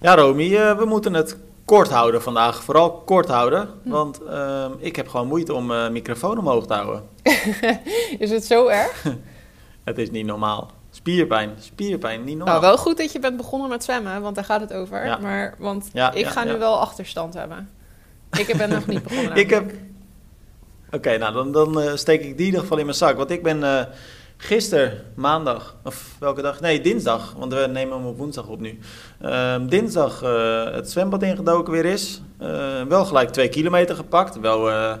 Ja, 0.00 0.14
Romy, 0.14 0.56
eh, 0.56 0.78
we 0.78 0.84
moeten 0.84 1.14
het 1.14 1.36
kort 1.64 1.90
houden 1.90 2.22
vandaag. 2.22 2.62
Vooral 2.62 2.92
kort 2.92 3.28
houden, 3.28 3.68
want 3.84 4.22
ehm, 4.24 4.70
ik 4.78 4.96
heb 4.96 5.08
gewoon 5.08 5.26
moeite 5.26 5.54
om 5.54 5.66
mijn 5.66 5.92
microfoon 5.92 6.38
omhoog 6.38 6.66
te 6.66 6.74
houden. 6.74 7.02
Is 8.18 8.30
het 8.30 8.44
zo 8.44 8.66
erg? 8.66 9.04
Het 9.84 9.98
is 9.98 10.10
niet 10.10 10.26
normaal. 10.26 10.70
Spierpijn, 10.90 11.50
spierpijn, 11.58 12.24
niet 12.24 12.36
normaal. 12.36 12.60
Nou, 12.60 12.66
wel 12.66 12.78
goed 12.78 12.96
dat 12.96 13.12
je 13.12 13.18
bent 13.18 13.36
begonnen 13.36 13.68
met 13.68 13.84
zwemmen, 13.84 14.22
want 14.22 14.34
daar 14.34 14.44
gaat 14.44 14.60
het 14.60 14.72
over. 14.72 15.04
Ja. 15.04 15.16
Maar, 15.16 15.54
want 15.58 15.90
Ja, 15.92 16.12
ik 16.12 16.24
ja, 16.24 16.30
ga 16.30 16.44
nu 16.44 16.58
wel 16.58 16.80
achterstand 16.80 17.34
hebben. 17.34 17.70
Ik 18.38 18.56
ben 18.56 18.68
nog 18.68 18.86
niet 18.86 19.02
begonnen. 19.02 19.36
Ik 19.44 19.50
heb-. 19.50 19.72
Oké, 20.90 21.18
nou 21.18 21.32
dan, 21.32 21.52
dan 21.52 21.80
eh, 21.80 21.96
steek 21.96 22.20
ik 22.20 22.26
die 22.26 22.36
in 22.36 22.44
ieder 22.44 22.60
geval 22.60 22.78
in 22.78 22.84
mijn 22.84 22.96
zak. 22.96 23.16
Want 23.16 23.30
ik 23.30 23.42
ben 23.42 23.64
eh 23.64 23.84
gisteren, 24.40 25.04
maandag, 25.14 25.76
of 25.84 26.16
welke 26.18 26.42
dag? 26.42 26.60
Nee, 26.60 26.80
dinsdag, 26.80 27.34
want 27.38 27.52
we 27.52 27.66
nemen 27.72 27.96
hem 27.96 28.06
op 28.06 28.16
woensdag 28.16 28.46
op 28.46 28.60
nu. 28.60 28.78
Ehm, 29.20 29.66
dinsdag 29.66 30.22
eh, 30.22 30.64
het 30.72 30.90
zwembad 30.90 31.22
ingedoken 31.22 31.72
weer 31.72 31.84
is. 31.84 32.20
Eh, 32.38 32.82
wel 32.82 33.04
gelijk 33.04 33.30
twee 33.30 33.48
kilometer 33.48 33.96
gepakt. 33.96 34.40
Wel 34.40 34.70
eh, 34.70 34.94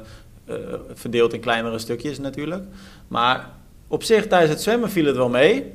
verdeeld 0.94 1.32
in 1.32 1.40
kleinere 1.40 1.78
stukjes 1.78 2.18
natuurlijk. 2.18 2.64
Maar 3.08 3.50
op 3.88 4.02
zich 4.02 4.26
tijdens 4.26 4.50
het 4.52 4.62
zwemmen 4.62 4.90
viel 4.90 5.04
het 5.04 5.16
wel 5.16 5.28
mee. 5.28 5.72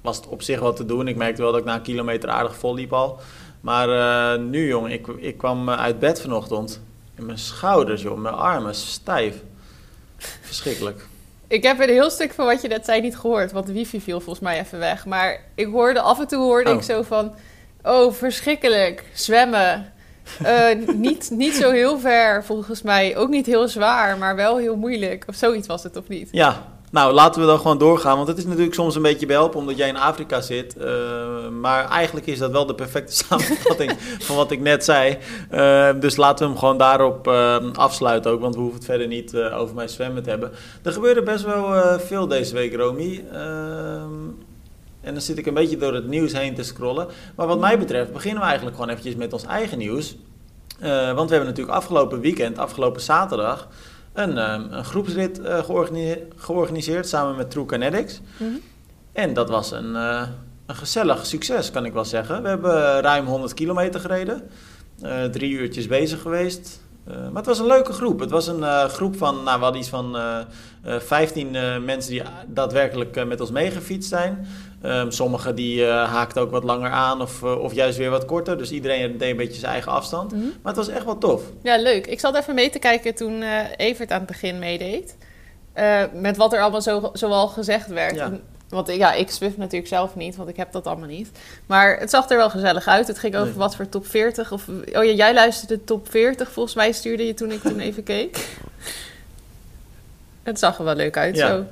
Was 0.00 0.16
het 0.16 0.26
op 0.26 0.42
zich 0.42 0.60
wel 0.60 0.72
te 0.72 0.86
doen. 0.86 1.08
Ik 1.08 1.16
merkte 1.16 1.42
wel 1.42 1.50
dat 1.50 1.60
ik 1.60 1.66
na 1.66 1.74
een 1.74 1.82
kilometer 1.82 2.28
aardig 2.28 2.56
vol 2.56 2.74
liep 2.74 2.92
al. 2.92 3.20
Maar 3.60 4.40
nu, 4.40 4.66
jong, 4.66 4.92
ik, 4.92 5.06
ik 5.06 5.38
kwam 5.38 5.70
uit 5.70 5.98
bed 5.98 6.20
vanochtend. 6.20 6.80
En 7.14 7.26
mijn 7.26 7.38
schouders, 7.38 8.02
joh, 8.02 8.18
mijn 8.18 8.34
armen 8.34 8.74
stijf. 8.74 9.42
Verschrikkelijk. 10.40 11.09
Ik 11.50 11.62
heb 11.62 11.80
een 11.80 11.88
heel 11.88 12.10
stuk 12.10 12.32
van 12.32 12.46
wat 12.46 12.62
je 12.62 12.68
net 12.68 12.84
zei 12.84 13.00
niet 13.00 13.16
gehoord, 13.16 13.52
want 13.52 13.66
de 13.66 13.72
wifi 13.72 14.00
viel 14.00 14.20
volgens 14.20 14.44
mij 14.44 14.60
even 14.60 14.78
weg. 14.78 15.06
Maar 15.06 15.40
ik 15.54 15.66
hoorde 15.66 16.00
af 16.00 16.20
en 16.20 16.26
toe 16.28 16.38
hoorde 16.38 16.70
Oh. 16.70 16.76
ik 16.76 16.82
zo 16.82 17.02
van, 17.02 17.34
oh 17.82 18.12
verschrikkelijk, 18.12 19.04
zwemmen. 19.12 19.92
Eh, 20.42 20.66
niet, 20.94 21.30
niet 21.30 21.54
zo 21.54 21.70
heel 21.70 21.98
ver 21.98 22.44
volgens 22.44 22.82
mij, 22.82 23.16
ook 23.16 23.28
niet 23.28 23.46
heel 23.46 23.68
zwaar, 23.68 24.18
maar 24.18 24.36
wel 24.36 24.56
heel 24.58 24.76
moeilijk. 24.76 25.24
Of 25.26 25.34
zoiets 25.34 25.66
was 25.66 25.82
het, 25.82 25.96
of 25.96 26.08
niet? 26.08 26.28
Ja, 26.32 26.66
nou 26.90 27.12
laten 27.12 27.40
we 27.40 27.46
dan 27.46 27.58
gewoon 27.58 27.78
doorgaan. 27.78 28.16
Want 28.16 28.28
het 28.28 28.38
is 28.38 28.44
natuurlijk 28.44 28.74
soms 28.74 28.94
een 28.94 29.02
beetje 29.02 29.26
behelpen 29.26 29.58
omdat 29.58 29.76
jij 29.76 29.88
in 29.88 29.96
Afrika 29.96 30.40
zit. 30.40 30.76
Eh, 30.76 31.48
maar 31.60 31.88
eigenlijk 31.88 32.26
is 32.26 32.38
dat 32.38 32.50
wel 32.50 32.66
de 32.66 32.74
perfecte 32.74 33.14
samenvatting 33.24 33.92
van 34.18 34.36
wat 34.36 34.50
ik 34.50 34.60
net 34.60 34.84
zei. 34.84 35.18
Eh, 35.50 35.90
dus 36.00 36.16
laten 36.16 36.44
we 36.44 36.50
hem 36.50 36.60
gewoon 36.60 36.78
daarop 36.78 37.26
eh, 37.28 37.56
afsluiten 37.72 38.30
ook. 38.30 38.40
Want 38.40 38.54
we 38.54 38.60
hoeven 38.60 38.78
het 38.78 38.88
verder 38.88 39.06
niet 39.06 39.36
over 39.36 39.74
mijn 39.74 39.88
zwemmen 39.88 40.22
te 40.22 40.30
hebben. 40.30 40.50
Er 40.82 40.92
gebeurde 40.92 41.22
best 41.22 41.44
wel 41.44 41.98
veel 41.98 42.26
deze 42.26 42.54
week, 42.54 42.74
Romy. 42.74 43.24
En 45.00 45.12
dan 45.12 45.22
zit 45.22 45.38
ik 45.38 45.46
een 45.46 45.54
beetje 45.54 45.76
door 45.76 45.94
het 45.94 46.06
nieuws 46.06 46.32
heen 46.32 46.54
te 46.54 46.62
scrollen. 46.62 47.08
Maar 47.36 47.46
wat 47.46 47.60
mij 47.60 47.78
betreft 47.78 48.12
beginnen 48.12 48.40
we 48.40 48.46
eigenlijk 48.46 48.76
gewoon 48.76 48.90
eventjes 48.90 49.16
met 49.16 49.32
ons 49.32 49.44
eigen 49.44 49.78
nieuws. 49.78 50.16
Want 51.14 51.28
we 51.28 51.34
hebben 51.34 51.46
natuurlijk 51.46 51.76
afgelopen 51.76 52.20
weekend, 52.20 52.58
afgelopen 52.58 53.00
zaterdag, 53.00 53.68
een, 54.12 54.38
ehm, 54.38 54.72
een 54.72 54.84
groepsrit 54.84 55.40
eh, 55.40 55.64
georgani- 55.64 56.22
georganiseerd 56.36 57.08
samen 57.08 57.36
met 57.36 57.50
True 57.50 57.66
Kinetics. 57.66 58.20
Mhm. 58.36 58.50
En 59.12 59.34
dat 59.34 59.48
was 59.48 59.70
een, 59.72 59.96
eh, 59.96 60.22
een 60.66 60.74
gezellig 60.74 61.26
succes, 61.26 61.70
kan 61.70 61.84
ik 61.84 61.92
wel 61.92 62.04
zeggen. 62.04 62.42
We 62.42 62.48
hebben 62.48 63.00
ruim 63.00 63.26
100 63.26 63.54
kilometer 63.54 64.00
gereden, 64.00 64.50
eh, 65.02 65.24
drie 65.24 65.50
uurtjes 65.52 65.86
bezig 65.86 66.20
geweest. 66.22 66.80
Eh, 67.10 67.16
maar 67.16 67.36
het 67.36 67.46
was 67.46 67.58
een 67.58 67.66
leuke 67.66 67.92
groep. 67.92 68.20
Het 68.20 68.30
was 68.30 68.46
een 68.46 68.64
eh, 68.64 68.84
groep 68.84 69.16
van, 69.16 69.42
nou, 69.42 69.58
we 69.58 69.62
hadden 69.62 69.80
iets 69.80 69.90
van 69.90 70.16
eh 70.16 70.38
eh 70.82 71.00
15 71.00 71.54
eh, 71.54 71.78
mensen 71.78 72.10
die 72.10 72.22
daadwerkelijk 72.46 73.24
met 73.26 73.40
ons 73.40 73.50
meegefietst 73.50 74.08
zijn. 74.08 74.46
Ehm 74.82 75.10
sommigen 75.10 75.54
die 75.54 75.84
haakten 75.86 76.42
ook 76.42 76.50
wat 76.50 76.64
langer 76.64 76.90
aan 76.90 77.20
of, 77.20 77.42
of 77.42 77.74
juist 77.74 77.98
weer 77.98 78.10
wat 78.10 78.24
korter. 78.24 78.58
Dus 78.58 78.70
iedereen 78.70 79.18
deed 79.18 79.30
een 79.30 79.36
beetje 79.36 79.60
zijn 79.60 79.72
eigen 79.72 79.92
afstand. 79.92 80.32
Mhm. 80.32 80.42
Maar 80.42 80.74
het 80.74 80.76
was 80.76 80.88
echt 80.88 81.04
wel 81.04 81.18
tof. 81.18 81.42
Ja, 81.62 81.76
leuk. 81.76 82.06
Ik 82.06 82.20
zat 82.20 82.36
even 82.36 82.54
mee 82.54 82.70
te 82.70 82.78
kijken 82.78 83.14
toen 83.14 83.42
Evert 83.76 84.10
aan 84.10 84.18
het 84.18 84.26
begin 84.26 84.58
meedeed. 84.58 85.16
Met 86.12 86.36
wat 86.36 86.52
er 86.52 86.60
allemaal 86.60 86.82
zo, 86.82 87.10
zoal 87.12 87.48
gezegd 87.48 87.88
werd. 87.88 88.14
Ja. 88.14 88.32
Want 88.70 88.94
ja, 88.96 89.12
ik 89.12 89.30
Swift 89.30 89.56
natuurlijk 89.56 89.88
zelf 89.88 90.14
niet, 90.14 90.36
want 90.36 90.48
ik 90.48 90.56
heb 90.56 90.72
dat 90.72 90.86
allemaal 90.86 91.08
niet. 91.08 91.30
Maar 91.66 91.98
het 91.98 92.10
zag 92.10 92.30
er 92.30 92.36
wel 92.36 92.50
gezellig 92.50 92.86
uit. 92.86 93.06
Het 93.06 93.18
ging 93.18 93.34
over 93.34 93.46
Nee. 93.48 93.56
wat 93.56 93.76
voor 93.76 93.88
top 93.88 94.06
40. 94.06 94.52
Of, 94.52 94.68
oh 94.68 95.04
ja, 95.04 95.12
jij 95.12 95.34
luisterde 95.34 95.74
de 95.76 95.84
top 95.84 96.10
40. 96.10 96.50
Volgens 96.52 96.74
mij 96.74 96.92
stuurde 96.92 97.26
je 97.26 97.34
toen 97.34 97.50
ik 97.50 97.60
toen 97.62 97.80
even 97.80 98.02
keek. 98.02 98.48
Het 100.42 100.58
zag 100.58 100.78
er 100.78 100.84
wel 100.84 100.94
leuk 100.94 101.16
uit 101.16 101.36
Ja. 101.36 101.48
zo. 101.48 101.64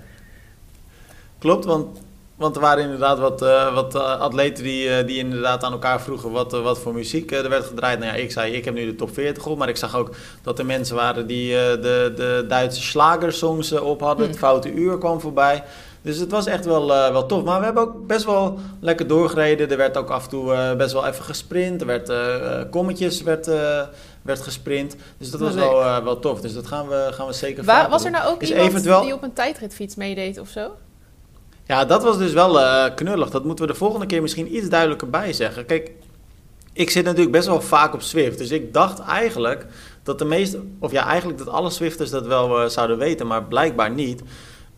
Klopt, 1.39 1.65
want, 1.65 1.99
want 2.37 2.55
er 2.57 2.61
waren 2.63 2.83
inderdaad 2.85 3.19
wat, 3.19 3.43
eh, 3.43 3.75
wat 3.75 3.95
eh, 3.95 4.21
atleten 4.21 4.65
die, 4.65 4.91
eh, 4.91 5.07
die 5.07 5.19
inderdaad 5.19 5.63
aan 5.65 5.73
elkaar 5.73 6.01
vroegen 6.01 6.31
wat, 6.31 6.53
wat 6.53 6.79
voor 6.79 6.95
muziek 6.95 7.33
er 7.33 7.49
werd 7.49 7.65
gedraaid. 7.65 7.99
Nou 7.99 8.13
ja, 8.13 8.19
ik 8.23 8.33
zei, 8.33 8.53
ik 8.53 8.65
heb 8.65 8.75
nu 8.75 8.85
de 8.87 8.95
top 8.95 9.15
40 9.15 9.47
op, 9.47 9.59
maar 9.59 9.69
ik 9.69 9.77
zag 9.77 9.97
ook 9.97 10.11
dat 10.43 10.59
er 10.59 10.67
mensen 10.67 10.97
waren 10.97 11.27
die 11.27 11.51
de, 11.53 12.13
de 12.17 12.45
Duitse 12.49 12.83
slagersongs 12.83 13.73
op 13.73 14.01
hadden. 14.01 14.25
Hm. 14.25 14.31
Het 14.31 14.41
Foute 14.41 14.73
Uur 14.73 14.99
kwam 14.99 15.21
voorbij. 15.21 15.65
Dus 16.09 16.19
het 16.19 16.31
was 16.31 16.47
echt 16.47 16.65
wel, 16.65 16.95
eh, 16.95 17.11
wel 17.11 17.27
tof. 17.27 17.45
Maar 17.45 17.59
we 17.59 17.65
hebben 17.65 17.83
ook 17.83 18.07
best 18.07 18.25
wel 18.25 18.59
lekker 18.81 19.07
doorgereden. 19.07 19.71
Er 19.71 19.77
werd 19.77 19.97
ook 19.97 20.11
af 20.11 20.25
en 20.25 20.31
toe 20.31 20.53
eh, 20.53 20.77
best 20.77 20.93
wel 20.93 21.07
even 21.07 21.25
gesprint. 21.25 21.81
Er 21.81 21.87
werd 21.87 22.09
eh, 22.09 22.61
kommetjes 22.71 23.23
werd, 23.23 23.47
werd 24.23 24.41
gesprint. 24.41 24.97
Dus 25.19 25.31
dat 25.31 25.41
was 25.41 25.55
Leuk. 25.55 25.71
wel, 25.71 26.05
wel 26.05 26.19
tof. 26.19 26.41
Dus 26.41 26.55
dat 26.55 26.67
gaan 26.67 26.89
we, 26.89 27.09
gaan 27.11 27.27
we 27.27 27.33
zeker 27.33 27.65
Waar, 27.65 27.89
was 27.91 28.05
er 28.05 28.11
nou 28.11 28.29
ook 28.29 28.43
Is 28.43 28.49
iemand 28.51 28.69
eventueel- 28.69 29.01
die 29.03 29.13
op 29.15 29.23
een 29.23 29.33
tijdritfiets 29.33 29.95
meedeed 29.95 30.39
of 30.39 30.49
zo? 30.49 30.71
Ja, 31.67 31.85
dat 31.85 32.03
was 32.03 32.19
dus 32.19 32.33
wel 32.33 32.59
knullig. 32.95 33.31
Dat 33.31 33.45
moeten 33.45 33.67
we 33.67 33.73
de 33.73 33.79
volgende 33.79 34.07
keer 34.07 34.23
misschien 34.23 34.57
iets 34.57 34.69
duidelijker 34.69 35.11
bij 35.11 35.33
zeggen. 35.33 35.67
Kijk, 35.67 35.91
ik 36.73 36.91
zit 36.91 37.05
natuurlijk 37.05 37.33
best 37.33 37.47
wel 37.47 37.61
vaak 37.61 37.95
op 37.95 38.03
Swift. 38.03 38.39
Dus 38.39 38.51
ik 38.51 38.73
dacht 38.75 38.99
eigenlijk 38.99 39.67
dat 40.03 40.19
de 40.19 40.25
meeste, 40.25 40.61
of 40.79 40.93
ja, 40.93 41.07
eigenlijk 41.07 41.39
dat 41.39 41.49
alle 41.49 41.71
Swifters 41.71 42.11
dat 42.11 42.27
wel 42.27 42.71
zouden 42.71 42.99
weten, 42.99 43.27
maar 43.27 43.45
blijkbaar 43.45 43.91
niet. 43.91 44.23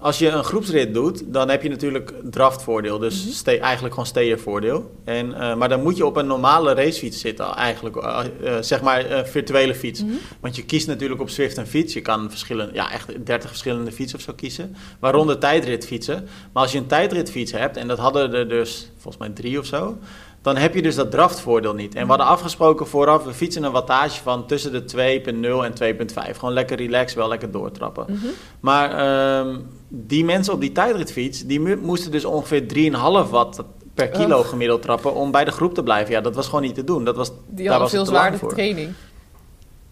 Als 0.01 0.19
je 0.19 0.29
een 0.29 0.45
groepsrit 0.45 0.95
doet, 0.95 1.23
dan 1.27 1.49
heb 1.49 1.63
je 1.63 1.69
natuurlijk 1.69 2.13
draftvoordeel. 2.23 2.99
Dus 2.99 3.43
Mhm. 3.45 3.61
eigenlijk 3.63 3.95
gewoon 3.95 4.09
steervoordeel. 4.09 4.95
En, 5.05 5.35
eh, 5.35 5.55
maar 5.57 5.69
dan 5.69 5.83
moet 5.83 5.97
je 5.97 6.07
op 6.07 6.17
een 6.17 6.27
normale 6.27 6.75
racefiets 6.75 7.21
zitten, 7.21 7.55
eigenlijk. 7.55 7.97
eh, 7.97 8.25
eh, 8.43 8.63
zeg 8.63 8.83
maar 8.83 9.27
virtuele 9.27 9.75
fiets. 9.75 10.03
Mhm. 10.03 10.13
Want 10.41 10.57
je 10.57 10.65
kiest 10.65 10.87
natuurlijk 10.87 11.21
op 11.21 11.29
Swift 11.31 11.57
een 11.57 11.67
fiets. 11.67 11.93
Je 11.93 12.01
kan 12.01 12.31
verschillende, 12.31 12.73
ja, 12.75 12.93
echt 12.93 13.27
30 13.27 13.49
verschillende 13.51 13.93
fietsen 13.93 14.19
of 14.19 14.25
zo 14.25 14.33
kiezen. 14.37 14.77
Waaronder 15.01 15.39
tijdritfietsen. 15.39 16.29
Maar 16.53 16.63
als 16.63 16.73
je 16.73 16.79
een 16.79 16.87
tijdritfiets 16.87 17.53
hebt, 17.53 17.77
en 17.77 17.89
dat 17.89 17.99
hadden 17.99 18.35
er 18.35 18.49
dus 18.49 18.91
volgens 18.99 19.17
mij 19.17 19.29
drie 19.35 19.59
of 19.59 19.67
zo. 19.67 19.99
Dan 20.43 20.57
heb 20.57 20.75
je 20.75 20.83
dus 20.83 20.95
dat 20.95 21.11
draftvoordeel 21.11 21.75
niet. 21.75 21.95
En 21.95 22.03
we 22.03 22.09
hadden 22.09 22.27
afgesproken 22.27 22.87
vooraf, 22.87 23.25
we 23.25 23.33
fietsen 23.33 23.63
een 23.63 23.73
wattage 23.73 24.23
van 24.23 24.47
tussen 24.47 24.73
de 24.73 24.85
2.0 24.85 25.65
en 25.65 25.73
2.5. 25.75 26.39
Gewoon 26.39 26.55
lekker 26.55 26.77
relaxed, 26.77 27.15
wel 27.19 27.29
lekker 27.29 27.51
doortrappen. 27.51 28.05
Mhm. 28.09 28.27
Maar 28.61 28.91
ehm, 28.99 29.57
die 29.89 30.25
mensen 30.25 30.53
op 30.53 30.61
die 30.61 30.73
tijdritfiets, 30.73 31.47
die 31.47 31.77
moesten 31.77 32.11
dus 32.11 32.25
ongeveer 32.25 32.67
3,5 32.67 33.31
watt 33.31 33.63
per 33.95 34.09
kilo 34.09 34.39
Oh. 34.39 34.47
gemiddeld 34.47 34.83
trappen 34.83 35.15
om 35.15 35.31
bij 35.31 35.45
de 35.45 35.51
groep 35.51 35.75
te 35.75 35.83
blijven. 35.83 36.13
Ja, 36.15 36.21
dat 36.21 36.35
was 36.35 36.47
gewoon 36.47 36.63
niet 36.63 36.75
te 36.75 36.85
doen. 36.85 37.05
Dat 37.05 37.17
was, 37.17 37.29
Die 37.29 37.37
daar 37.49 37.79
hadden 37.79 37.81
was 37.81 37.91
veel 37.91 38.07
zwaardere 38.07 38.39
voor. 38.39 38.55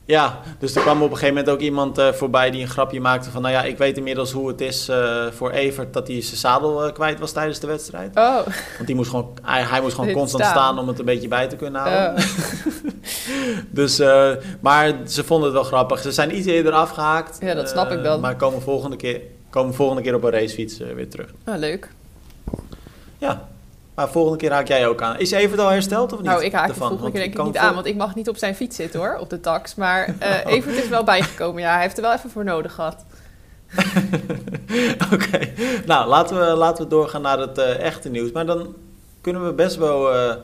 Ja, 0.09 0.41
dus 0.59 0.75
er 0.75 0.83
kwam 0.83 1.03
op 1.03 1.11
een 1.11 1.17
gegeven 1.17 1.35
moment 1.35 1.53
ook 1.53 1.61
iemand 1.61 1.99
eh, 1.99 2.13
voorbij 2.13 2.51
die 2.51 2.61
een 2.61 2.69
grapje 2.69 3.01
maakte 3.01 3.31
van... 3.31 3.43
nou 3.43 3.55
ja, 3.55 3.63
ik 3.63 3.79
weet 3.79 3.97
inmiddels 3.97 4.33
hoe 4.33 4.49
het 4.49 4.61
is 4.61 4.89
eh, 4.89 5.27
voor 5.27 5.51
Evert 5.51 5.93
dat 5.93 6.09
hij 6.09 6.23
zijn 6.23 6.37
zadel 6.37 6.85
eh, 6.85 6.93
kwijt 6.93 7.19
was 7.19 7.33
tijdens 7.33 7.59
de 7.59 7.67
wedstrijd. 7.67 8.17
Oh, 8.17 8.35
Want 8.77 8.87
die 8.87 8.95
moest 8.95 9.11
gewoon, 9.11 9.39
hij, 9.43 9.63
hij 9.63 9.81
moest 9.81 9.95
gewoon 9.95 10.13
constant 10.13 10.45
staan. 10.45 10.57
staan. 10.57 10.79
om 10.79 10.89
het 10.89 10.99
een 10.99 11.05
beetje 11.05 11.29
bij 11.29 11.49
te 11.49 11.57
kunnen 11.57 11.81
houden. 11.81 12.25
oh. 12.25 12.31
Dus, 13.71 13.99
maar 14.61 14.93
ze 15.07 15.25
vonden 15.25 15.45
het 15.45 15.59
wel 15.59 15.65
grappig. 15.65 16.01
Ze 16.01 16.13
zijn 16.13 16.37
iets 16.37 16.47
eerder 16.47 16.73
afgehaakt. 16.73 17.39
Ja, 17.41 17.55
dat 17.55 17.69
snap 17.69 17.91
ik 17.91 18.03
dan. 18.03 18.21
Maar 18.21 18.37
komen 18.37 18.63
volgende 18.63 18.97
keer, 18.97 19.21
komen 19.51 19.75
volgende 19.75 20.03
keer 20.03 20.15
op 20.15 20.23
een 20.25 20.31
racefiets 20.31 20.79
weer 20.79 21.09
terug. 21.09 21.31
Oh, 21.47 21.57
leuk. 21.57 21.91
Ja, 23.19 23.49
maar 23.99 24.09
volgende 24.09 24.39
keer 24.39 24.53
haak 24.53 24.69
jij 24.69 24.89
ook 24.89 25.03
aan. 25.03 25.19
Is 25.19 25.31
Evert 25.31 25.61
al 25.61 25.69
hersteld 25.69 26.13
of 26.13 26.19
niet? 26.19 26.29
Nou, 26.29 26.45
ik 26.45 26.53
haak 26.53 26.67
de 26.67 26.73
ervan? 26.73 26.89
volgende 26.89 27.03
Want 27.03 27.13
keer 27.13 27.35
denk 27.35 27.39
ik 27.39 27.45
niet 27.45 27.57
aan, 27.57 27.75
want 27.75 27.87
ik 27.87 27.97
mag 27.97 28.15
niet 28.15 28.29
op 28.29 28.37
zijn 28.37 28.55
fiets 28.55 28.77
zitten 28.77 29.01
hoor, 29.01 29.17
op 29.21 29.31
de 29.31 29.41
tax. 29.41 29.75
Maar 29.75 30.15
eh 30.19 30.47
Evert 30.47 30.77
is 30.77 30.89
wel 30.89 31.05
bijgekomen, 31.05 31.63
ja. 31.63 31.73
Hij 31.73 31.83
heeft 31.83 31.97
er 31.97 32.03
wel 32.03 32.13
even 32.13 32.31
voor 32.31 32.45
nodig 32.45 32.75
gehad. 32.75 33.05
Oké, 35.15 35.53
nou 35.87 36.09
laten 36.09 36.39
we, 36.39 36.45
laten 36.45 36.85
we 36.85 36.91
doorgaan 36.91 37.23
naar 37.23 37.39
het 37.39 37.59
eh, 37.59 37.81
echte 37.81 38.09
nieuws. 38.09 38.33
Maar 38.33 38.47
dan 38.47 38.75
kunnen 39.21 39.47
we 39.47 39.53
best 39.53 39.77
wel 39.77 40.15
eh, 40.15 40.35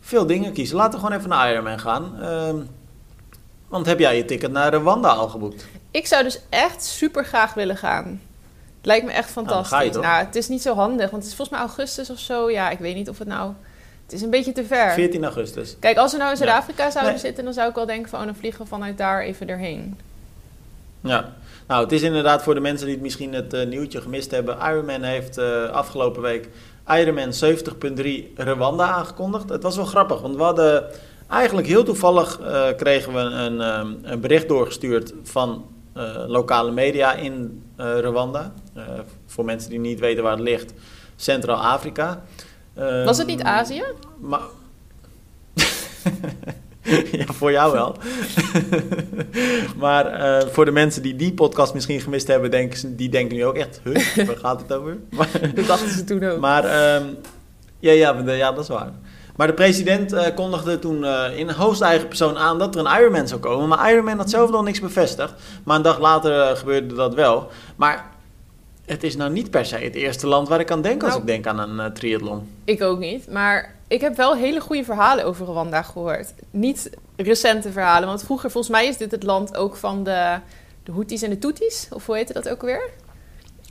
veel 0.00 0.26
dingen 0.26 0.52
kiezen. 0.52 0.76
Laten 0.76 0.92
we 0.92 1.04
gewoon 1.04 1.18
even 1.18 1.30
naar 1.30 1.52
Ironman 1.52 1.80
gaan. 1.80 2.22
Ehm, 2.22 2.56
want 3.68 3.86
heb 3.86 3.98
jij 3.98 4.16
je 4.16 4.24
ticket 4.24 4.52
naar 4.52 4.74
Rwanda 4.74 5.08
al 5.08 5.28
geboekt? 5.28 5.66
Ik 5.90 6.06
zou 6.06 6.22
dus 6.22 6.40
echt 6.48 6.84
super 6.84 7.24
graag 7.24 7.54
willen 7.54 7.76
gaan. 7.76 8.20
Lijkt 8.82 9.06
me 9.06 9.12
echt 9.12 9.34
Nou, 9.34 9.46
je 9.46 9.52
fantastisch. 9.54 10.02
Nou, 10.02 10.24
het 10.24 10.36
is 10.36 10.48
niet 10.48 10.62
zo 10.62 10.74
handig, 10.74 11.10
want 11.10 11.22
het 11.22 11.32
is 11.32 11.36
volgens 11.36 11.58
mij 11.58 11.66
augustus 11.66 12.10
of 12.10 12.18
zo. 12.18 12.50
Ja, 12.50 12.70
ik 12.70 12.78
weet 12.78 12.94
niet 12.94 13.08
of 13.08 13.18
het 13.18 13.28
nou... 13.28 13.52
Het 14.04 14.12
is 14.18 14.22
een 14.24 14.30
beetje 14.30 14.52
te 14.52 14.64
ver. 14.64 14.92
14 14.92 15.24
augustus. 15.24 15.76
Kijk, 15.80 15.96
als 15.96 16.12
we 16.12 16.18
nou 16.18 16.30
in 16.32 16.38
Ja. 16.38 16.44
Zuid-Afrika 16.44 16.90
zouden 16.90 17.12
Nee. 17.12 17.20
zitten, 17.22 17.44
dan 17.44 17.52
zou 17.52 17.68
ik 17.68 17.74
wel 17.74 17.86
denken 17.86 18.10
van... 18.10 18.18
oh, 18.20 18.24
dan 18.24 18.34
vliegen 18.34 18.62
we 18.62 18.68
vanuit 18.68 18.98
daar 18.98 19.22
even 19.22 19.48
erheen. 19.48 19.98
Ja, 21.00 21.32
nou 21.66 21.82
het 21.82 21.92
is 21.92 22.02
inderdaad 22.02 22.42
voor 22.42 22.54
de 22.54 22.60
mensen 22.60 22.84
die 22.86 22.94
het 22.94 23.04
misschien 23.04 23.32
het 23.32 23.52
eh, 23.52 23.66
nieuwtje 23.66 24.00
gemist 24.00 24.30
hebben. 24.30 24.56
Ironman 24.58 25.02
heeft 25.02 25.38
eh, 25.38 25.64
afgelopen 25.70 26.22
week 26.22 26.48
Ironman 26.88 27.32
70.3 27.44 28.34
Rwanda 28.36 28.86
aangekondigd. 28.86 29.48
Het 29.48 29.62
was 29.62 29.76
wel 29.76 29.84
grappig, 29.84 30.20
want 30.20 30.36
we 30.36 30.42
hadden 30.42 30.84
eigenlijk 31.28 31.66
heel 31.66 31.84
toevallig 31.84 32.40
eh, 32.40 32.66
kregen 32.76 33.12
we 33.12 33.18
een, 33.18 33.60
een 34.12 34.20
bericht 34.20 34.48
doorgestuurd 34.48 35.12
van 35.22 35.64
lokale 36.26 36.70
media 36.70 37.14
in 37.14 37.62
eh, 37.76 37.98
Rwanda. 37.98 38.52
Eh, 38.74 38.82
voor 39.26 39.44
mensen 39.44 39.70
die 39.70 39.78
niet 39.80 40.00
weten 40.00 40.22
waar 40.22 40.32
het 40.32 40.40
ligt, 40.40 40.72
Centraal-Afrika. 41.16 42.22
Was 43.04 43.18
het 43.18 43.26
niet 43.26 43.40
Ehm, 43.40 43.48
Azië? 43.48 43.84
Maar... 44.20 44.40
ja, 47.12 47.24
voor 47.26 47.50
jou 47.52 47.72
wel. 47.72 47.96
maar 49.84 50.06
eh, 50.06 50.46
voor 50.48 50.64
de 50.64 50.70
mensen 50.70 51.02
die 51.02 51.16
die 51.16 51.32
podcast 51.34 51.74
misschien 51.74 52.00
gemist 52.00 52.26
hebben, 52.26 52.50
denken, 52.50 52.78
ze- 52.78 52.94
die 52.94 53.08
denken 53.08 53.36
nu 53.36 53.44
ook 53.44 53.56
echt, 53.56 53.80
huh, 53.84 54.26
waar 54.26 54.36
gaat 54.36 54.60
het 54.60 54.72
over? 54.72 54.96
Maar, 55.16 55.28
Dat 55.54 55.66
dachten 55.66 55.90
ze 55.90 56.04
toen 56.04 56.24
ook. 56.24 56.38
maar 56.40 56.64
ehm, 56.64 57.04
ja, 57.78 57.92
ja, 57.92 58.22
ja, 58.26 58.52
dat 58.52 58.62
is 58.62 58.68
waar. 58.68 58.92
Maar 59.40 59.48
de 59.48 59.54
president 59.54 60.12
eh, 60.12 60.34
kondigde 60.34 60.78
toen 60.78 61.04
eh, 61.04 61.38
in 61.38 61.50
hoogste 61.50 61.84
eigen 61.84 62.08
persoon 62.08 62.38
aan 62.38 62.58
dat 62.58 62.74
er 62.74 62.86
een 62.86 63.00
Ironman 63.00 63.28
zou 63.28 63.40
komen. 63.40 63.68
Maar 63.68 63.90
Ironman 63.92 64.18
had 64.18 64.30
zelf 64.30 64.50
nog 64.50 64.64
niks 64.64 64.80
bevestigd. 64.80 65.34
Maar 65.64 65.76
een 65.76 65.82
dag 65.82 65.98
later 65.98 66.40
eh, 66.40 66.56
gebeurde 66.56 66.94
dat 66.94 67.14
wel. 67.14 67.48
Maar 67.76 68.10
het 68.84 69.02
is 69.02 69.16
nou 69.16 69.32
niet 69.32 69.50
per 69.50 69.66
se 69.66 69.76
het 69.76 69.94
eerste 69.94 70.26
land 70.26 70.48
waar 70.48 70.60
ik 70.60 70.70
aan 70.70 70.82
denk 70.82 71.02
als 71.02 71.10
Nou. 71.10 71.20
ik 71.20 71.26
denk 71.26 71.46
aan 71.46 71.58
een 71.58 71.80
eh, 71.80 71.92
triathlon. 71.92 72.48
Ik 72.64 72.82
ook 72.82 72.98
niet. 72.98 73.30
Maar 73.30 73.74
ik 73.88 74.00
heb 74.00 74.16
wel 74.16 74.36
hele 74.36 74.60
goede 74.60 74.84
verhalen 74.84 75.24
over 75.24 75.46
Rwanda 75.46 75.82
gehoord. 75.82 76.32
Niet 76.50 76.90
recente 77.16 77.72
verhalen. 77.72 78.08
Want 78.08 78.24
vroeger, 78.24 78.50
volgens 78.50 78.72
mij, 78.72 78.86
is 78.86 78.96
dit 78.96 79.10
het 79.10 79.22
land 79.22 79.56
ook 79.56 79.76
van 79.76 80.04
de, 80.04 80.38
de 80.82 80.92
Houthis 80.92 81.22
en 81.22 81.30
de 81.30 81.38
Tutsis. 81.38 81.88
Of 81.90 82.06
hoe 82.06 82.16
heette 82.16 82.32
dat 82.32 82.48
ook 82.48 82.62
weer? 82.62 82.90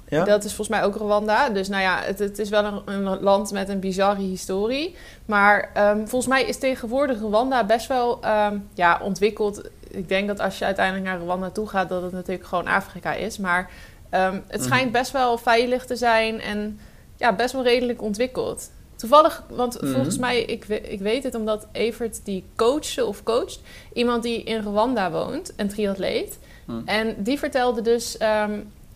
Ja? 0.10 0.24
Dat 0.24 0.44
is 0.44 0.54
volgens 0.54 0.78
mij 0.78 0.86
ook 0.88 0.96
Rwanda. 0.96 1.50
Dus 1.50 1.68
nou 1.68 1.82
ja, 1.82 2.00
het, 2.02 2.20
het 2.20 2.40
is 2.40 2.50
wel 2.50 2.64
een, 2.66 2.82
een 2.86 3.20
land 3.22 3.52
met 3.52 3.70
een 3.70 3.80
bizarre 3.80 4.22
historie. 4.22 4.96
Maar 5.26 5.70
ehm, 5.74 5.98
volgens 5.98 6.28
mij 6.28 6.44
is 6.44 6.58
tegenwoordig 6.58 7.20
Rwanda 7.20 7.64
best 7.66 7.88
wel 7.88 8.22
ehm, 8.22 8.58
ja, 8.74 9.00
ontwikkeld. 9.04 9.70
Ik 9.88 10.08
denk 10.10 10.28
dat 10.28 10.40
als 10.40 10.60
je 10.60 10.66
uiteindelijk 10.66 11.06
naar 11.06 11.20
Rwanda 11.20 11.50
toe 11.50 11.68
gaat, 11.68 11.90
dat 11.90 12.02
het 12.04 12.12
natuurlijk 12.12 12.48
gewoon 12.48 12.68
Afrika 12.68 13.14
is. 13.14 13.38
Maar 13.38 13.70
ehm, 14.10 14.34
het 14.48 14.60
Mhm. 14.60 14.70
schijnt 14.70 14.92
best 14.92 15.12
wel 15.12 15.38
veilig 15.38 15.86
te 15.86 15.96
zijn 15.96 16.42
en 16.42 16.80
ja, 17.18 17.34
best 17.36 17.54
wel 17.54 17.64
redelijk 17.64 18.02
ontwikkeld. 18.02 18.70
Toevallig, 18.96 19.44
want 19.50 19.82
Mhm. 19.82 19.92
volgens 19.94 20.18
mij, 20.18 20.42
ik, 20.42 20.66
ik 20.68 21.00
weet 21.00 21.24
het 21.24 21.36
omdat 21.36 21.68
Evert 21.72 22.26
die 22.26 22.44
coachte 22.56 23.06
of 23.06 23.24
coacht. 23.24 23.60
Iemand 23.94 24.24
die 24.24 24.44
in 24.44 24.62
Rwanda 24.62 25.12
woont, 25.12 25.54
een 25.56 25.68
triatleet. 25.70 26.40
Mhm. 26.66 26.82
En 26.88 27.16
die 27.18 27.40
vertelde 27.40 27.82
dus 27.82 28.18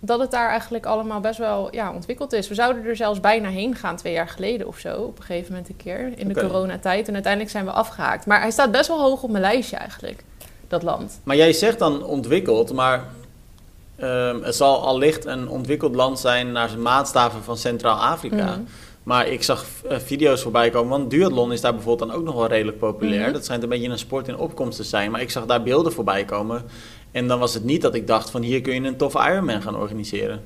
dat 0.05 0.19
het 0.19 0.31
daar 0.31 0.49
eigenlijk 0.49 0.85
allemaal 0.85 1.19
best 1.19 1.37
wel 1.37 1.67
ja, 1.71 1.93
ontwikkeld 1.93 2.33
is. 2.33 2.47
We 2.47 2.53
zouden 2.53 2.85
er 2.85 2.95
zelfs 2.95 3.19
bijna 3.19 3.49
heen 3.49 3.75
gaan, 3.75 3.95
twee 3.95 4.13
jaar 4.13 4.27
geleden 4.27 4.67
of 4.67 4.77
zo. 4.77 4.95
Op 4.95 5.17
een 5.17 5.23
gegeven 5.23 5.51
moment 5.51 5.69
een 5.69 5.75
keer, 5.75 6.13
in 6.15 6.27
de 6.27 6.35
Oké. 6.35 6.47
coronatijd. 6.47 7.07
En 7.07 7.13
uiteindelijk 7.13 7.51
zijn 7.51 7.65
we 7.65 7.71
afgehaakt. 7.71 8.25
Maar 8.25 8.41
hij 8.41 8.51
staat 8.51 8.71
best 8.71 8.87
wel 8.87 9.01
hoog 9.01 9.23
op 9.23 9.29
mijn 9.29 9.43
lijstje 9.43 9.75
eigenlijk, 9.75 10.23
dat 10.67 10.83
land. 10.83 11.19
Maar 11.23 11.35
jij 11.35 11.53
zegt 11.53 11.79
dan 11.79 12.03
ontwikkeld, 12.03 12.73
maar 12.73 13.03
ehm, 13.95 14.41
het 14.41 14.55
zal 14.55 14.85
allicht 14.85 15.25
een 15.25 15.47
ontwikkeld 15.47 15.95
land 15.95 16.19
zijn 16.19 16.51
naar 16.51 16.69
zijn 16.69 16.81
maatstaven 16.81 17.43
van 17.43 17.57
Centraal-Afrika. 17.57 18.45
Mhm. 18.45 18.61
Maar 19.03 19.27
ik 19.27 19.43
zag 19.43 19.65
eh, 19.89 19.97
video's 19.97 20.41
voorbij 20.41 20.69
komen, 20.69 20.89
want 20.89 21.11
duathlon 21.11 21.51
is 21.51 21.61
daar 21.61 21.73
bijvoorbeeld 21.73 22.09
dan 22.09 22.17
ook 22.17 22.25
nog 22.25 22.35
wel 22.35 22.47
redelijk 22.47 22.77
populair. 22.77 23.23
Mhm. 23.23 23.33
Dat 23.33 23.45
schijnt 23.45 23.63
een 23.63 23.69
beetje 23.69 23.89
een 23.89 23.97
sport 23.97 24.27
in 24.27 24.37
opkomst 24.37 24.77
te 24.77 24.83
zijn. 24.83 25.11
Maar 25.11 25.21
ik 25.21 25.31
zag 25.31 25.45
daar 25.45 25.63
beelden 25.63 25.93
voorbij 25.93 26.25
komen. 26.25 26.65
En 27.13 27.27
dan 27.27 27.39
was 27.39 27.53
het 27.53 27.63
niet 27.63 27.81
dat 27.81 27.95
ik 27.95 28.07
dacht 28.07 28.29
van 28.29 28.41
hier 28.41 28.61
kun 28.61 28.73
je 28.73 28.87
een 28.87 28.97
toffe 28.97 29.19
Ironman 29.29 29.61
gaan 29.61 29.75
organiseren. 29.77 30.45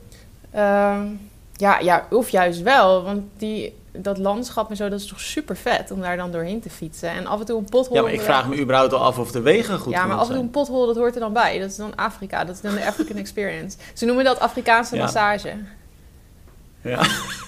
Ehm, 0.52 1.06
ja, 1.54 1.80
ja, 1.80 2.08
of 2.10 2.30
juist 2.30 2.62
wel. 2.62 3.04
Want 3.04 3.22
die, 3.38 3.76
dat 3.92 4.18
landschap 4.18 4.70
en 4.70 4.76
zo, 4.76 4.90
dat 4.90 5.00
is 5.00 5.06
toch 5.08 5.20
super 5.20 5.56
vet 5.56 5.92
om 5.92 6.02
daar 6.02 6.18
dan 6.18 6.32
doorheen 6.32 6.62
te 6.62 6.70
fietsen. 6.70 7.10
En 7.10 7.26
af 7.28 7.40
en 7.40 7.46
toe 7.46 7.58
een 7.58 7.70
pothol. 7.70 7.96
Ja, 7.96 8.02
maar 8.02 8.12
ik 8.14 8.22
vraag 8.22 8.48
me 8.48 8.60
überhaupt 8.60 8.94
al 8.94 9.00
af 9.04 9.18
of 9.20 9.32
de 9.32 9.42
wegen 9.42 9.80
goed 9.80 9.94
Ja, 9.94 10.06
maar 10.06 10.16
af 10.16 10.20
en 10.22 10.26
toe 10.26 10.34
zijn. 10.34 10.46
een 10.46 10.50
pothol, 10.52 10.86
dat 10.86 10.96
hoort 10.96 11.14
er 11.14 11.20
dan 11.20 11.34
bij. 11.34 11.60
Dat 11.60 11.70
is 11.70 11.76
dan 11.76 11.96
Afrika. 11.96 12.44
Dat 12.46 12.56
is 12.56 12.62
dan 12.62 12.76
de 12.76 12.86
African 12.86 13.18
Experience. 13.26 13.78
Ze 13.94 14.06
noemen 14.06 14.24
dat 14.26 14.40
Afrikaanse 14.40 14.96
Ja. 14.96 15.02
massage. 15.02 15.54
Ja. 16.82 17.02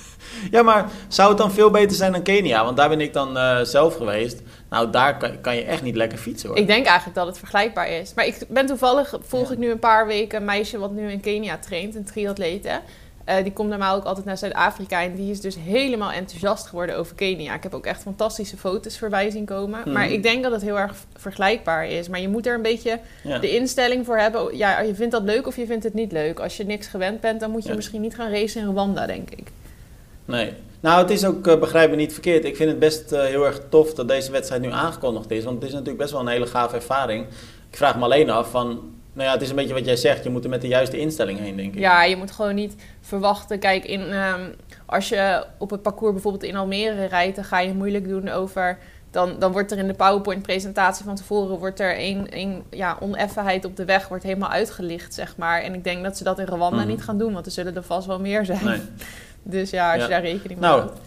ja, 0.51 0.61
maar 0.63 0.89
zou 1.07 1.29
het 1.29 1.37
dan 1.37 1.51
veel 1.51 1.69
beter 1.69 1.95
zijn 1.95 2.11
dan 2.11 2.21
Kenia? 2.21 2.63
Want 2.65 2.77
daar 2.77 2.89
ben 2.89 3.01
ik 3.01 3.13
dan 3.13 3.37
eh, 3.37 3.59
zelf 3.61 3.95
geweest. 3.95 4.41
Nou, 4.69 4.89
daar 4.91 5.17
kan, 5.17 5.41
kan 5.41 5.55
je 5.55 5.63
echt 5.63 5.81
niet 5.81 5.95
lekker 5.95 6.17
fietsen 6.17 6.49
hoor. 6.49 6.57
Ik 6.57 6.67
denk 6.67 6.85
eigenlijk 6.85 7.17
dat 7.17 7.27
het 7.27 7.37
vergelijkbaar 7.37 7.89
is. 7.89 8.13
Maar 8.13 8.25
ik 8.25 8.37
ben 8.47 8.65
toevallig, 8.65 9.13
volg 9.21 9.47
Ja. 9.47 9.53
ik 9.53 9.59
nu 9.59 9.71
een 9.71 9.79
paar 9.79 10.07
weken 10.07 10.39
een 10.39 10.45
meisje 10.45 10.77
wat 10.77 10.91
nu 10.91 11.11
in 11.11 11.19
Kenia 11.19 11.57
traint, 11.57 11.95
een 11.95 12.03
triatleet. 12.05 12.63
hè. 12.67 12.77
Eh, 13.25 13.43
die 13.43 13.53
komt 13.53 13.69
normaal 13.69 13.95
ook 13.95 14.03
altijd 14.03 14.25
naar 14.25 14.37
Zuid-Afrika 14.37 15.01
en 15.03 15.15
die 15.15 15.31
is 15.31 15.41
dus 15.41 15.55
helemaal 15.55 16.11
enthousiast 16.11 16.67
geworden 16.67 16.97
over 16.97 17.15
Kenia. 17.15 17.53
Ik 17.53 17.63
heb 17.63 17.73
ook 17.73 17.85
echt 17.85 18.01
fantastische 18.01 18.57
foto's 18.57 18.97
voorbij 18.99 19.29
zien 19.29 19.45
komen. 19.45 19.79
Mhm. 19.79 19.91
Maar 19.91 20.11
ik 20.11 20.23
denk 20.23 20.43
dat 20.43 20.51
het 20.51 20.61
heel 20.61 20.79
erg 20.79 20.93
vergelijkbaar 21.17 21.87
is. 21.87 22.07
Maar 22.09 22.19
je 22.19 22.27
moet 22.29 22.47
er 22.47 22.55
een 22.55 22.61
beetje 22.61 22.99
ja. 23.23 23.39
de 23.39 23.55
instelling 23.55 24.05
voor 24.05 24.17
hebben. 24.17 24.57
Ja, 24.57 24.79
je 24.81 24.95
vindt 24.95 25.11
dat 25.11 25.23
leuk 25.23 25.47
of 25.47 25.55
je 25.55 25.65
vindt 25.65 25.83
het 25.83 25.93
niet 25.93 26.11
leuk. 26.11 26.39
Als 26.39 26.57
je 26.57 26.63
niks 26.65 26.87
gewend 26.87 27.21
bent, 27.21 27.39
dan 27.39 27.51
moet 27.51 27.63
je 27.63 27.69
Ja. 27.69 27.75
misschien 27.75 28.01
niet 28.01 28.15
gaan 28.15 28.31
racen 28.31 28.61
in 28.61 28.67
Rwanda, 28.67 29.05
denk 29.05 29.29
ik. 29.29 29.47
Nee. 30.25 30.53
Nou, 30.79 31.01
het 31.01 31.09
is 31.09 31.25
ook, 31.25 31.47
eh, 31.47 31.59
begrijp 31.59 31.89
me 31.89 31.95
niet 31.95 32.13
verkeerd. 32.13 32.45
Ik 32.45 32.55
vind 32.55 32.69
het 32.69 32.79
best 32.79 33.11
eh, 33.11 33.21
heel 33.21 33.45
erg 33.45 33.61
tof 33.69 33.93
dat 33.93 34.07
deze 34.07 34.31
wedstrijd 34.31 34.61
nu 34.61 34.71
aangekondigd 34.71 35.31
is. 35.31 35.43
Want 35.43 35.55
het 35.55 35.65
is 35.65 35.71
natuurlijk 35.71 35.97
best 35.99 36.11
wel 36.11 36.21
een 36.21 36.27
hele 36.27 36.45
gave 36.47 36.75
ervaring. 36.75 37.25
Ik 37.69 37.77
vraag 37.77 37.95
me 37.97 38.03
alleen 38.03 38.29
af 38.29 38.49
van... 38.49 38.67
Nou 39.13 39.27
ja, 39.27 39.33
het 39.33 39.41
is 39.43 39.49
een 39.49 39.55
beetje 39.55 39.73
wat 39.73 39.85
jij 39.85 39.95
zegt. 39.95 40.23
Je 40.23 40.29
moet 40.29 40.43
er 40.43 40.49
met 40.49 40.61
de 40.61 40.67
juiste 40.67 40.99
instelling 40.99 41.39
heen, 41.39 41.55
denk 41.55 41.73
ik. 41.73 41.79
Ja, 41.79 42.03
je 42.03 42.15
moet 42.15 42.31
gewoon 42.31 42.55
niet 42.55 42.75
verwachten. 43.01 43.59
Kijk, 43.59 43.85
in, 43.85 44.01
ehm, 44.01 44.41
als 44.85 45.09
je 45.09 45.45
op 45.57 45.69
het 45.69 45.81
parcours 45.81 46.11
bijvoorbeeld 46.13 46.43
in 46.43 46.55
Almere 46.55 47.05
rijdt, 47.05 47.35
dan 47.35 47.45
ga 47.45 47.59
je 47.59 47.73
moeilijk 47.73 48.07
doen 48.07 48.29
over. 48.29 48.77
Dan, 49.11 49.35
dan 49.39 49.51
wordt 49.51 49.71
er 49.71 49.77
in 49.77 49.87
de 49.87 49.93
PowerPoint-presentatie 49.93 51.05
van 51.05 51.15
tevoren 51.15 51.57
wordt 51.57 51.79
er 51.79 51.95
een, 51.99 52.27
een 52.29 52.63
ja, 52.69 52.97
oneffenheid 52.99 53.65
op 53.65 53.75
de 53.75 53.85
weg 53.85 54.07
wordt 54.07 54.23
helemaal 54.23 54.49
uitgelicht, 54.49 55.13
zeg 55.13 55.37
maar. 55.37 55.61
En 55.61 55.73
ik 55.73 55.83
denk 55.83 56.03
dat 56.03 56.17
ze 56.17 56.23
dat 56.23 56.39
in 56.39 56.45
Rwanda 56.45 56.77
Mhm. 56.79 56.87
niet 56.87 57.03
gaan 57.03 57.17
doen, 57.17 57.33
want 57.33 57.45
er 57.45 57.51
zullen 57.51 57.75
er 57.75 57.83
vast 57.83 58.07
wel 58.07 58.19
meer 58.19 58.45
zijn. 58.45 58.65
Nee. 58.65 58.79
Dus 59.43 59.69
ja, 59.69 59.93
als 59.93 60.03
je 60.03 60.09
daar 60.09 60.21
rekening 60.21 60.59
mee 60.59 60.69
Nou, 60.69 60.79
houdt. 60.81 60.99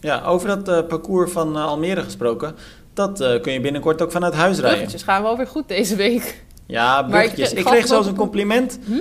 Ja, 0.00 0.22
over 0.24 0.48
dat 0.48 0.68
eh, 0.68 0.86
parcours 0.88 1.32
van 1.32 1.56
eh, 1.56 1.64
Almere 1.64 2.02
gesproken. 2.02 2.54
Dat 2.94 3.20
eh, 3.20 3.40
kun 3.40 3.52
je 3.52 3.60
binnenkort 3.60 4.02
ook 4.02 4.12
vanuit 4.12 4.34
huis 4.34 4.54
rijden. 4.58 4.70
Bruggetjes 4.78 5.02
gaan 5.02 5.22
wel 5.22 5.36
weer 5.36 5.46
goed 5.46 5.68
deze 5.68 5.96
week. 5.96 6.44
Ja, 6.66 7.02
bruggetjes. 7.02 7.52
ik- 7.52 7.64
kreeg 7.64 7.86
zelfs 7.86 8.06
een 8.06 8.14
compliment. 8.16 8.78
Hm? 8.86 8.92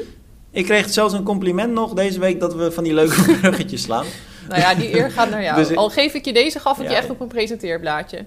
Ik 0.52 0.66
kreeg 0.66 0.90
zelfs 0.90 1.14
een 1.14 1.24
compliment 1.24 1.74
nog 1.74 1.94
deze 1.94 2.20
week 2.20 2.40
dat 2.40 2.54
we 2.56 2.72
van 2.72 2.84
die 2.84 2.94
leuke 2.94 3.22
bruggetjes 3.42 3.82
slaan. 3.82 4.06
Nou 4.48 4.62
ja, 4.62 4.76
die 4.76 4.98
eer 4.98 5.12
gaat 5.12 5.30
naar 5.30 5.44
jou. 5.44 5.56
Dus 5.62 5.70
ik- 5.70 5.78
Al 5.78 5.90
geef 5.90 6.14
ik 6.14 6.26
je 6.26 6.34
deze, 6.34 6.60
gaf 6.60 6.78
ik 6.78 6.84
Ja, 6.84 6.90
je 6.92 6.96
echt 6.98 7.10
op 7.10 7.20
een 7.20 7.28
presenteerblaadje. 7.28 8.26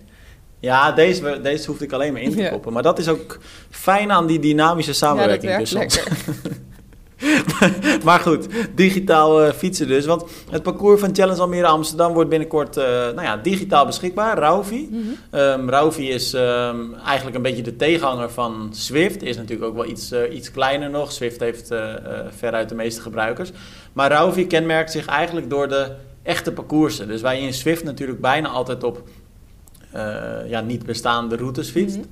Ja, 0.60 0.92
deze, 0.92 1.40
deze 1.42 1.66
hoefde 1.66 1.84
ik 1.84 1.92
alleen 1.92 2.12
maar 2.12 2.22
in 2.22 2.30
te 2.32 2.42
Ja. 2.42 2.48
koppen. 2.50 2.72
Maar 2.72 2.82
dat 2.82 2.98
is 2.98 3.08
ook 3.08 3.38
fijn 3.70 4.12
aan 4.12 4.26
die 4.26 4.38
dynamische 4.38 4.92
Ja, 4.92 4.98
dat 4.98 5.08
samenwerking 5.08 5.52
werkt 5.56 5.72
lekker. 5.72 6.06
maar 8.04 8.20
goed, 8.20 8.46
digitaal 8.74 9.42
eh, 9.42 9.52
fietsen 9.52 9.86
dus. 9.86 10.06
Want 10.06 10.24
het 10.50 10.62
parcours 10.62 11.00
van 11.00 11.14
Challenge 11.14 11.40
Almere 11.40 11.66
Amsterdam 11.66 12.12
wordt 12.12 12.30
binnenkort 12.30 12.76
eh, 12.76 12.84
nou 12.84 13.22
ja, 13.22 13.36
digitaal 13.36 13.86
beschikbaar. 13.86 14.38
Rauvi. 14.38 14.88
Mhm. 14.90 15.00
Ehm 15.30 15.68
Rauvi 15.68 16.10
is 16.10 16.34
ehm, 16.34 16.94
eigenlijk 17.04 17.36
een 17.36 17.42
beetje 17.42 17.62
de 17.62 17.76
tegenhanger 17.76 18.30
van 18.30 18.68
Swift. 18.72 19.22
Is 19.22 19.36
natuurlijk 19.36 19.68
ook 19.68 19.74
wel 19.74 19.86
iets, 19.86 20.10
eh, 20.10 20.34
iets 20.34 20.50
kleiner 20.50 20.90
nog. 20.90 21.12
Swift 21.12 21.40
heeft 21.40 21.74
veruit 22.36 22.68
de 22.68 22.74
meeste 22.74 23.00
gebruikers. 23.00 23.52
Maar 23.92 24.10
Rauvi 24.10 24.46
kenmerkt 24.46 24.92
zich 24.92 25.06
eigenlijk 25.06 25.50
door 25.50 25.68
de 25.68 25.92
echte 26.22 26.52
parcoursen. 26.52 27.08
Dus 27.08 27.20
waar 27.20 27.36
je 27.36 27.42
in 27.42 27.54
Swift 27.54 27.84
natuurlijk 27.84 28.20
bijna 28.20 28.48
altijd 28.48 28.84
op 28.84 29.02
ja, 30.46 30.60
niet 30.60 30.86
bestaande 30.86 31.36
routes 31.36 31.70
fietst. 31.70 31.96
Mhm. 31.96 32.06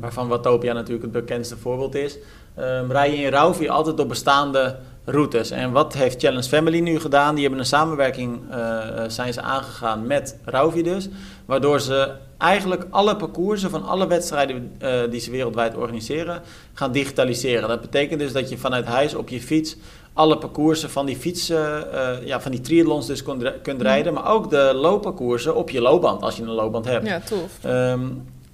Waarvan 0.00 0.28
Watopia 0.28 0.72
natuurlijk 0.72 1.02
het 1.02 1.12
bekendste 1.12 1.56
voorbeeld 1.56 1.94
is. 1.94 2.18
Ehm, 2.54 2.90
rij 2.90 3.10
je 3.10 3.16
in 3.16 3.30
Rauvi 3.30 3.68
altijd 3.68 4.00
op 4.00 4.08
bestaande 4.08 4.76
routes. 5.04 5.50
En 5.50 5.72
wat 5.72 5.94
heeft 5.94 6.20
Challenge 6.20 6.48
Family 6.48 6.80
nu 6.80 7.00
gedaan? 7.00 7.34
Die 7.34 7.42
hebben 7.42 7.60
een 7.60 7.66
samenwerking 7.66 8.40
eh, 8.50 8.78
zijn 9.06 9.32
ze 9.32 9.40
aangegaan 9.40 10.06
met 10.06 10.38
Rauvi 10.44 10.82
dus. 10.82 11.08
Waardoor 11.44 11.80
ze 11.80 12.12
eigenlijk 12.38 12.86
alle 12.90 13.16
parcoursen 13.16 13.70
van 13.70 13.84
alle 13.84 14.06
wedstrijden 14.06 14.72
eh, 14.78 14.90
die 15.10 15.20
ze 15.20 15.30
wereldwijd 15.30 15.76
organiseren 15.76 16.42
gaan 16.72 16.92
digitaliseren. 16.92 17.68
Dat 17.68 17.80
betekent 17.80 18.20
dus 18.20 18.32
dat 18.32 18.48
je 18.48 18.58
vanuit 18.58 18.84
huis 18.84 19.14
op 19.14 19.28
je 19.28 19.40
fiets 19.40 19.76
alle 20.14 20.38
parcoursen 20.38 20.90
van 20.90 21.06
die 21.06 21.16
fietsen, 21.16 21.92
eh, 21.92 22.26
ja, 22.26 22.40
van 22.40 22.50
die 22.50 22.60
triathlons 22.60 23.06
dus 23.06 23.22
kunt, 23.22 23.52
kunt 23.62 23.82
rijden. 23.82 24.14
Maar 24.14 24.32
ook 24.32 24.50
de 24.50 24.72
loopparcoursen 24.74 25.54
op 25.54 25.70
je 25.70 25.80
loopband, 25.80 26.22
als 26.22 26.36
je 26.36 26.42
een 26.42 26.48
loopband 26.48 26.84
hebt. 26.84 27.06
Ja, 27.06 27.20
tof. 27.20 27.58
Ehm, 27.62 28.00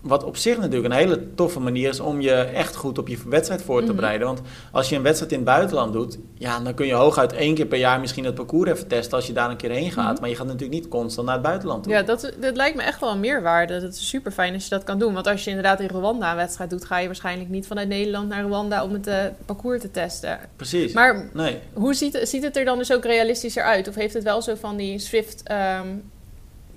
wat 0.01 0.25
op 0.25 0.37
zich 0.37 0.59
natuurlijk 0.59 0.95
een 0.95 1.01
hele 1.01 1.35
toffe 1.35 1.61
manier 1.61 1.89
is 1.89 2.01
om 2.01 2.21
je 2.21 2.33
echt 2.35 2.77
goed 2.77 2.99
op 2.99 3.09
je 3.09 3.19
wedstrijd 3.27 3.63
voor 3.63 3.81
te 3.81 3.87
Mhm. 3.87 3.97
bereiden. 3.97 4.27
Want 4.27 4.41
als 4.73 4.89
je 4.89 4.97
een 4.97 5.03
wedstrijd 5.03 5.33
in 5.33 5.39
het 5.39 5.47
buitenland 5.47 5.93
doet, 5.93 6.19
ja, 6.35 6.61
dan 6.61 6.75
kun 6.75 6.87
je 6.87 6.93
hooguit 6.93 7.33
één 7.33 7.55
keer 7.55 7.67
per 7.67 7.79
jaar 7.79 8.01
misschien 8.01 8.25
het 8.25 8.35
parcours 8.35 8.71
even 8.71 8.87
testen 8.87 9.17
als 9.17 9.27
je 9.27 9.33
daar 9.33 9.51
een 9.51 9.57
keer 9.57 9.71
heen 9.71 9.91
gaat. 9.93 10.13
Mhm. 10.13 10.21
Maar 10.21 10.29
je 10.31 10.37
gaat 10.37 10.47
natuurlijk 10.47 10.73
niet 10.81 10.89
constant 10.89 11.27
naar 11.27 11.37
het 11.37 11.45
buitenland 11.45 11.83
toe. 11.83 11.93
Ja, 11.93 12.03
dat, 12.03 12.33
dat 12.41 12.57
lijkt 12.57 12.77
me 12.77 12.83
echt 12.83 13.01
wel 13.01 13.11
een 13.11 13.21
meerwaarde. 13.21 13.81
Dat 13.81 13.93
is 13.93 14.09
super 14.09 14.33
fijn 14.33 14.55
als 14.55 14.65
je 14.65 14.71
dat 14.71 14.85
kan 14.85 14.99
doen. 14.99 15.15
Want 15.15 15.27
als 15.27 15.45
je 15.45 15.49
inderdaad 15.51 15.81
in 15.81 15.89
Rwanda 15.89 16.31
een 16.31 16.37
wedstrijd 16.37 16.71
doet, 16.71 16.85
ga 16.85 16.99
je 16.99 17.07
waarschijnlijk 17.07 17.49
niet 17.51 17.67
vanuit 17.67 17.89
Nederland 17.89 18.29
naar 18.29 18.43
Rwanda 18.45 18.85
om 18.85 18.93
het 18.93 19.07
eh, 19.07 19.17
parcours 19.47 19.81
te 19.81 19.91
testen. 19.91 20.39
Precies. 20.57 20.93
Maar 20.93 21.31
nee. 21.33 21.59
hoe 21.73 21.95
ziet, 21.95 22.21
ziet 22.23 22.43
het 22.43 22.57
er 22.57 22.65
dan 22.65 22.79
dus 22.79 22.93
ook 22.93 23.05
realistischer 23.05 23.63
uit? 23.63 23.89
Of 23.89 23.95
heeft 23.95 24.15
het 24.15 24.23
wel 24.25 24.43
zo 24.43 24.55
van 24.55 24.77
die 24.77 24.99
Swift 24.99 25.43
ehm, 25.45 25.87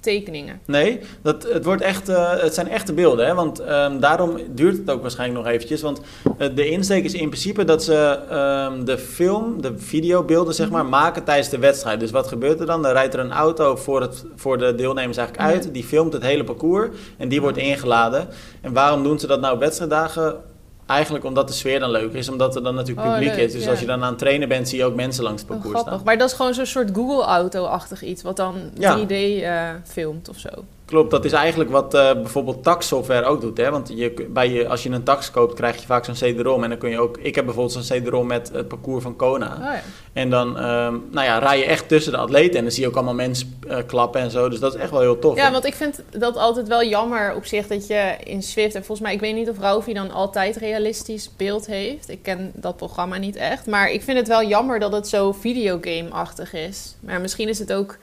tekeningen? 0.04 0.60
Nee, 0.66 1.00
dat, 1.22 1.44
het, 1.44 1.66
wordt 1.66 1.82
echt, 1.82 2.10
eh, 2.10 2.32
het 2.40 2.54
zijn 2.54 2.70
echte 2.70 2.94
beelden. 2.94 3.26
Hè? 3.26 3.34
Want 3.34 3.60
ehm, 3.60 4.00
daarom 4.00 4.38
duurt 4.50 4.78
het 4.78 4.90
ook 4.90 5.02
waarschijnlijk 5.02 5.44
nog 5.44 5.54
eventjes. 5.54 5.82
Want 5.82 6.02
eh, 6.38 6.48
de 6.56 6.70
insteek 6.70 7.04
is 7.04 7.14
in 7.14 7.30
principe 7.30 7.66
dat 7.66 7.84
ze 7.84 8.20
ehm, 8.30 8.84
de 8.84 8.98
film, 8.98 9.62
de 9.62 9.74
videobeelden 9.78 10.54
zeg 10.54 10.70
maar, 10.70 10.86
maken 10.86 11.24
tijdens 11.24 11.50
de 11.50 11.60
wedstrijd. 11.60 12.00
Dus 12.00 12.12
wat 12.12 12.28
gebeurt 12.28 12.60
er 12.60 12.66
dan? 12.66 12.82
Dan 12.82 12.92
rijdt 12.92 13.14
er 13.14 13.20
een 13.20 13.32
auto 13.32 13.76
voor, 13.76 14.02
het, 14.02 14.26
voor 14.36 14.58
de 14.58 14.76
deelnemers 14.76 15.18
eigenlijk 15.18 15.50
uit. 15.50 15.74
Die 15.74 15.84
filmt 15.84 16.14
het 16.14 16.24
hele 16.24 16.44
parcours 16.44 16.90
en 17.18 17.30
die 17.30 17.42
wordt 17.42 17.58
ingeladen. 17.58 18.28
En 18.62 18.74
waarom 18.74 19.04
doen 19.04 19.20
ze 19.20 19.28
dat 19.28 19.42
nou 19.42 19.54
op 19.54 19.60
wedstrijddagen? 19.60 20.52
Eigenlijk 20.94 21.26
omdat 21.26 21.48
de 21.48 21.54
sfeer 21.54 21.80
dan 21.80 21.92
leuk 21.92 22.14
is, 22.14 22.30
omdat 22.30 22.56
er 22.56 22.64
dan 22.64 22.76
natuurlijk 22.76 23.08
Oh, 23.08 23.14
publiek 23.14 23.36
leuk, 23.36 23.46
is. 23.46 23.52
Dus 23.54 23.64
ja. 23.64 23.70
als 23.70 23.80
je 23.80 23.86
dan 23.86 24.04
aan 24.04 24.10
het 24.10 24.18
trainen 24.20 24.48
bent, 24.48 24.70
zie 24.70 24.78
je 24.78 24.86
ook 24.86 24.96
mensen 24.96 25.24
langs 25.24 25.42
het 25.42 25.50
Oh, 25.50 25.56
parcours 25.56 25.74
grappig. 25.80 25.94
staan. 26.02 26.06
Maar 26.06 26.18
dat 26.18 26.30
is 26.30 26.36
gewoon 26.36 26.54
zo'n 26.54 26.66
soort 26.66 26.90
Google-auto-achtig 26.94 28.02
iets, 28.04 28.22
wat 28.24 28.36
dan 28.38 28.56
Ja. 28.78 28.98
3D 28.98 29.12
eh, 29.12 29.70
filmt 29.84 30.30
of 30.30 30.38
zo. 30.38 30.50
Klopt, 30.86 31.12
dat 31.12 31.26
is 31.26 31.32
eigenlijk 31.32 31.70
wat 31.70 31.94
eh, 31.94 32.14
bijvoorbeeld 32.14 32.64
taxsoftware 32.64 33.26
ook 33.26 33.42
doet. 33.42 33.58
Hè? 33.58 33.72
Want 33.72 33.92
je, 33.96 34.28
bij 34.30 34.50
je, 34.50 34.68
als 34.68 34.84
je 34.84 34.90
een 34.90 35.04
tax 35.04 35.32
koopt, 35.32 35.54
krijg 35.54 35.80
je 35.80 35.86
vaak 35.86 36.06
zo'n 36.06 36.14
CD-ROM. 36.14 36.64
En 36.64 36.70
dan 36.70 36.78
kun 36.78 36.90
je 36.90 37.00
ook... 37.00 37.18
Ik 37.18 37.36
heb 37.36 37.46
bijvoorbeeld 37.46 37.86
zo'n 37.86 38.00
CD-ROM 38.00 38.28
met 38.28 38.52
het 38.54 38.68
parcours 38.68 39.04
van 39.04 39.16
Kona. 39.16 39.54
Oh, 39.54 39.64
ja. 39.64 39.82
En 40.14 40.30
dan 40.30 40.58
ehm, 40.58 40.96
nou 41.12 41.26
ja, 41.26 41.38
rij 41.40 41.58
je 41.58 41.66
echt 41.66 41.88
tussen 41.88 42.12
de 42.12 42.18
atleten. 42.18 42.56
En 42.58 42.62
dan 42.62 42.72
zie 42.72 42.82
je 42.82 42.88
ook 42.88 42.96
allemaal 42.96 43.14
mensen 43.14 43.60
eh, 43.68 43.78
klappen 43.86 44.22
en 44.22 44.32
zo. 44.32 44.50
Dus 44.50 44.60
dat 44.60 44.76
is 44.76 44.82
echt 44.82 44.92
wel 44.92 45.00
heel 45.00 45.20
tof. 45.20 45.36
Ja, 45.36 45.46
hè? 45.46 45.52
want 45.52 45.66
ik 45.66 45.74
vind 45.74 46.04
dat 46.10 46.38
altijd 46.38 46.68
wel 46.68 46.84
jammer 46.84 47.36
op 47.36 47.46
zich 47.46 47.68
dat 47.68 47.88
je 47.88 48.16
in 48.24 48.44
Swift... 48.44 48.76
En 48.76 48.86
volgens 48.86 49.08
mij, 49.08 49.14
ik 49.14 49.22
weet 49.22 49.36
niet 49.36 49.50
of 49.50 49.60
Rauvi 49.60 49.94
dan 49.94 50.12
altijd 50.12 50.56
realistisch 50.56 51.30
beeld 51.38 51.66
heeft. 51.66 52.10
Ik 52.10 52.20
ken 52.22 52.52
dat 52.54 52.78
programma 52.78 53.18
niet 53.18 53.36
echt. 53.36 53.66
Maar 53.66 53.92
ik 53.92 54.02
vind 54.02 54.18
het 54.18 54.28
wel 54.28 54.44
jammer 54.44 54.80
dat 54.80 54.92
het 54.92 55.08
zo 55.08 55.32
videogame-achtig 55.32 56.54
is. 56.54 56.96
Maar 57.00 57.22
misschien 57.22 57.50
is 57.50 57.60
het 57.60 57.74
ook 57.74 57.98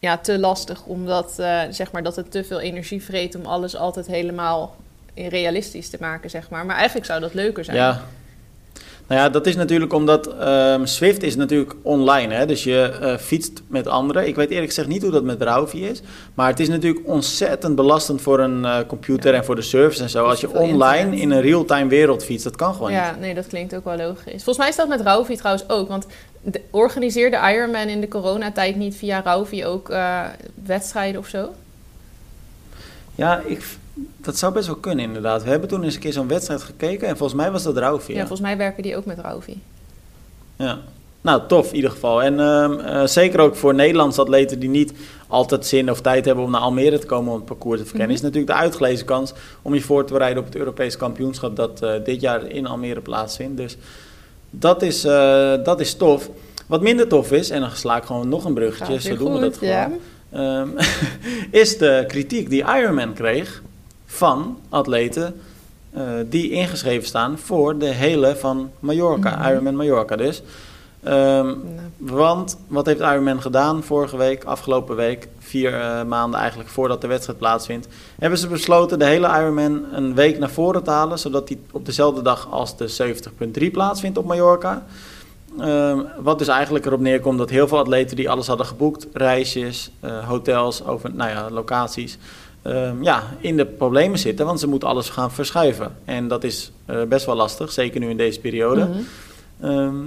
ja, 0.00 0.18
te 0.18 0.38
lastig, 0.38 0.84
omdat 0.84 1.38
eh, 1.38 1.60
zeg 1.70 1.92
maar, 1.92 2.02
dat 2.02 2.16
het 2.16 2.30
te 2.30 2.44
veel 2.44 2.60
energie 2.60 3.02
vreet... 3.02 3.34
om 3.34 3.46
alles 3.46 3.76
altijd 3.76 4.06
helemaal 4.06 4.76
realistisch 5.14 5.90
te 5.90 5.96
maken, 6.00 6.30
zeg 6.30 6.50
maar. 6.50 6.66
Maar 6.66 6.76
eigenlijk 6.76 7.06
zou 7.06 7.20
dat 7.20 7.34
leuker 7.34 7.64
zijn. 7.64 7.76
Ja. 7.76 8.04
Nou 9.06 9.22
ja, 9.22 9.28
dat 9.28 9.46
is 9.46 9.56
natuurlijk 9.56 9.92
omdat 9.92 10.26
ehm, 10.26 10.84
Swift 10.84 11.22
is 11.22 11.36
natuurlijk 11.36 11.74
online. 11.82 12.34
Hè? 12.34 12.46
Dus 12.46 12.64
je 12.64 12.98
eh, 13.00 13.16
fietst 13.16 13.62
met 13.66 13.86
anderen. 13.86 14.26
Ik 14.26 14.36
weet 14.36 14.50
eerlijk 14.50 14.68
gezegd 14.68 14.88
niet 14.88 15.02
hoe 15.02 15.10
dat 15.10 15.24
met 15.24 15.42
Rauvi 15.42 15.86
is. 15.86 16.02
Maar 16.34 16.48
het 16.48 16.60
is 16.60 16.68
natuurlijk 16.68 17.08
ontzettend 17.08 17.76
belastend 17.76 18.20
voor 18.20 18.40
een 18.40 18.64
eh, 18.64 18.78
computer 18.86 19.32
Ja. 19.32 19.38
en 19.38 19.44
voor 19.44 19.56
de 19.56 19.62
service 19.62 20.02
en 20.02 20.10
zo. 20.10 20.24
Als 20.24 20.40
je 20.40 20.50
online 20.50 20.98
internet. 20.98 21.20
in 21.20 21.30
een 21.30 21.40
real-time 21.40 21.88
wereld 21.88 22.24
fietst, 22.24 22.44
dat 22.44 22.56
kan 22.56 22.72
gewoon 22.72 22.90
niet. 22.90 22.98
Ja, 22.98 23.16
nee, 23.20 23.34
dat 23.34 23.46
klinkt 23.46 23.74
ook 23.74 23.84
wel 23.84 23.96
logisch. 23.96 24.42
Volgens 24.42 24.58
mij 24.58 24.68
is 24.68 24.76
dat 24.76 24.88
met 24.88 25.00
Rauvi 25.00 25.36
trouwens 25.36 25.68
ook. 25.68 25.88
Want 25.88 26.06
de, 26.42 26.60
organiseerde 26.70 27.52
Ironman 27.52 27.88
in 27.88 28.00
de 28.00 28.08
coronatijd 28.08 28.76
niet 28.76 28.94
via 28.96 29.22
Rauvi 29.22 29.66
ook 29.66 29.90
eh, 29.90 30.24
wedstrijden 30.64 31.20
of 31.20 31.26
zo? 31.26 31.48
Ja, 33.14 33.42
ik, 33.46 33.64
dat 34.16 34.38
zou 34.38 34.52
best 34.52 34.66
wel 34.66 34.76
kunnen 34.76 35.04
inderdaad. 35.04 35.42
We 35.42 35.50
hebben 35.50 35.68
toen 35.68 35.82
eens 35.84 35.94
een 35.94 36.00
keer 36.00 36.12
zo'n 36.12 36.28
wedstrijd 36.28 36.62
gekeken 36.62 37.08
en 37.08 37.16
volgens 37.16 37.40
mij 37.40 37.50
was 37.50 37.62
dat 37.62 37.76
Rauvi. 37.76 38.12
Ja. 38.12 38.18
Ja. 38.18 38.26
volgens 38.26 38.48
mij 38.48 38.56
werken 38.56 38.82
die 38.82 38.96
ook 38.96 39.04
met 39.04 39.18
Rauvi. 39.18 39.60
Ja. 40.56 40.78
Nou, 41.22 41.42
tof 41.48 41.68
in 41.68 41.74
ieder 41.76 41.90
geval. 41.90 42.22
En 42.22 42.40
ehm, 42.40 42.72
eh, 42.78 43.06
zeker 43.06 43.40
ook 43.40 43.56
voor 43.56 43.74
Nederlandse 43.74 44.20
atleten 44.20 44.58
die 44.58 44.68
niet 44.68 44.92
altijd 45.26 45.66
zin 45.66 45.90
of 45.90 46.00
tijd 46.00 46.24
hebben 46.24 46.44
om 46.44 46.50
naar 46.50 46.60
Almere 46.60 46.98
te 46.98 47.06
komen 47.06 47.30
om 47.32 47.36
het 47.36 47.44
parcours 47.46 47.78
te 47.80 47.86
verkennen, 47.86 48.16
Mhm. 48.16 48.26
is 48.26 48.32
natuurlijk 48.32 48.58
de 48.58 48.64
uitgelezen 48.64 49.06
kans 49.06 49.32
om 49.62 49.74
je 49.74 49.80
voor 49.80 50.04
te 50.04 50.12
bereiden 50.12 50.42
op 50.42 50.48
het 50.48 50.56
Europees 50.58 50.96
kampioenschap 50.96 51.56
dat 51.56 51.82
eh, 51.82 51.92
dit 52.04 52.20
jaar 52.20 52.46
in 52.46 52.66
Almere 52.66 53.00
plaatsvindt. 53.00 53.56
Dus 53.56 53.76
dat 54.50 54.82
is, 54.82 55.04
eh, 55.04 55.52
dat 55.64 55.80
is 55.80 55.94
tof. 55.94 56.28
Wat 56.66 56.80
minder 56.82 57.08
tof 57.08 57.32
is, 57.32 57.50
en 57.50 57.60
dan 57.60 57.70
sla 57.70 57.96
ik 57.96 58.04
gewoon 58.04 58.28
nog 58.28 58.44
een 58.44 58.54
bruggetje, 58.54 59.00
zo 59.00 59.16
doen 59.16 59.32
we 59.32 59.40
dat 59.40 59.56
gewoon. 59.56 59.72
ja. 59.74 59.90
Ehm, 60.32 60.68
is 61.62 61.78
de 61.78 62.04
kritiek 62.08 62.50
die 62.50 62.64
Ironman 62.78 63.12
kreeg 63.12 63.62
van 64.06 64.58
atleten 64.68 65.40
eh, 65.92 66.02
die 66.26 66.50
ingeschreven 66.50 67.06
staan 67.06 67.38
voor 67.38 67.78
de 67.78 67.86
hele 67.86 68.36
van 68.36 68.70
Mallorca, 68.78 69.36
Mhm. 69.36 69.48
Ironman 69.50 69.76
Mallorca 69.76 70.16
dus. 70.16 70.42
Ehm, 71.02 71.54
want 71.96 72.58
wat 72.68 72.86
heeft 72.86 73.00
Ironman 73.00 73.42
gedaan 73.42 73.82
vorige 73.82 74.16
week, 74.16 74.44
afgelopen 74.44 74.96
week, 74.96 75.28
vier 75.38 75.74
eh, 75.74 76.04
maanden 76.04 76.40
eigenlijk 76.40 76.70
voordat 76.70 77.00
de 77.00 77.06
wedstrijd 77.06 77.38
plaatsvindt, 77.38 77.88
hebben 78.18 78.38
ze 78.38 78.48
besloten 78.48 78.98
de 78.98 79.04
hele 79.04 79.26
Ironman 79.26 79.84
een 79.92 80.14
week 80.14 80.38
naar 80.38 80.50
voren 80.50 80.82
te 80.82 80.90
halen, 80.90 81.18
zodat 81.18 81.48
die 81.48 81.60
op 81.70 81.86
dezelfde 81.86 82.22
dag 82.22 82.48
als 82.50 82.76
de 82.76 82.88
70.3 82.88 83.70
plaatsvindt 83.70 84.18
op 84.18 84.26
Mallorca. 84.26 84.84
Ehm, 85.58 85.98
wat 86.22 86.38
dus 86.38 86.48
eigenlijk 86.48 86.86
erop 86.86 87.00
neerkomt 87.00 87.38
dat 87.38 87.50
heel 87.50 87.68
veel 87.68 87.78
atleten 87.78 88.16
die 88.16 88.30
alles 88.30 88.46
hadden 88.46 88.66
geboekt, 88.66 89.06
reisjes, 89.12 89.90
eh, 90.00 90.28
hotels, 90.28 90.84
over, 90.84 91.14
nou 91.14 91.30
ja, 91.30 91.50
locaties, 91.50 92.18
ehm, 92.62 93.02
ja, 93.02 93.22
in 93.38 93.56
de 93.56 93.66
problemen 93.66 94.18
zitten, 94.18 94.46
want 94.46 94.60
ze 94.60 94.66
moeten 94.66 94.88
alles 94.88 95.08
gaan 95.08 95.30
verschuiven. 95.30 95.96
En 96.04 96.28
dat 96.28 96.44
is 96.44 96.72
eh, 96.84 97.02
best 97.02 97.26
wel 97.26 97.34
lastig, 97.34 97.72
zeker 97.72 98.00
nu 98.00 98.08
in 98.10 98.16
deze 98.16 98.40
periode. 98.40 98.88
mhm. 99.58 100.06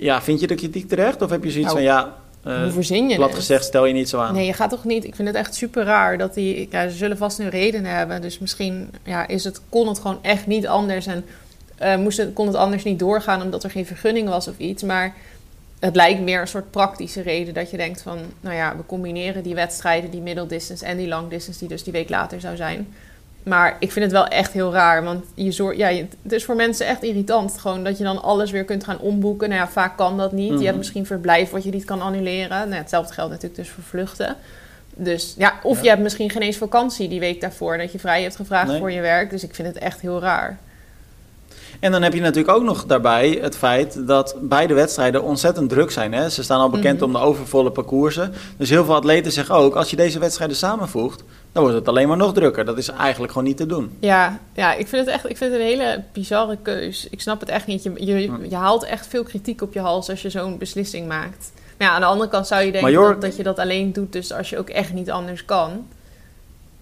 Ja, 0.00 0.22
vind 0.22 0.40
je 0.40 0.46
de 0.46 0.54
kritiek 0.54 0.88
terecht? 0.88 1.22
Of 1.22 1.30
heb 1.30 1.44
je 1.44 1.50
zoiets 1.50 1.72
Nou, 1.72 1.84
van, 1.84 1.94
ja, 1.94 2.16
eh, 2.42 2.62
Hoe 2.62 2.72
verzin 2.72 3.08
je 3.08 3.14
plat 3.16 3.28
het? 3.28 3.38
gezegd, 3.38 3.64
stel 3.64 3.84
je 3.86 3.92
niet 3.92 4.08
zo 4.08 4.18
aan. 4.18 4.34
Nee, 4.34 4.46
je 4.46 4.52
gaat 4.52 4.70
toch 4.70 4.84
niet... 4.84 5.04
Ik 5.04 5.14
vind 5.14 5.28
het 5.28 5.36
echt 5.36 5.54
super 5.54 5.84
raar 5.84 6.18
dat 6.18 6.34
die... 6.34 6.68
Ja, 6.70 6.88
ze 6.88 6.96
zullen 6.96 7.16
vast 7.16 7.38
een 7.38 7.48
reden 7.48 7.84
hebben. 7.84 8.22
Dus 8.22 8.38
misschien 8.38 8.90
ja, 9.04 9.28
is 9.28 9.44
het, 9.44 9.60
kon 9.68 9.88
het 9.88 9.98
gewoon 9.98 10.18
echt 10.22 10.46
niet 10.46 10.66
anders. 10.66 11.06
En 11.06 11.24
eh, 11.76 11.96
moest 11.96 12.18
het, 12.18 12.32
kon 12.32 12.46
het 12.46 12.56
anders 12.56 12.84
niet 12.84 12.98
doorgaan 12.98 13.42
omdat 13.42 13.64
er 13.64 13.70
geen 13.70 13.86
vergunning 13.86 14.28
was 14.28 14.48
of 14.48 14.58
iets. 14.58 14.82
Maar 14.82 15.14
het 15.78 15.96
lijkt 15.96 16.20
meer 16.20 16.40
een 16.40 16.48
soort 16.48 16.70
praktische 16.70 17.22
reden 17.22 17.54
dat 17.54 17.70
je 17.70 17.76
denkt 17.76 18.02
van... 18.02 18.18
Nou 18.40 18.56
ja, 18.56 18.76
we 18.76 18.86
combineren 18.86 19.42
die 19.42 19.54
wedstrijden, 19.54 20.10
die 20.10 20.20
middle 20.20 20.46
distance 20.46 20.84
en 20.84 20.96
die 20.96 21.08
long 21.08 21.30
distance... 21.30 21.58
die 21.58 21.68
dus 21.68 21.84
die 21.84 21.92
week 21.92 22.08
later 22.08 22.40
zou 22.40 22.56
zijn. 22.56 22.94
Maar 23.42 23.76
ik 23.78 23.92
vind 23.92 24.04
het 24.04 24.14
wel 24.14 24.26
echt 24.26 24.52
heel 24.52 24.72
raar. 24.72 25.04
Want 25.04 25.24
je 25.34 25.52
zorg, 25.52 25.76
ja, 25.76 25.88
je- 25.88 26.06
het 26.22 26.32
is 26.32 26.44
voor 26.44 26.56
mensen 26.56 26.86
echt 26.86 27.02
irritant. 27.02 27.58
Gewoon 27.58 27.84
dat 27.84 27.98
je 27.98 28.04
dan 28.04 28.22
alles 28.22 28.50
weer 28.50 28.64
kunt 28.64 28.84
gaan 28.84 28.98
omboeken. 28.98 29.48
Nou 29.48 29.60
ja, 29.60 29.68
vaak 29.68 29.96
kan 29.96 30.16
dat 30.16 30.32
niet. 30.32 30.50
Mhm. 30.50 30.58
Je 30.58 30.64
hebt 30.64 30.78
misschien 30.78 31.06
verblijf 31.06 31.50
wat 31.50 31.64
je 31.64 31.70
niet 31.70 31.84
kan 31.84 32.00
annuleren. 32.00 32.48
Nou, 32.68 32.74
hetzelfde 32.80 33.12
geldt 33.14 33.30
natuurlijk 33.30 33.60
dus 33.60 33.70
voor 33.70 33.82
vluchten. 33.84 34.36
Dus 34.94 35.34
ja, 35.38 35.54
of 35.62 35.76
Ja. 35.76 35.82
je 35.82 35.88
hebt 35.88 36.02
misschien 36.02 36.30
geen 36.30 36.42
eens 36.42 36.56
vakantie 36.56 37.08
die 37.08 37.20
week 37.20 37.40
daarvoor. 37.40 37.78
Dat 37.78 37.92
je 37.92 37.98
vrij 37.98 38.22
hebt 38.22 38.36
gevraagd 38.36 38.68
Nee. 38.68 38.78
voor 38.78 38.92
je 38.92 39.00
werk. 39.00 39.30
Dus 39.30 39.44
ik 39.44 39.54
vind 39.54 39.68
het 39.68 39.78
echt 39.78 40.00
heel 40.00 40.20
raar. 40.20 40.58
En 41.80 41.92
dan 41.92 42.02
heb 42.02 42.12
je 42.14 42.20
natuurlijk 42.20 42.56
ook 42.56 42.62
nog 42.64 42.84
daarbij 42.86 43.38
het 43.42 43.56
feit 43.56 44.06
dat 44.06 44.34
beide 44.40 44.74
wedstrijden 44.74 45.22
ontzettend 45.22 45.68
druk 45.70 45.90
zijn. 45.90 46.12
Hè? 46.12 46.28
Ze 46.30 46.42
staan 46.42 46.60
al 46.60 46.70
bekend 46.70 46.96
Mhm. 46.96 47.04
om 47.04 47.12
de 47.12 47.18
overvolle 47.18 47.70
parcoursen. 47.70 48.32
Dus 48.56 48.70
heel 48.70 48.84
veel 48.84 48.94
atleten 48.94 49.32
zeggen 49.32 49.54
ook, 49.54 49.74
als 49.74 49.90
je 49.90 49.96
deze 49.96 50.18
wedstrijden 50.18 50.56
samenvoegt, 50.56 51.22
dan 51.52 51.62
wordt 51.62 51.78
het 51.78 51.88
alleen 51.88 52.08
maar 52.08 52.16
nog 52.16 52.32
drukker. 52.32 52.64
Dat 52.64 52.78
is 52.78 52.88
eigenlijk 52.88 53.32
gewoon 53.32 53.46
niet 53.46 53.56
te 53.56 53.66
doen. 53.66 53.96
Ja, 54.00 54.38
ja 54.54 54.74
ik 54.74 54.88
vind 54.88 55.06
het 55.06 55.14
echt 55.14 55.30
ik 55.30 55.36
vind 55.36 55.52
het 55.52 55.60
een 55.60 55.66
hele 55.66 56.02
bizarre 56.12 56.56
keus. 56.62 57.06
Ik 57.10 57.20
snap 57.20 57.40
het 57.40 57.48
echt 57.48 57.66
niet. 57.66 57.82
Je, 57.82 57.92
je, 57.96 58.48
je 58.48 58.56
haalt 58.56 58.84
echt 58.84 59.06
veel 59.06 59.22
kritiek 59.22 59.62
op 59.62 59.72
je 59.72 59.80
hals 59.80 60.10
als 60.10 60.22
je 60.22 60.30
zo'n 60.30 60.58
beslissing 60.58 61.08
maakt. 61.08 61.52
Maar 61.78 61.88
ja, 61.88 61.94
aan 61.94 62.00
de 62.00 62.06
andere 62.06 62.30
kant 62.30 62.46
zou 62.46 62.62
je 62.62 62.72
denken 62.72 62.92
Major- 62.92 63.12
dat, 63.12 63.20
dat 63.20 63.36
je 63.36 63.42
dat 63.42 63.58
alleen 63.58 63.92
doet, 63.92 64.12
dus 64.12 64.32
als 64.32 64.50
je 64.50 64.58
ook 64.58 64.68
echt 64.68 64.92
niet 64.92 65.10
anders 65.10 65.44
kan. 65.44 65.86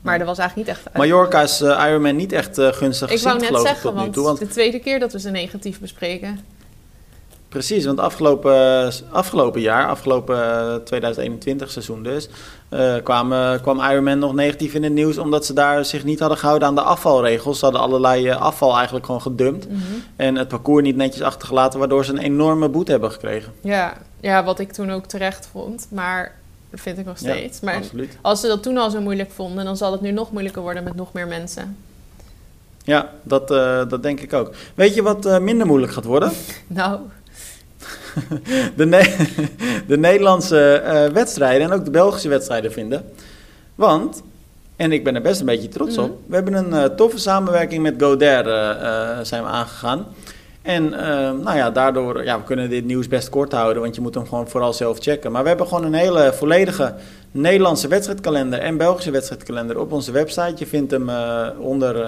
Maar 0.00 0.18
dat 0.18 0.26
was 0.26 0.38
eigenlijk 0.38 0.68
niet 0.68 0.78
echt. 0.78 0.96
Mallorca 0.96 1.42
is 1.42 1.60
eh, 1.60 1.84
Ironman 1.86 2.16
niet 2.16 2.32
echt 2.32 2.58
eh, 2.58 2.72
gunstig 2.72 3.10
Ik 3.10 3.20
wou 3.20 3.38
net 3.38 3.60
zeggen, 3.60 3.94
want, 3.94 4.12
toe. 4.12 4.24
Want 4.24 4.38
de 4.38 4.46
tweede 4.46 4.78
keer 4.78 4.98
dat 4.98 5.12
we 5.12 5.20
ze 5.20 5.30
negatief 5.30 5.80
bespreken. 5.80 6.40
Precies, 7.48 7.84
want 7.84 7.98
afgelopen, 8.00 8.92
afgelopen 9.10 9.60
jaar, 9.60 9.88
afgelopen 9.88 10.36
eh, 10.44 10.74
2021 10.74 11.70
seizoen 11.70 12.02
dus, 12.02 12.28
eh, 12.68 12.94
kwam, 13.02 13.32
eh, 13.32 13.52
kwam 13.62 13.80
Ironman 13.80 14.18
nog 14.18 14.34
negatief 14.34 14.74
in 14.74 14.82
het 14.82 14.92
nieuws 14.92 15.18
omdat 15.18 15.46
ze 15.46 15.52
daar 15.52 15.84
zich 15.84 16.04
niet 16.04 16.18
hadden 16.20 16.38
gehouden 16.38 16.68
aan 16.68 16.74
de 16.74 16.80
afvalregels. 16.80 17.58
Ze 17.58 17.64
hadden 17.64 17.82
allerlei 17.82 18.28
eh, 18.28 18.40
afval 18.40 18.74
eigenlijk 18.76 19.06
gewoon 19.06 19.22
gedumpt 19.22 19.68
Mhm. 19.68 19.82
en 20.16 20.34
het 20.36 20.48
parcours 20.48 20.82
niet 20.84 20.96
netjes 20.96 21.22
achtergelaten, 21.22 21.78
waardoor 21.78 22.04
ze 22.04 22.12
een 22.12 22.18
enorme 22.18 22.68
boete 22.68 22.90
hebben 22.90 23.10
gekregen. 23.12 23.52
Ja, 23.60 23.92
ja, 24.20 24.44
wat 24.44 24.58
ik 24.58 24.72
toen 24.72 24.90
ook 24.90 25.04
terecht 25.06 25.48
vond. 25.52 25.86
Maar 25.90 26.34
dat 26.70 26.80
vind 26.80 26.98
ik 26.98 27.04
nog 27.06 27.18
Ja, 27.18 27.32
steeds. 27.34 27.60
maar 27.60 27.76
Absoluut. 27.76 28.18
als 28.20 28.40
ze 28.40 28.46
dat 28.46 28.62
toen 28.62 28.76
al 28.76 28.90
zo 28.90 29.00
moeilijk 29.00 29.30
vonden, 29.30 29.64
dan 29.64 29.76
zal 29.76 29.92
het 29.92 30.00
nu 30.00 30.10
nog 30.10 30.30
moeilijker 30.32 30.62
worden 30.62 30.84
met 30.84 30.94
nog 30.94 31.12
meer 31.12 31.26
mensen. 31.26 31.76
Ja, 32.84 33.10
dat, 33.22 33.50
eh, 33.50 33.88
dat 33.88 34.02
denk 34.02 34.20
ik 34.20 34.32
ook. 34.32 34.50
Weet 34.74 34.94
je 34.94 35.02
wat 35.02 35.26
eh, 35.26 35.38
minder 35.38 35.66
moeilijk 35.66 35.92
gaat 35.92 36.04
worden? 36.04 36.32
Nou, 36.66 37.00
De, 38.76 38.86
Ne- 38.86 39.16
de 39.86 39.98
Nederlandse 39.98 40.72
eh, 40.72 41.06
wedstrijden 41.12 41.70
en 41.70 41.78
ook 41.78 41.84
de 41.84 41.90
Belgische 41.90 42.28
wedstrijden 42.28 42.72
vinden. 42.72 43.04
Want 43.74 44.22
En 44.76 44.92
ik 44.92 45.04
ben 45.04 45.14
er 45.14 45.22
best 45.22 45.40
een 45.40 45.46
beetje 45.46 45.68
trots 45.68 45.96
Mhm. 45.96 46.04
op. 46.04 46.18
We 46.26 46.34
hebben 46.34 46.54
een 46.54 46.72
eh, 46.72 46.84
toffe 46.84 47.18
samenwerking 47.18 47.82
met 47.82 47.94
Goder 47.98 48.48
eh, 48.48 49.18
zijn 49.22 49.42
we 49.42 49.48
aangegaan. 49.48 50.06
En 50.62 50.88
nou 51.42 51.56
ja, 51.56 51.70
daardoor, 51.70 52.24
ja, 52.24 52.36
we 52.38 52.44
kunnen 52.44 52.70
dit 52.70 52.84
nieuws 52.84 53.08
best 53.08 53.28
kort 53.28 53.52
houden, 53.52 53.82
want 53.82 53.94
je 53.94 54.00
moet 54.00 54.14
hem 54.14 54.26
gewoon 54.28 54.48
vooral 54.48 54.72
zelf 54.72 54.98
checken. 54.98 55.32
Maar 55.32 55.42
we 55.42 55.48
hebben 55.48 55.66
gewoon 55.66 55.84
een 55.84 55.94
hele 55.94 56.32
volledige 56.34 56.94
Nederlandse 57.30 57.88
wedstrijdkalender 57.88 58.58
en 58.58 58.76
Belgische 58.76 59.10
wedstrijdkalender 59.10 59.78
op 59.80 59.92
onze 59.92 60.12
website. 60.12 60.52
Je 60.56 60.66
vindt 60.66 60.90
hem 60.90 61.10
onder, 61.58 62.06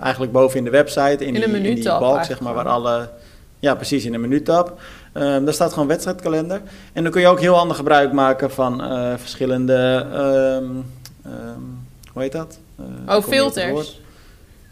eigenlijk 0.00 0.32
boven 0.32 0.58
in 0.58 0.64
de 0.64 0.70
website, 0.70 1.24
in, 1.26 1.34
In 1.34 1.50
die, 1.52 1.60
in 1.70 1.74
die 1.74 1.84
balk, 1.84 2.24
zeg 2.24 2.40
maar, 2.40 2.54
waar 2.54 2.68
alle... 2.68 3.08
Ja, 3.62 3.74
precies, 3.74 4.04
in 4.04 4.12
de 4.12 4.18
menutab. 4.18 4.80
Ehm 5.12 5.44
daar 5.44 5.54
staat 5.54 5.72
gewoon 5.72 5.88
wedstrijdkalender. 5.88 6.60
En 6.92 7.02
dan 7.02 7.12
kun 7.12 7.20
je 7.20 7.26
ook 7.26 7.40
heel 7.40 7.54
handig 7.54 7.76
gebruik 7.76 8.12
maken 8.12 8.50
van 8.50 8.82
eh, 8.82 9.12
verschillende, 9.16 10.06
ehm, 10.12 10.70
ehm, 11.24 11.60
hoe 12.12 12.22
heet 12.22 12.32
dat? 12.32 12.58
Eh, 12.78 13.16
Oh, 13.16 13.22
filters. 13.24 14.00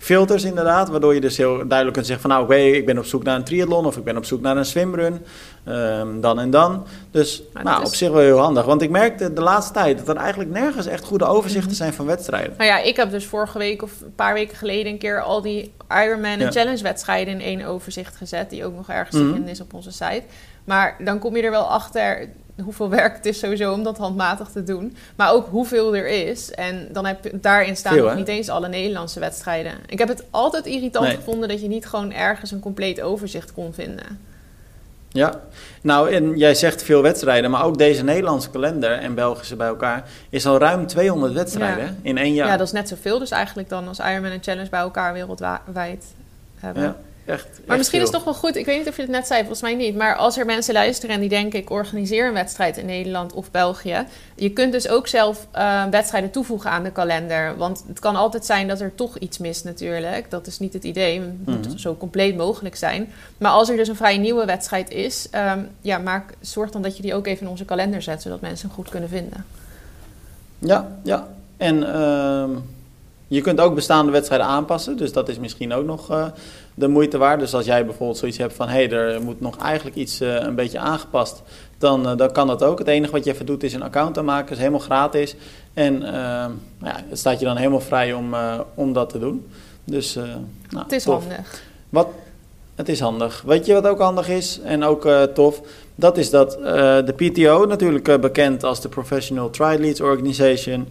Filters 0.03 0.45
inderdaad, 0.45 0.89
waardoor 0.89 1.15
je 1.15 1.21
dus 1.21 1.37
heel 1.37 1.57
duidelijk 1.57 1.93
kunt 1.93 2.07
zeggen 2.07 2.21
van 2.21 2.31
nou 2.31 2.45
oké, 2.45 2.55
ik 2.57 2.87
ben 2.87 2.99
op 2.99 3.05
zoek 3.05 3.23
naar 3.23 3.37
een 3.37 3.45
triathlon 3.45 3.87
of 3.87 3.97
ik 3.97 4.05
ben 4.05 4.17
op 4.17 4.25
zoek 4.25 4.41
naar 4.41 4.57
een 4.57 4.65
swimrun, 4.65 5.25
ehm, 5.65 6.21
dan 6.21 6.39
en 6.41 6.51
dan. 6.51 6.87
Dus 7.11 7.43
Maar 7.53 7.65
nou, 7.65 7.83
is- 7.83 7.89
op 7.89 7.95
zich 7.95 8.11
wel 8.11 8.21
heel 8.21 8.39
handig, 8.39 8.65
want 8.65 8.83
ik 8.83 8.91
merkte 8.91 9.33
de 9.33 9.41
laatste 9.41 9.73
tijd 9.73 9.99
dat 9.99 10.09
er 10.09 10.17
eigenlijk 10.17 10.51
nergens 10.51 10.87
echt 10.87 11.05
goede 11.05 11.25
overzichten 11.25 11.69
Mhm. 11.71 11.77
zijn 11.81 11.93
van 11.93 12.07
wedstrijden. 12.07 12.55
Nou 12.57 12.71
ja, 12.71 12.79
ik 12.79 12.97
heb 12.97 13.11
dus 13.11 13.27
vorige 13.27 13.59
week 13.59 13.83
of 13.83 13.93
een 14.03 14.15
paar 14.15 14.35
weken 14.35 14.57
geleden 14.57 14.93
een 14.93 14.99
keer 14.99 15.21
al 15.23 15.43
die 15.43 15.73
Ironman 15.91 16.39
Ja. 16.39 16.47
en 16.47 16.53
Challenge 16.53 16.83
wedstrijden 16.83 17.35
in 17.35 17.41
één 17.41 17.67
overzicht 17.67 18.17
gezet. 18.17 18.51
Die 18.51 18.65
ook 18.65 18.75
nog 18.77 18.89
ergens 18.89 19.17
te 19.17 19.31
vinden 19.33 19.49
is 19.49 19.61
op 19.61 19.75
onze 19.75 19.93
site. 19.93 20.23
Maar 20.65 20.97
dan 21.05 21.19
kom 21.19 21.37
je 21.37 21.43
er 21.43 21.51
wel 21.51 21.71
achter 21.71 22.29
hoeveel 22.61 22.89
werk 22.89 23.17
het 23.17 23.27
is 23.27 23.39
sowieso 23.39 23.73
om 23.73 23.83
dat 23.83 23.99
handmatig 23.99 24.49
te 24.49 24.63
doen. 24.65 24.97
Maar 25.17 25.33
ook 25.33 25.47
hoeveel 25.49 25.97
er 25.97 26.07
is. 26.29 26.51
En 26.51 26.89
dan 26.93 27.07
heb 27.07 27.25
je 27.25 27.41
daarin 27.41 27.77
staan 27.77 27.93
Veel, 27.95 28.05
nog 28.07 28.15
niet 28.15 28.29
eens 28.29 28.49
alle 28.49 28.69
Nederlandse 28.69 29.21
wedstrijden. 29.21 29.73
Ik 29.87 29.99
heb 29.99 30.09
het 30.09 30.25
altijd 30.31 30.67
irritant 30.67 31.07
Nee. 31.07 31.17
gevonden 31.17 31.49
dat 31.49 31.61
je 31.61 31.69
niet 31.69 31.87
gewoon 31.87 32.13
ergens 32.13 32.51
een 32.51 32.61
compleet 32.61 33.01
overzicht 33.01 33.53
kon 33.53 33.73
vinden. 33.75 34.29
Ja, 35.13 35.41
nou 35.83 36.11
en 36.13 36.37
jij 36.39 36.55
zegt 36.55 36.83
veel 36.83 37.03
wedstrijden, 37.03 37.51
maar 37.51 37.65
ook 37.65 37.79
deze 37.79 38.05
Nederlandse 38.05 38.51
kalender 38.51 38.93
en 38.93 39.15
Belgische 39.15 39.57
bij 39.57 39.67
elkaar 39.67 40.05
is 40.29 40.47
al 40.47 40.59
ruim 40.59 40.87
200 40.87 41.33
wedstrijden 41.33 41.85
Ja. 41.85 41.95
in 42.03 42.19
één 42.19 42.35
jaar. 42.35 42.49
Ja. 42.49 42.57
dat 42.57 42.67
is 42.67 42.73
net 42.73 42.89
zoveel 42.89 43.19
dus 43.19 43.31
eigenlijk 43.31 43.69
dan 43.69 43.89
als 43.89 43.99
Ironman 43.99 44.31
en 44.31 44.43
Challenge 44.43 44.69
bij 44.71 44.81
elkaar 44.81 45.13
wereldwijd 45.13 46.05
hebben. 46.59 46.83
Ja, 46.83 46.97
echt. 47.31 47.45
Maar 47.47 47.67
echt 47.67 47.77
misschien 47.79 47.99
is 47.99 48.05
het 48.05 48.15
toch 48.15 48.25
wel 48.25 48.35
goed, 48.35 48.57
ik 48.57 48.67
weet 48.67 48.79
niet 48.79 48.89
of 48.89 48.97
je 48.97 49.03
het 49.03 49.11
net 49.11 49.27
zei, 49.27 49.39
volgens 49.41 49.63
mij 49.63 49.75
niet. 49.75 49.97
Maar 49.97 50.17
als 50.17 50.39
er 50.39 50.47
mensen 50.47 50.75
luisteren 50.75 51.15
en 51.15 51.21
die 51.21 51.29
denken: 51.29 51.59
ik 51.59 51.71
organiseer 51.71 52.27
een 52.27 52.33
wedstrijd 52.33 52.77
in 52.77 52.87
Nederland 52.87 53.33
of 53.33 53.51
België. 53.51 54.05
Je 54.35 54.51
kunt 54.51 54.73
dus 54.73 54.89
ook 54.89 55.07
zelf 55.09 55.47
eh, 55.51 55.85
wedstrijden 55.91 56.31
toevoegen 56.31 56.71
aan 56.71 56.83
de 56.83 56.93
kalender. 56.93 57.57
Want 57.57 57.85
het 57.89 57.99
kan 57.99 58.17
altijd 58.17 58.47
zijn 58.47 58.69
dat 58.69 58.81
er 58.81 58.95
toch 58.95 59.19
iets 59.19 59.39
mist, 59.39 59.65
natuurlijk. 59.65 60.31
Dat 60.31 60.47
is 60.47 60.59
niet 60.59 60.73
het 60.73 60.85
idee. 60.85 61.21
Het 61.21 61.47
moet 61.47 61.69
Mhm. 61.69 61.77
zo 61.79 61.97
compleet 61.97 62.37
mogelijk 62.37 62.77
zijn. 62.77 63.13
Maar 63.39 63.51
als 63.51 63.69
er 63.69 63.77
dus 63.77 63.89
een 63.89 63.97
vrij 63.97 64.19
nieuwe 64.19 64.45
wedstrijd 64.45 64.91
is, 64.91 65.29
ehm, 65.31 65.59
ja, 65.81 65.99
maak, 65.99 66.33
zorg 66.41 66.71
dan 66.71 66.83
dat 66.83 66.97
je 66.97 67.03
die 67.03 67.15
ook 67.15 67.27
even 67.27 67.43
in 67.45 67.51
onze 67.51 67.65
kalender 67.65 68.03
zet, 68.03 68.23
zodat 68.23 68.41
mensen 68.41 68.67
hem 68.67 68.77
goed 68.77 68.89
kunnen 68.89 69.09
vinden. 69.09 69.45
Ja, 70.59 70.89
ja. 71.03 71.29
En 71.57 71.95
ehm, 71.95 72.51
je 73.31 73.41
kunt 73.41 73.61
ook 73.61 73.75
bestaande 73.75 74.13
wedstrijden 74.13 74.47
aanpassen. 74.47 74.97
Dus 74.97 75.13
dat 75.13 75.29
is 75.29 75.39
misschien 75.39 75.73
ook 75.73 75.85
nog 75.85 76.11
eh, 76.11 76.27
de 76.75 76.89
moeite 76.89 77.19
waard. 77.19 77.41
Dus 77.41 77.55
als 77.55 77.65
jij 77.65 77.85
bijvoorbeeld 77.85 78.19
zoiets 78.19 78.39
hebt 78.39 78.55
van... 78.55 78.69
hé, 78.69 78.85
hey, 78.87 78.91
er 78.91 79.23
moet 79.23 79.41
nog 79.41 79.59
eigenlijk 79.59 79.97
iets 79.97 80.21
eh, 80.21 80.35
een 80.35 80.55
beetje 80.55 80.79
aangepast... 80.79 81.43
Dan, 81.79 82.09
eh, 82.09 82.17
dan 82.17 82.33
kan 82.33 82.47
dat 82.47 82.63
ook. 82.63 82.79
Het 82.79 82.89
enige 82.89 83.13
wat 83.13 83.25
je 83.25 83.33
even 83.33 83.47
doet 83.47 83.63
is 83.63 83.75
een 83.75 83.83
account 83.83 84.19
aanmaken. 84.19 84.53
is 84.53 84.59
helemaal 84.59 84.81
gratis. 84.81 85.37
En 85.75 85.99
nou 85.99 86.53
ja, 86.85 86.97
het 87.09 87.19
staat 87.19 87.39
je 87.39 87.45
dan 87.45 87.57
helemaal 87.57 87.81
vrij 87.81 88.13
om, 88.13 88.35
om 88.75 88.93
dat 88.93 89.11
te 89.11 89.19
doen. 89.19 89.47
Dus 89.85 90.15
nou, 90.15 90.83
Het 90.83 90.93
is 90.93 91.03
tof. 91.03 91.27
handig. 91.27 91.63
Wat, 91.89 92.09
het 92.75 92.89
is 92.89 93.01
handig. 93.01 93.43
Weet 93.47 93.67
je 93.67 93.73
wat 93.73 93.87
ook 93.87 94.01
handig 94.01 94.29
is 94.29 94.61
en 94.65 94.85
ook 94.85 95.09
tof? 95.35 95.61
Dat 95.95 96.19
is 96.19 96.31
dat 96.31 96.51
de 97.07 97.15
PTO, 97.17 97.67
natuurlijk 97.67 98.21
bekend 98.21 98.65
als 98.65 98.81
de 98.81 98.89
Professional 98.89 99.51
Triathletes 99.51 100.01
Organization, 100.01 100.89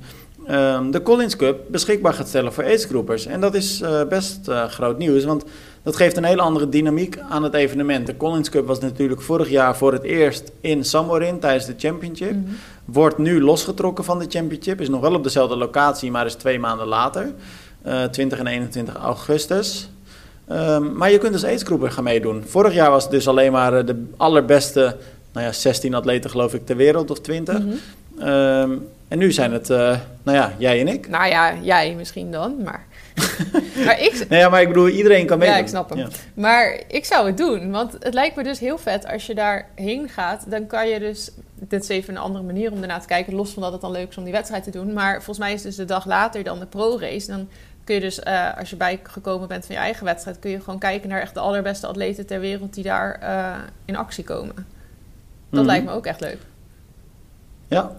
ehm, 0.50 0.92
de 0.92 1.02
Collins 1.02 1.36
Cup 1.36 1.60
beschikbaar 1.68 2.14
gaat 2.14 2.28
stellen 2.28 2.54
voor 2.54 2.64
aidsgroepers. 2.64 3.26
En 3.26 3.42
dat 3.42 3.56
is 3.56 3.82
eh, 3.82 4.04
best 4.10 4.48
eh, 4.48 4.66
groot 4.66 4.98
nieuws, 4.98 5.24
want 5.24 5.44
dat 5.84 5.96
geeft 5.96 6.18
een 6.18 6.24
hele 6.24 6.42
andere 6.42 6.70
dynamiek 6.70 7.18
aan 7.30 7.44
het 7.44 7.54
evenement. 7.54 8.08
De 8.08 8.18
Collins 8.18 8.50
Cup 8.50 8.68
was 8.68 8.80
natuurlijk 8.80 9.22
vorig 9.22 9.50
jaar 9.50 9.78
voor 9.78 9.94
het 9.94 10.04
eerst 10.04 10.52
in 10.62 10.84
Samorin 10.86 11.40
tijdens 11.40 11.66
de 11.66 11.74
Championship. 11.78 12.32
Mhm. 12.32 12.54
Wordt 12.86 13.18
nu 13.18 13.42
losgetrokken 13.42 14.04
van 14.04 14.20
de 14.20 14.26
Championship. 14.30 14.82
Is 14.82 14.90
nog 14.90 15.02
wel 15.02 15.14
op 15.14 15.24
dezelfde 15.24 15.56
locatie, 15.56 16.12
maar 16.12 16.26
is 16.26 16.34
twee 16.34 16.60
maanden 16.60 16.88
later. 16.88 17.34
eh 17.82 18.04
20 18.04 18.40
en 18.40 18.48
21 18.48 18.96
augustus. 18.96 19.90
Ehm, 20.48 20.94
maar 20.98 21.12
je 21.12 21.18
kunt 21.18 21.34
dus 21.34 21.44
aidsgroepen 21.44 21.92
gaan 21.92 22.04
meedoen. 22.04 22.44
Vorig 22.46 22.74
jaar 22.74 22.92
was 22.92 23.04
het 23.04 23.12
dus 23.12 23.28
alleen 23.28 23.52
maar 23.52 23.74
eh, 23.74 23.86
de 23.86 24.06
allerbeste, 24.18 24.96
nou 25.34 25.46
ja, 25.46 25.52
16 25.52 25.94
atleten 25.94 26.30
geloof 26.30 26.54
ik 26.54 26.66
ter 26.66 26.76
wereld 26.76 27.12
of 27.12 27.20
20. 27.20 27.60
Mhm. 27.60 27.70
Ehm, 28.20 28.72
en 29.08 29.18
nu 29.18 29.32
zijn 29.32 29.52
het, 29.54 29.70
eh, 29.70 29.98
nou 30.24 30.38
ja, 30.38 30.54
jij 30.58 30.80
en 30.80 30.88
ik. 30.88 31.10
Nou 31.10 31.28
ja, 31.28 31.54
jij 31.62 31.94
misschien 31.96 32.32
dan, 32.32 32.64
maar. 32.64 32.86
maar 33.86 34.00
ik, 34.02 34.26
Nee, 34.30 34.40
ja, 34.40 34.50
maar 34.50 34.62
ik 34.62 34.68
bedoel, 34.68 34.88
iedereen 34.88 35.26
kan 35.26 35.38
Ja, 35.40 35.44
meedoen. 35.46 35.62
ik 35.62 35.68
snap 35.68 35.90
hem. 35.90 35.98
Ja. 35.98 36.08
Maar 36.34 36.80
ik 36.88 37.06
zou 37.06 37.28
het 37.28 37.38
doen, 37.38 37.72
want 37.72 37.94
het 38.00 38.14
lijkt 38.14 38.36
me 38.36 38.44
dus 38.44 38.60
heel 38.60 38.78
vet 38.78 39.08
als 39.08 39.26
je 39.26 39.36
daarheen 39.36 40.10
gaat. 40.10 40.44
Dan 40.52 40.68
kan 40.68 40.88
je 40.90 41.00
dus, 41.00 41.32
dit 41.56 41.84
is 41.84 41.90
even 41.90 42.16
een 42.16 42.22
andere 42.22 42.44
manier 42.46 42.72
om 42.72 42.82
ernaar 42.82 43.02
te 43.02 43.08
kijken, 43.08 43.34
los 43.36 43.52
van 43.52 43.62
dat 43.64 43.72
het 43.72 43.82
dan 43.82 43.92
leuk 43.92 44.10
is 44.10 44.18
om 44.18 44.24
die 44.24 44.34
wedstrijd 44.34 44.64
te 44.64 44.72
doen. 44.72 44.94
Maar 44.94 45.14
volgens 45.16 45.38
mij 45.38 45.54
is 45.54 45.62
dus 45.62 45.76
de 45.76 45.86
dag 45.86 46.06
later 46.06 46.44
dan 46.44 46.60
de 46.60 46.66
pro-race. 46.66 47.28
Dan 47.28 47.48
kun 47.84 47.96
je 47.96 48.02
dus, 48.02 48.20
eh, 48.20 48.58
als 48.58 48.70
je 48.70 48.76
bijgekomen 48.76 49.48
bent 49.48 49.66
van 49.66 49.76
je 49.76 49.82
eigen 49.82 50.06
wedstrijd, 50.06 50.40
kun 50.40 50.50
je 50.52 50.60
gewoon 50.62 50.80
kijken 50.80 51.10
naar 51.10 51.22
echt 51.22 51.34
de 51.34 51.40
allerbeste 51.40 51.88
atleten 51.88 52.26
ter 52.26 52.40
wereld 52.40 52.74
die 52.74 52.84
daar 52.84 53.20
eh, 53.22 53.56
in 53.86 53.96
actie 53.96 54.24
komen. 54.24 54.56
Dat 54.56 54.66
Mhm. 55.60 55.66
lijkt 55.66 55.86
me 55.86 55.92
ook 55.92 56.06
echt 56.06 56.20
leuk. 56.22 56.38
Ja, 57.68 57.92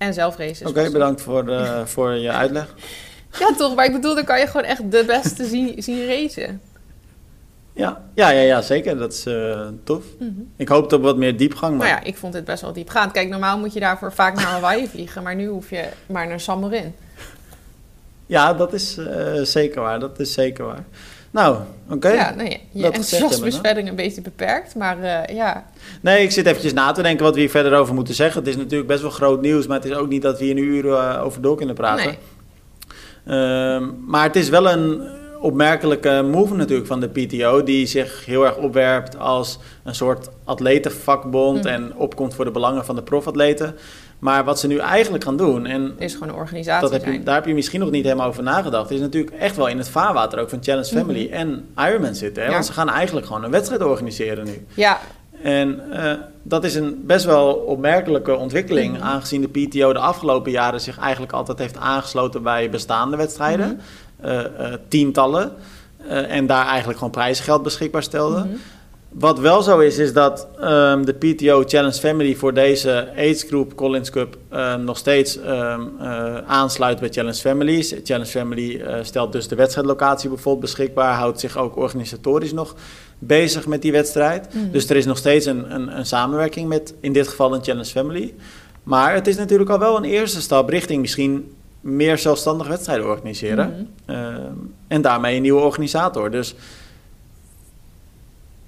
En 0.00 0.14
zelf 0.14 0.36
races. 0.36 0.68
oké, 0.68 0.90
bedankt 0.90 1.22
voor, 1.22 1.48
eh, 1.48 1.84
voor 1.94 2.12
je 2.12 2.30
uitleg. 2.30 2.74
Ja, 3.38 3.54
toch? 3.56 3.74
Maar 3.74 3.84
ik 3.84 3.92
bedoel, 3.92 4.14
dan 4.14 4.24
kan 4.24 4.38
je 4.40 4.46
gewoon 4.46 4.66
echt 4.66 4.90
de 4.90 5.04
beste 5.06 5.44
zien, 5.46 5.82
zien 5.82 6.06
racen. 6.06 6.60
Ja, 7.72 8.02
ja, 8.14 8.28
ja, 8.30 8.40
ja 8.40 8.62
zeker. 8.62 8.98
Dat 8.98 9.12
is 9.12 9.26
eh, 9.26 9.66
tof. 9.84 10.04
Mhm. 10.18 10.30
Ik 10.56 10.68
hoop 10.68 10.92
op 10.92 11.02
wat 11.02 11.16
meer 11.16 11.36
diepgang, 11.36 11.76
maar 11.76 11.86
Nou 11.86 12.00
ja, 12.00 12.06
ik 12.06 12.16
vond 12.16 12.32
dit 12.32 12.44
best 12.44 12.62
wel 12.62 12.72
diepgaand. 12.72 13.12
Kijk, 13.12 13.28
normaal 13.28 13.58
moet 13.58 13.72
je 13.72 13.80
daarvoor 13.80 14.12
vaak 14.12 14.34
naar 14.34 14.44
Hawaii 14.44 14.88
vliegen, 14.92 15.22
maar 15.22 15.34
nu 15.34 15.46
hoef 15.46 15.70
je 15.70 15.88
maar 16.06 16.26
naar 16.26 16.40
San 16.40 16.60
Marin. 16.60 16.94
ja, 18.26 18.54
dat 18.54 18.72
is 18.72 18.96
eh, 18.96 19.42
zeker 19.42 19.80
waar. 19.80 20.00
Dat 20.00 20.20
is 20.20 20.32
zeker 20.32 20.64
waar. 20.64 20.84
Nou, 21.30 21.56
oké. 21.90 22.08
Ja, 22.08 22.34
nou 22.34 22.48
ja, 22.50 22.56
je 22.70 22.82
Dat 22.82 22.92
enthousiasme 22.94 23.46
is 23.46 23.58
verder 23.62 23.86
een 23.88 23.94
beetje 23.96 24.20
beperkt, 24.22 24.74
maar 24.74 25.02
eh, 25.02 25.36
ja. 25.36 25.66
Nee, 26.00 26.22
ik 26.22 26.30
zit 26.30 26.46
eventjes 26.46 26.72
na 26.72 26.92
te 26.92 27.02
denken 27.02 27.24
wat 27.24 27.34
we 27.34 27.40
hier 27.40 27.50
verder 27.50 27.78
over 27.78 27.94
moeten 27.94 28.14
zeggen. 28.14 28.38
Het 28.40 28.48
is 28.48 28.56
natuurlijk 28.56 28.88
best 28.88 29.02
wel 29.02 29.10
groot 29.10 29.40
nieuws, 29.40 29.66
maar 29.66 29.76
het 29.80 29.90
is 29.90 29.96
ook 29.96 30.08
niet 30.08 30.22
dat 30.22 30.38
we 30.38 30.44
hier 30.44 30.54
nu 30.54 30.62
uren 30.62 31.14
eh, 31.14 31.24
over 31.24 31.42
door 31.42 31.56
kunnen 31.56 31.74
praten. 31.74 32.04
Nee. 32.06 32.18
Ehm, 33.26 33.88
maar 34.06 34.22
het 34.24 34.36
is 34.36 34.48
wel 34.48 34.70
een 34.70 35.02
opmerkelijke 35.40 36.22
move 36.30 36.54
natuurlijk 36.54 36.86
van 36.86 37.00
de 37.00 37.08
PTO, 37.08 37.62
die 37.62 37.86
zich 37.86 38.24
heel 38.26 38.44
erg 38.46 38.56
opwerpt 38.56 39.18
als 39.18 39.58
een 39.84 39.94
soort 39.94 40.28
atletenvakbond 40.44 41.58
Mhm. 41.64 41.72
en 41.72 41.96
opkomt 41.96 42.34
voor 42.34 42.44
de 42.44 42.50
belangen 42.50 42.84
van 42.84 42.94
de 42.94 43.02
profatleten. 43.02 43.76
Maar 44.20 44.44
wat 44.44 44.58
ze 44.60 44.66
nu 44.66 44.78
eigenlijk 44.78 45.24
gaan 45.24 45.36
doen, 45.36 45.66
en 45.66 45.94
is 45.98 46.12
gewoon 46.12 46.28
een 46.28 46.34
organisatie 46.34 46.88
dat 46.90 47.00
heb 47.02 47.12
je, 47.12 47.22
daar 47.22 47.34
heb 47.34 47.46
je 47.46 47.54
misschien 47.54 47.80
nog 47.80 47.90
niet 47.90 48.04
helemaal 48.04 48.26
over 48.28 48.42
nagedacht, 48.42 48.90
is 48.90 49.00
natuurlijk 49.00 49.34
echt 49.36 49.56
wel 49.56 49.66
in 49.68 49.78
het 49.78 49.88
vaarwater 49.88 50.38
ook 50.38 50.48
van 50.48 50.58
Challenge 50.62 50.86
Family 50.86 51.24
Mhm. 51.24 51.32
en 51.34 51.66
Ironman 51.78 52.14
zitten. 52.14 52.42
Hè? 52.42 52.48
Ja. 52.48 52.54
Want 52.54 52.66
ze 52.66 52.72
gaan 52.72 52.88
eigenlijk 52.88 53.26
gewoon 53.26 53.44
een 53.44 53.50
wedstrijd 53.50 53.82
organiseren 53.82 54.44
nu. 54.44 54.66
Ja, 54.74 54.98
En 55.42 55.80
eh, 55.92 56.12
dat 56.42 56.64
is 56.64 56.74
een 56.74 57.02
best 57.06 57.24
wel 57.24 57.52
opmerkelijke 57.52 58.36
ontwikkeling, 58.36 58.94
Mhm. 58.96 59.02
aangezien 59.06 59.40
de 59.40 59.48
PTO 59.66 59.92
de 59.92 59.98
afgelopen 59.98 60.50
jaren 60.52 60.80
zich 60.80 60.98
eigenlijk 60.98 61.32
altijd 61.32 61.58
heeft 61.58 61.76
aangesloten 61.76 62.42
bij 62.42 62.70
bestaande 62.70 63.16
wedstrijden, 63.16 63.80
Mhm. 64.20 64.28
eh, 64.28 64.38
eh, 64.44 64.72
tientallen, 64.88 65.52
en 66.08 66.46
daar 66.46 66.66
eigenlijk 66.66 66.98
gewoon 66.98 67.12
prijzengeld 67.12 67.62
beschikbaar 67.62 68.02
stelde. 68.02 68.46
Wat 69.12 69.38
wel 69.38 69.62
zo 69.62 69.78
is, 69.78 69.98
is 69.98 70.12
dat 70.12 70.48
ehm, 70.60 71.04
de 71.04 71.12
PTO 71.12 71.62
Challenge 71.66 71.98
Family 71.98 72.34
voor 72.34 72.54
deze 72.54 73.12
AIDS 73.16 73.42
Group 73.42 73.74
Collins 73.74 74.10
Cup 74.10 74.36
eh, 74.48 74.74
nog 74.74 74.98
steeds 74.98 75.38
ehm, 75.38 75.80
eh, 76.00 76.36
aansluit 76.36 77.00
bij 77.00 77.08
Challenge 77.08 77.38
Families. 77.38 77.94
Challenge 78.04 78.30
Family 78.30 78.80
eh, 78.80 78.98
stelt 79.02 79.32
dus 79.32 79.48
de 79.48 79.54
wedstrijdlocatie 79.54 80.28
bijvoorbeeld 80.28 80.64
beschikbaar, 80.64 81.14
houdt 81.14 81.40
zich 81.40 81.58
ook 81.58 81.76
organisatorisch 81.76 82.52
nog 82.52 82.74
bezig 83.18 83.66
met 83.66 83.82
die 83.82 83.92
wedstrijd. 83.92 84.54
Mhm. 84.54 84.70
Dus 84.70 84.90
er 84.90 84.96
is 84.96 85.06
nog 85.06 85.18
steeds 85.18 85.46
een, 85.46 85.74
een, 85.74 85.96
een 85.96 86.06
samenwerking 86.06 86.68
met, 86.68 86.94
in 87.00 87.12
dit 87.12 87.28
geval 87.28 87.54
een 87.54 87.64
Challenge 87.64 87.90
Family. 87.90 88.34
Maar 88.82 89.14
het 89.14 89.26
is 89.26 89.36
natuurlijk 89.36 89.70
al 89.70 89.78
wel 89.78 89.96
een 89.96 90.04
eerste 90.04 90.40
stap 90.40 90.68
richting 90.68 91.00
misschien 91.00 91.52
meer 91.80 92.18
zelfstandig 92.18 92.68
wedstrijden 92.68 93.06
organiseren. 93.06 93.88
Ehm, 94.06 94.52
en 94.88 95.02
daarmee 95.02 95.36
een 95.36 95.42
nieuwe 95.42 95.60
organisator. 95.60 96.30
Dus 96.30 96.54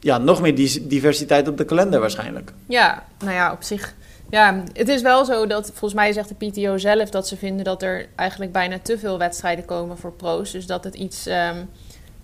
ja, 0.02 0.18
nog 0.18 0.40
meer 0.40 0.54
diversiteit 0.82 1.48
op 1.48 1.56
de 1.56 1.64
kalender 1.64 2.00
waarschijnlijk. 2.00 2.52
Ja, 2.66 3.02
nou 3.18 3.32
ja, 3.32 3.52
op 3.52 3.62
zich 3.62 3.94
Ja, 4.30 4.62
het 4.72 4.88
is 4.88 5.02
wel 5.02 5.24
zo 5.24 5.46
dat 5.46 5.66
volgens 5.66 5.94
mij 5.94 6.12
zegt 6.12 6.28
de 6.28 6.46
PTO 6.46 6.78
zelf 6.78 7.10
dat 7.10 7.28
ze 7.28 7.36
vinden 7.36 7.64
dat 7.64 7.82
er 7.82 8.06
eigenlijk 8.14 8.52
bijna 8.52 8.78
te 8.78 8.98
veel 8.98 9.18
wedstrijden 9.18 9.64
komen 9.64 9.98
voor 9.98 10.12
pro's. 10.12 10.50
Dus 10.50 10.66
dat 10.66 10.84
het 10.84 10.94
iets 10.94 11.26
um, 11.26 11.68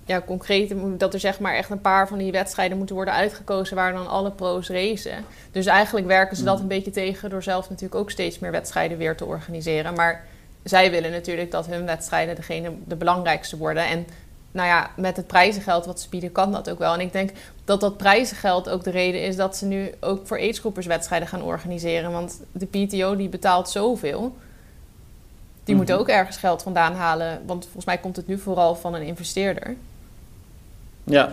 ja, 0.04 0.22
concreter 0.26 0.76
moet. 0.76 1.00
Dat 1.00 1.14
er 1.14 1.20
zeg 1.20 1.40
maar 1.40 1.54
echt 1.54 1.70
een 1.70 1.80
paar 1.80 2.08
van 2.08 2.18
die 2.18 2.32
wedstrijden 2.32 2.76
moeten 2.76 2.94
worden 2.94 3.14
uitgekozen 3.14 3.76
waar 3.76 3.92
dan 3.92 4.08
alle 4.08 4.30
pro's 4.30 4.68
racen. 4.68 5.24
Dus 5.52 5.66
eigenlijk 5.66 6.06
werken 6.06 6.36
ze 6.36 6.44
dat 6.44 6.56
mm. 6.56 6.62
een 6.62 6.68
beetje 6.68 6.90
tegen 6.90 7.30
door 7.30 7.42
zelf 7.42 7.68
natuurlijk 7.68 8.00
ook 8.00 8.10
steeds 8.10 8.38
meer 8.38 8.50
wedstrijden 8.50 8.98
weer 8.98 9.16
te 9.16 9.24
organiseren. 9.24 9.94
Maar 9.94 10.24
zij 10.62 10.90
willen 10.90 11.10
natuurlijk 11.10 11.50
dat 11.50 11.66
hun 11.66 11.86
wedstrijden 11.86 12.34
degene 12.34 12.72
de 12.84 12.96
belangrijkste 12.96 13.56
worden. 13.56 13.86
En 13.86 14.06
nou 14.52 14.68
ja, 14.68 14.90
met 14.96 15.16
het 15.16 15.26
prijzengeld 15.26 15.86
wat 15.86 16.00
ze 16.00 16.08
bieden, 16.08 16.32
kan 16.32 16.52
dat 16.52 16.70
ook 16.70 16.78
wel. 16.78 16.94
En 16.94 17.00
ik 17.00 17.12
denk 17.12 17.30
dat 17.64 17.80
dat 17.80 17.96
prijzengeld 17.96 18.68
ook 18.68 18.84
de 18.84 18.90
reden 18.90 19.22
is 19.22 19.36
dat 19.36 19.56
ze 19.56 19.66
nu 19.66 19.90
ook 20.00 20.26
voor 20.26 20.38
aidsgroepers 20.38 20.86
wedstrijden 20.86 21.28
gaan 21.28 21.42
organiseren. 21.42 22.12
Want 22.12 22.40
de 22.52 22.66
PTO 22.66 23.16
die 23.16 23.28
betaalt 23.28 23.68
zoveel. 23.68 24.36
Die 25.64 25.76
moet 25.76 25.88
mhm. 25.88 25.98
ook 25.98 26.08
ergens 26.08 26.36
geld 26.36 26.62
vandaan 26.62 26.94
halen. 26.94 27.42
Want 27.46 27.64
volgens 27.64 27.84
mij 27.84 27.98
komt 27.98 28.16
het 28.16 28.26
nu 28.26 28.38
vooral 28.38 28.74
van 28.74 28.94
een 28.94 29.02
investeerder. 29.02 29.76
Ja. 31.04 31.32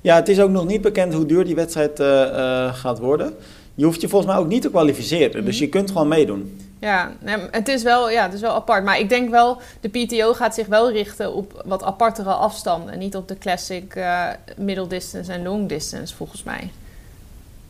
ja, 0.00 0.14
het 0.14 0.28
is 0.28 0.40
ook 0.40 0.50
nog 0.50 0.66
niet 0.66 0.80
bekend 0.80 1.14
hoe 1.14 1.26
duur 1.26 1.44
die 1.44 1.54
wedstrijd 1.54 2.00
uh, 2.00 2.06
uh, 2.06 2.74
gaat 2.74 2.98
worden. 2.98 3.34
Je 3.74 3.84
hoeft 3.84 4.00
je 4.00 4.08
volgens 4.08 4.32
mij 4.32 4.40
ook 4.40 4.48
niet 4.48 4.62
te 4.62 4.70
kwalificeren. 4.70 5.44
Dus 5.44 5.54
mhm. 5.54 5.64
je 5.64 5.70
kunt 5.70 5.90
gewoon 5.90 6.08
meedoen. 6.08 6.65
Ja, 6.78 7.12
het 7.50 7.68
is, 7.68 7.82
wel, 7.82 8.10
ja, 8.10 8.22
het 8.22 8.32
is 8.32 8.40
wel 8.40 8.54
apart. 8.54 8.84
Maar 8.84 8.98
ik 8.98 9.08
denk 9.08 9.30
wel, 9.30 9.60
de 9.80 9.88
PTO 9.88 10.32
gaat 10.34 10.54
zich 10.54 10.66
wel 10.66 10.90
richten 10.90 11.34
op 11.34 11.62
wat 11.64 11.82
apartere 11.82 12.32
afstanden. 12.32 12.98
Niet 12.98 13.16
op 13.16 13.28
de 13.28 13.38
classic 13.38 13.94
uh, 13.96 14.28
middle 14.56 14.86
distance 14.86 15.32
en 15.32 15.42
long 15.42 15.68
distance, 15.68 16.14
volgens 16.14 16.42
mij. 16.42 16.70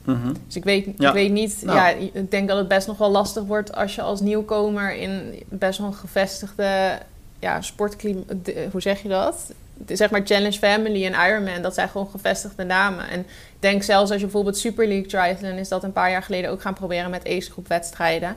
Mhm. 0.07 0.33
Dus 0.47 0.57
ik 0.57 0.65
weet, 0.65 0.87
ik 0.87 1.13
weet 1.13 1.33
niet, 1.33 1.63
nou. 1.65 1.77
ja, 1.77 1.89
ik 2.13 2.31
denk 2.31 2.49
dat 2.49 2.59
het 2.59 2.69
best 2.69 2.87
nog 2.87 2.99
wel 2.99 3.11
lastig 3.11 3.45
wordt 3.45 3.75
als 3.77 3.95
je 3.95 4.03
als 4.03 4.21
nieuwkomer 4.21 4.95
in 4.95 5.43
best 5.49 5.79
wel 5.79 5.87
een 5.87 5.95
gevestigde 5.95 6.99
ja, 7.39 7.63
sportklimaat, 7.63 8.25
hoe 8.71 8.81
zeg 8.81 9.03
je 9.03 9.09
dat? 9.09 9.53
Zeg 9.87 10.11
maar 10.11 10.21
Challenge 10.25 10.59
Family 10.59 11.07
en 11.07 11.29
Ironman, 11.29 11.63
dat 11.63 11.75
zijn 11.75 11.89
gewoon 11.89 12.09
gevestigde 12.11 12.65
namen. 12.65 13.09
En 13.09 13.21
ik 13.21 13.27
denk 13.59 13.83
zelfs 13.83 14.11
als 14.11 14.21
je 14.21 14.27
bijvoorbeeld 14.27 14.59
Super 14.59 14.87
League 14.87 15.07
Triathlon 15.07 15.59
is 15.59 15.69
dat 15.69 15.85
een 15.85 15.93
paar 15.93 16.11
jaar 16.11 16.23
geleden 16.23 16.51
ook 16.51 16.61
gaan 16.61 16.75
proberen 16.75 17.11
met 17.11 17.29
ace-groep 17.29 17.69
wedstrijden. 17.69 18.37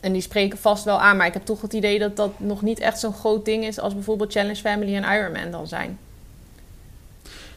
En 0.00 0.12
die 0.12 0.22
spreken 0.22 0.58
vast 0.58 0.84
wel 0.84 1.00
aan, 1.00 1.16
maar 1.16 1.26
ik 1.26 1.32
heb 1.32 1.44
toch 1.44 1.60
het 1.60 1.72
idee 1.72 1.98
dat 1.98 2.16
dat 2.16 2.30
nog 2.36 2.62
niet 2.62 2.78
echt 2.78 2.98
zo'n 2.98 3.12
groot 3.12 3.44
ding 3.44 3.64
is 3.64 3.80
als 3.80 3.94
bijvoorbeeld 3.94 4.32
Challenge 4.32 4.56
Family 4.56 4.96
en 4.96 5.16
Ironman 5.18 5.50
dan 5.50 5.66
zijn. 5.66 5.98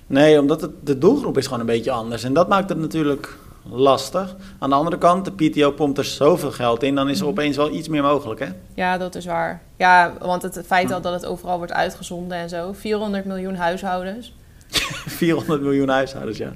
Nee, 0.07 0.39
omdat 0.39 0.61
het, 0.61 0.71
de 0.83 0.97
doelgroep 0.97 1.37
is 1.37 1.45
gewoon 1.45 1.59
een 1.59 1.65
beetje 1.65 1.91
anders. 1.91 2.23
En 2.23 2.33
dat 2.33 2.47
maakt 2.47 2.69
het 2.69 2.77
natuurlijk 2.77 3.37
lastig. 3.69 4.35
Aan 4.59 4.69
de 4.69 4.75
andere 4.75 4.97
kant, 4.97 5.25
de 5.25 5.49
PTO 5.49 5.71
pompt 5.71 5.97
er 5.97 6.05
zoveel 6.05 6.51
geld 6.51 6.83
in, 6.83 6.95
dan 6.95 7.09
is 7.09 7.17
er 7.17 7.23
mhm. 7.23 7.31
opeens 7.31 7.57
wel 7.57 7.71
iets 7.71 7.87
meer 7.87 8.03
mogelijk, 8.03 8.39
hè? 8.39 8.47
Ja, 8.73 8.97
dat 8.97 9.15
is 9.15 9.25
waar. 9.25 9.61
Ja, 9.75 10.13
want 10.19 10.41
het 10.41 10.61
feit 10.65 10.91
al 10.91 11.01
dat 11.01 11.13
het 11.13 11.25
overal 11.25 11.57
wordt 11.57 11.73
uitgezonden 11.73 12.37
en 12.37 12.49
zo. 12.49 12.73
400 12.73 13.25
miljoen 13.25 13.55
huishoudens. 13.55 14.33
400 15.21 15.61
miljoen 15.61 15.89
huishoudens, 15.89 16.37
ja. 16.37 16.53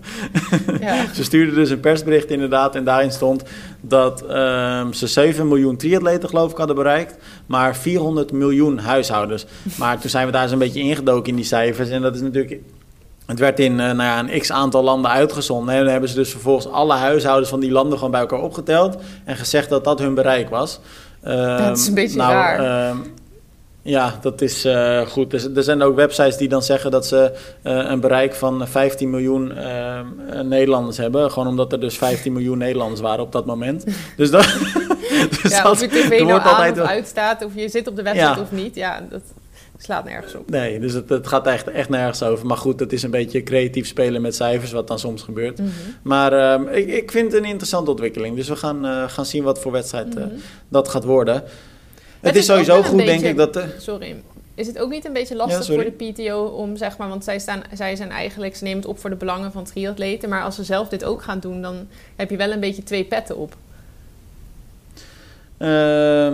ja. 0.80 1.06
ze 1.16 1.24
stuurden 1.24 1.56
dus 1.56 1.70
een 1.70 1.80
persbericht 1.80 2.30
inderdaad 2.30 2.76
en 2.76 2.84
daarin 2.84 3.12
stond 3.12 3.44
dat 3.82 4.24
um, 4.24 4.94
ze 4.94 5.08
7 5.08 5.48
miljoen 5.48 5.78
triatleten 5.78 6.30
geloof 6.30 6.52
ik 6.52 6.58
hadden 6.58 6.76
bereikt, 6.76 7.18
maar 7.46 7.76
400 7.76 8.32
miljoen 8.32 8.78
huishoudens. 8.78 9.46
Maar 9.78 10.00
toen 10.00 10.10
zijn 10.10 10.26
we 10.26 10.32
daar 10.32 10.44
eens 10.44 10.52
een 10.52 10.58
beetje 10.58 10.80
ingedoken 10.80 11.30
in 11.30 11.36
die 11.36 11.46
cijfers 11.46 11.90
en 11.90 12.02
dat 12.02 12.16
is 12.16 12.22
natuurlijk... 12.22 12.60
Het 13.26 13.40
werd 13.40 13.60
in 13.60 13.72
uh, 13.72 13.78
nou 13.78 14.04
ja, 14.04 14.20
een 14.20 14.40
x 14.40 14.52
aantal 14.52 14.84
landen 14.84 15.12
uitgezonden. 15.12 15.74
En 15.74 15.84
dan 15.84 15.92
hebben 15.92 16.10
ze 16.10 16.16
dus 16.16 16.30
vervolgens 16.30 16.68
alle 16.68 16.94
huishoudens 16.94 17.50
van 17.50 17.60
die 17.60 17.72
landen 17.72 17.98
gewoon 17.98 18.12
bij 18.12 18.20
elkaar 18.20 18.42
opgeteld. 18.42 18.98
En 19.24 19.36
gezegd 19.36 19.70
dat 19.70 19.84
dat 19.84 20.00
hun 20.00 20.14
bereik 20.14 20.50
was. 20.50 20.80
dat 21.22 21.78
is 21.78 21.82
een 21.82 21.86
ehm, 21.86 21.94
beetje 21.94 22.18
nou, 22.18 22.32
raar. 22.32 22.90
Um, 22.90 23.14
ja, 23.88 24.18
dat 24.22 24.42
is 24.42 24.66
uh, 24.66 25.02
goed. 25.02 25.34
Er, 25.34 25.58
er, 25.58 25.64
zijn 25.64 25.82
ook 25.82 25.96
websites 25.96 26.38
die 26.38 26.48
dan 26.48 26.64
zeggen 26.64 26.92
dat 26.92 27.06
ze 27.06 27.32
uh, 27.64 27.90
een 27.90 28.00
bereik 28.00 28.36
van 28.36 28.68
15 28.68 29.10
miljoen 29.10 29.52
uh, 29.52 30.00
Nederlanders 30.42 30.98
hebben. 30.98 31.32
Gewoon 31.32 31.48
omdat 31.48 31.72
er 31.72 31.80
dus 31.80 31.98
15 31.98 32.34
miljoen 32.34 32.58
Nederlanders 32.58 33.02
waren 33.02 33.24
op 33.24 33.32
dat 33.32 33.46
moment. 33.46 33.84
Dus 34.18 34.32
dat. 34.32 34.44
dus 35.42 35.52
ja, 35.52 35.64
dat, 35.64 35.72
of 35.72 35.82
je 35.82 35.88
tv 35.88 36.20
nou 36.20 36.32
aan 36.32 36.42
altijd... 36.42 36.80
of 36.80 36.88
uitstaat, 36.88 37.46
of 37.46 37.52
je 37.56 37.70
zit 37.70 37.88
op 37.88 37.96
de 37.96 38.02
website 38.02 38.42
of 38.42 38.52
niet. 38.52 38.76
Ja, 38.76 39.06
dat 39.10 39.22
slaat 39.78 40.06
nergens 40.06 40.36
op. 40.36 40.50
Nee, 40.50 40.80
dus 40.80 40.94
het, 40.94 41.10
het 41.10 41.28
gaat 41.28 41.48
echt, 41.48 41.70
echt 41.70 41.90
nergens 41.90 42.24
over. 42.24 42.46
Maar 42.46 42.58
goed, 42.58 42.80
het 42.80 42.94
is 42.94 43.04
een 43.04 43.12
beetje 43.12 43.44
creatief 43.44 43.88
spelen 43.88 44.22
met 44.22 44.36
cijfers, 44.36 44.72
wat 44.72 44.88
dan 44.88 45.00
soms 45.00 45.22
gebeurt. 45.22 45.60
Mm 45.60 45.66
-hmm. 45.66 45.96
Maar 46.02 46.34
ehm, 46.34 46.68
ik, 46.68 46.88
ik 46.88 47.12
vind 47.12 47.32
het 47.32 47.42
een 47.42 47.50
interessante 47.50 47.92
ontwikkeling. 47.92 48.36
Dus 48.36 48.48
we 48.48 48.56
gaan, 48.56 49.10
gaan 49.10 49.26
zien 49.26 49.44
wat 49.44 49.60
voor 49.60 49.72
wedstrijd 49.72 50.16
mm 50.16 50.22
-hmm. 50.22 50.42
dat 50.70 50.88
gaat 50.88 51.04
worden. 51.04 51.44
Het, 52.26 52.36
is 52.36 52.46
sowieso 52.46 52.84
goed, 52.84 53.06
denk 53.06 53.22
ik, 53.22 53.38
dat... 53.38 53.54
De... 53.54 53.76
Sorry. 53.80 54.16
Is 54.56 54.68
het 54.68 54.80
ook 54.80 54.90
niet 54.90 55.06
een 55.06 55.14
beetje 55.14 55.36
lastig 55.36 55.66
voor 55.66 55.84
de 55.84 56.12
PTO 56.12 56.46
om, 56.46 56.78
zeg 56.78 56.98
maar... 56.98 57.10
Want 57.10 57.24
zij, 57.24 57.40
staan, 57.40 57.64
zij 57.74 57.96
zijn 57.96 58.12
eigenlijk... 58.12 58.56
Ze 58.56 58.64
nemen 58.64 58.80
het 58.80 58.88
op 58.88 59.00
voor 59.00 59.10
de 59.10 59.16
belangen 59.16 59.52
van 59.52 59.64
triatleten. 59.64 60.30
Maar 60.30 60.44
als 60.44 60.56
ze 60.56 60.64
zelf 60.64 60.88
dit 60.88 61.04
ook 61.04 61.22
gaan 61.22 61.40
doen... 61.40 61.62
dan 61.62 61.88
heb 62.16 62.30
je 62.30 62.38
wel 62.38 62.52
een 62.52 62.60
beetje 62.60 62.84
twee 62.84 63.04
petten 63.04 63.38
op. 63.38 63.56
Uh, 65.58 66.34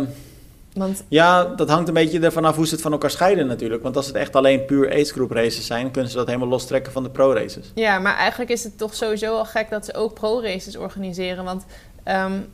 want... 0.73 1.03
Ja, 1.07 1.43
dat 1.43 1.69
hangt 1.69 1.87
een 1.87 1.93
beetje 1.93 2.19
ervan 2.19 2.45
af 2.45 2.55
hoe 2.55 2.67
ze 2.67 2.73
het 2.73 2.81
van 2.81 2.91
elkaar 2.91 3.11
scheiden 3.11 3.47
natuurlijk. 3.47 3.83
Want 3.83 3.95
als 3.95 4.07
het 4.07 4.15
echt 4.15 4.35
alleen 4.35 4.65
puur 4.65 4.91
age 4.91 5.05
group 5.05 5.31
races 5.31 5.65
zijn... 5.65 5.91
kunnen 5.91 6.11
ze 6.11 6.17
dat 6.17 6.27
helemaal 6.27 6.47
lostrekken 6.47 6.91
van 6.91 7.03
de 7.03 7.09
pro-races. 7.09 7.71
Ja, 7.75 7.99
maar 7.99 8.15
eigenlijk 8.15 8.51
is 8.51 8.63
het 8.63 8.77
toch 8.77 8.95
sowieso 8.95 9.37
al 9.37 9.45
gek... 9.45 9.69
dat 9.69 9.85
ze 9.85 9.93
ook 9.93 10.13
pro-races 10.13 10.77
organiseren. 10.77 11.43
Want... 11.43 11.65
Um, 12.05 12.47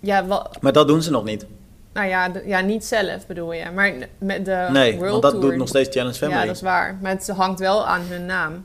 ja, 0.00 0.26
wat... 0.26 0.58
Maar 0.60 0.72
dat 0.72 0.88
doen 0.88 1.02
ze 1.02 1.10
nog 1.10 1.24
niet. 1.24 1.46
Nou 1.96 2.08
ja, 2.08 2.30
ja, 2.44 2.60
niet 2.60 2.84
zelf 2.84 3.26
bedoel 3.26 3.52
je. 3.52 3.64
Maar 3.74 3.92
met 4.18 4.44
de 4.44 4.66
nee, 4.70 4.96
World 4.96 5.10
want 5.10 5.22
dat 5.22 5.40
doet 5.40 5.56
nog 5.56 5.68
steeds 5.68 5.96
Challenge 5.96 6.14
Family. 6.14 6.38
Ja, 6.38 6.46
dat 6.46 6.54
is 6.54 6.62
waar. 6.62 6.98
Maar 7.02 7.10
het 7.10 7.28
hangt 7.28 7.60
wel 7.60 7.86
aan 7.86 8.02
hun 8.08 8.26
naam. 8.26 8.64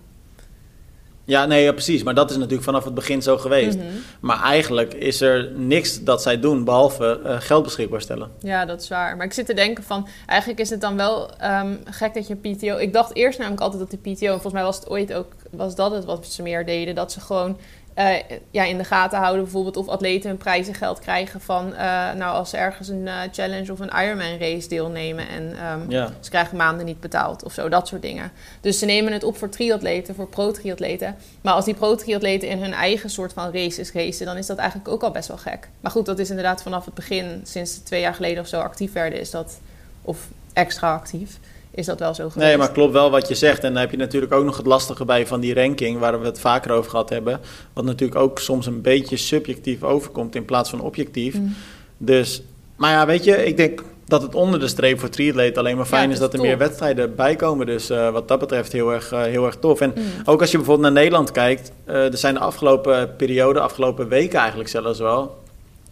Ja, 1.24 1.46
nee, 1.46 1.64
ja, 1.64 1.72
precies. 1.72 2.04
Maar 2.04 2.14
dat 2.14 2.30
is 2.30 2.36
natuurlijk 2.36 2.64
vanaf 2.64 2.84
het 2.84 2.94
begin 2.94 3.22
zo 3.22 3.38
geweest. 3.38 3.78
Mhm. 3.78 3.88
Maar 4.20 4.44
eigenlijk 4.44 4.94
is 4.94 5.22
er 5.22 5.52
niks 5.56 6.04
dat 6.04 6.22
zij 6.22 6.40
doen 6.40 6.64
behalve 6.64 7.20
uh, 7.26 7.36
geld 7.40 7.64
beschikbaar 7.64 8.02
stellen. 8.02 8.32
Ja, 8.40 8.66
dat 8.66 8.82
is 8.82 8.90
waar. 8.90 9.18
Maar 9.18 9.26
ik 9.26 9.34
zit 9.34 9.46
te 9.46 9.54
denken 9.54 9.84
van... 9.84 10.08
Eigenlijk 10.26 10.60
is 10.60 10.70
het 10.70 10.82
dan 10.82 10.98
wel 10.98 11.30
um, 11.44 11.80
gek 11.86 12.14
dat 12.14 12.28
je 12.28 12.36
PTO... 12.36 12.78
Ik 12.78 12.94
dacht 12.94 13.16
eerst 13.16 13.40
namelijk 13.40 13.62
altijd 13.62 13.82
dat 13.82 13.92
de 13.92 14.12
PTO... 14.12 14.26
En 14.26 14.32
volgens 14.32 14.54
mij 14.54 14.64
was 14.64 14.76
het 14.76 14.90
ooit 14.90 15.14
ook... 15.14 15.34
Was 15.52 15.76
dat 15.76 15.92
het 15.92 16.06
wat 16.06 16.26
ze 16.26 16.42
meer 16.42 16.66
deden? 16.66 16.96
Dat 16.96 17.12
ze 17.12 17.20
gewoon 17.20 17.58
uh, 17.96 18.16
ja, 18.52 18.64
in 18.64 18.78
de 18.78 18.84
gaten 18.84 19.20
houden. 19.20 19.44
Bijvoorbeeld 19.44 19.78
of 19.78 19.88
atleten 19.88 20.30
hun 20.30 20.38
prijzengeld 20.38 21.00
krijgen 21.00 21.42
van... 21.42 21.68
Uh, 21.68 21.78
nou, 22.14 22.36
als 22.36 22.50
ze 22.50 22.58
ergens 22.58 22.88
een 22.88 23.02
uh, 23.02 23.20
challenge 23.32 23.72
of 23.72 23.80
een 23.80 23.92
Ironman 24.04 24.38
race 24.40 24.68
deelnemen... 24.68 25.28
en 25.28 25.66
um, 25.66 25.90
ja. 25.90 26.10
ze 26.20 26.30
krijgen 26.30 26.58
maanden 26.58 26.86
niet 26.86 27.00
betaald 27.00 27.44
of 27.44 27.54
zo, 27.54 27.70
dat 27.70 27.88
soort 27.88 28.02
dingen. 28.02 28.32
Dus 28.62 28.80
ze 28.80 28.86
nemen 28.86 29.14
het 29.14 29.24
op 29.24 29.38
voor 29.38 29.50
triatleten, 29.50 30.16
voor 30.16 30.28
pro-triatleten. 30.28 31.16
Maar 31.42 31.54
als 31.54 31.66
die 31.66 31.74
pro-triatleten 31.74 32.50
in 32.50 32.62
hun 32.62 32.74
eigen 32.74 33.10
soort 33.10 33.34
van 33.34 33.52
races 33.54 33.92
racen... 33.92 34.26
dan 34.26 34.38
is 34.38 34.46
dat 34.46 34.58
eigenlijk 34.58 34.90
ook 34.90 35.04
al 35.04 35.12
best 35.12 35.28
wel 35.28 35.38
gek. 35.38 35.70
Maar 35.82 35.92
goed, 35.92 36.06
dat 36.06 36.20
is 36.20 36.30
inderdaad 36.30 36.62
vanaf 36.62 36.86
het 36.86 36.94
begin... 36.94 37.42
sinds 37.44 37.78
twee 37.78 38.02
jaar 38.02 38.16
geleden 38.16 38.44
of 38.44 38.48
zo 38.48 38.60
actief 38.60 38.94
werden, 38.94 39.20
is 39.20 39.32
dat... 39.32 39.60
of 40.02 40.28
extra 40.54 40.94
actief 40.94 41.40
is 41.72 41.86
dat 41.86 42.00
wel 42.00 42.14
zo 42.14 42.30
geweest. 42.30 42.48
Nee, 42.48 42.58
maar 42.58 42.72
klopt 42.72 42.94
wel 42.94 43.12
wat 43.12 43.28
je 43.28 43.36
zegt. 43.36 43.64
En 43.64 43.74
dan 43.74 43.82
heb 43.82 43.92
je 43.92 43.98
natuurlijk 43.98 44.34
ook 44.34 44.46
nog 44.46 44.58
het 44.58 44.66
lastige 44.66 45.06
bij 45.06 45.28
van 45.28 45.40
die 45.40 45.54
ranking, 45.54 46.00
waar 46.00 46.20
we 46.20 46.26
het 46.26 46.40
vaker 46.40 46.72
over 46.72 46.90
gehad 46.90 47.10
hebben. 47.10 47.40
Wat 47.74 47.86
natuurlijk 47.86 48.20
ook 48.20 48.40
soms 48.40 48.66
een 48.66 48.82
beetje 48.82 49.18
subjectief 49.18 49.84
overkomt 49.84 50.36
in 50.36 50.46
plaats 50.46 50.70
van 50.70 50.82
objectief. 50.82 51.36
Mm. 51.36 51.56
Dus, 51.98 52.42
maar 52.76 52.92
ja, 52.92 53.06
weet 53.06 53.24
je, 53.24 53.46
ik 53.46 53.58
denk 53.58 53.84
dat 54.06 54.22
het 54.22 54.36
onder 54.36 54.60
de 54.60 54.68
streep 54.68 55.00
voor 55.00 55.10
triatleet 55.10 55.58
alleen 55.58 55.76
maar 55.76 55.86
fijn 55.86 56.12
is 56.12 56.20
dat 56.20 56.34
er 56.34 56.42
meer 56.42 56.58
wedstrijden 56.58 57.16
bij 57.16 57.36
komen. 57.36 57.66
Dus 57.66 57.92
uh, 57.92 58.10
wat 58.10 58.28
dat 58.28 58.40
betreft 58.40 58.72
heel 58.72 58.94
erg, 58.94 59.14
uh, 59.14 59.22
heel 59.22 59.46
erg 59.46 59.56
tof. 59.56 59.82
En 59.82 59.94
mm. 59.96 60.04
ook 60.26 60.42
als 60.42 60.52
je 60.52 60.58
bijvoorbeeld 60.58 60.94
naar 60.94 61.02
Nederland 61.04 61.32
kijkt, 61.32 61.72
uh, 61.88 61.96
er 62.12 62.18
zijn 62.18 62.34
de 62.34 62.40
afgelopen 62.40 63.16
periode, 63.16 63.60
afgelopen 63.60 64.08
weken 64.08 64.40
eigenlijk 64.40 64.70
zelfs 64.70 65.00
wel, 65.00 65.40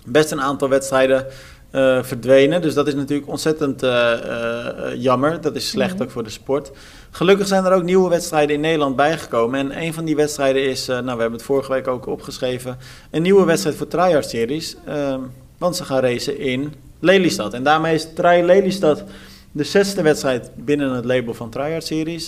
best 0.06 0.32
een 0.32 0.42
aantal 0.42 0.70
wedstrijden 0.70 1.26
uh, 1.72 2.04
verdwenen. 2.04 2.62
Dus 2.62 2.74
dat 2.74 2.88
is 2.88 2.96
natuurlijk 2.96 3.30
ontzettend 3.30 3.84
uh, 3.84 3.90
uh, 3.90 4.96
jammer. 4.96 5.42
Dat 5.42 5.56
is 5.56 5.70
slecht 5.70 5.94
mhm. 5.94 6.04
ook 6.04 6.12
voor 6.12 6.24
de 6.24 6.30
sport. 6.30 6.72
Gelukkig 7.12 7.48
zijn 7.48 7.66
er 7.66 7.74
ook 7.74 7.84
nieuwe 7.84 8.10
wedstrijden 8.10 8.56
in 8.56 8.62
Nederland 8.62 8.96
bijgekomen. 8.96 9.60
En 9.60 9.82
een 9.82 9.94
van 9.94 10.06
die 10.06 10.16
wedstrijden 10.16 10.64
is, 10.64 10.86
nou 10.86 11.04
we 11.04 11.10
hebben 11.10 11.32
het 11.32 11.44
vorige 11.44 11.72
week 11.72 11.88
ook 11.88 12.06
opgeschreven, 12.06 12.78
een 13.12 13.22
nieuwe 13.22 13.46
wedstrijd 13.46 13.76
voor 13.76 13.88
Tryhard 13.88 14.30
Series. 14.30 14.76
Ehm, 14.86 15.20
want 15.58 15.76
ze 15.76 15.86
gaan 15.86 16.00
racen 16.00 16.40
in 16.40 16.74
Lelystad. 17.00 17.54
En 17.54 17.64
daarmee 17.64 17.94
is 17.94 18.08
Tri 18.16 18.44
Lelystad 18.44 19.04
de 19.52 19.64
zesde 19.64 20.02
wedstrijd 20.02 20.50
binnen 20.56 20.92
het 20.92 21.06
label 21.06 21.34
van 21.34 21.50
Tryhard 21.50 21.86
Series. 21.86 22.26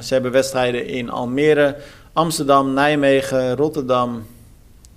ze 0.00 0.06
hebben 0.08 0.32
wedstrijden 0.32 0.86
in 0.86 1.10
Almere, 1.10 1.76
Amsterdam, 2.12 2.72
Nijmegen, 2.72 3.56
Rotterdam 3.56 4.22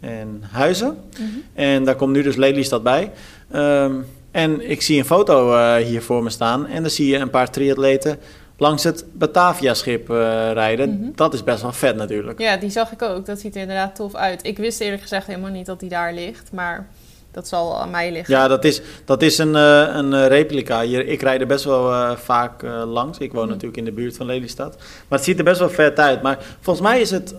en 0.04 0.44
Huizen. 0.52 0.98
Mhm. 1.20 1.26
En 1.54 1.84
daar 1.84 1.96
komt 1.96 2.14
nu 2.14 2.22
dus 2.22 2.36
Lelystad 2.36 2.84
bij. 2.84 3.12
Um, 3.56 4.06
en 4.32 4.70
ik 4.70 4.82
zie 4.82 4.98
een 4.98 5.06
foto 5.06 5.54
uh, 5.54 5.76
hier 5.76 6.02
voor 6.02 6.24
me 6.24 6.30
staan. 6.30 6.68
En 6.68 6.82
dan 6.82 6.92
zie 6.92 7.08
je 7.08 7.18
een 7.18 7.30
paar 7.30 7.52
triatleten 7.52 8.20
langs 8.58 8.84
het 8.84 9.06
Batavia-schip 9.14 10.10
uh, 10.10 10.16
rijden. 10.52 10.90
Mm 10.90 11.02
-hmm. 11.02 11.12
Dat 11.16 11.34
is 11.34 11.44
best 11.44 11.62
wel 11.62 11.72
vet 11.72 11.96
natuurlijk. 11.96 12.40
Ja, 12.40 12.58
die 12.58 12.70
zag 12.70 12.92
ik 12.92 13.02
ook. 13.02 13.26
Dat 13.26 13.40
ziet 13.40 13.56
er 13.56 13.62
inderdaad 13.62 13.96
tof 13.96 14.16
uit. 14.16 14.46
Ik 14.46 14.58
wist 14.58 14.80
eerlijk 14.80 15.02
gezegd 15.02 15.28
helemaal 15.28 15.52
niet 15.52 15.66
dat 15.66 15.80
die 15.80 15.90
daar 15.90 16.14
ligt. 16.14 16.52
Maar 16.52 16.88
Dat 17.34 17.48
zal 17.48 17.80
aan 17.80 17.90
mij 17.90 18.12
liggen. 18.12 18.36
Ja, 18.36 18.48
dat 18.48 18.64
is, 18.64 18.82
dat 19.06 19.22
is 19.22 19.38
een, 19.38 19.56
uh, 19.56 19.88
een 19.94 20.14
eh, 20.14 20.28
replica. 20.28 20.82
Hier, 20.82 21.08
ik 21.08 21.22
rijd 21.22 21.42
er 21.42 21.48
best 21.48 21.64
wel 21.64 21.92
uh, 21.92 22.12
vaak 22.16 22.64
uh, 22.64 22.84
langs. 22.86 23.18
Ik 23.18 23.34
woon 23.34 23.44
mm. 23.44 23.50
natuurlijk 23.50 23.78
in 23.78 23.86
de 23.86 23.92
buurt 23.92 24.18
van 24.18 24.26
Lelystad. 24.26 24.76
Maar 25.08 25.18
het 25.18 25.24
ziet 25.24 25.38
er 25.38 25.44
best 25.44 25.60
wel 25.60 25.70
vet 25.70 26.00
uit. 26.00 26.22
Maar 26.22 26.40
volgens 26.62 26.88
mij 26.88 27.02
is 27.02 27.12
het, 27.12 27.36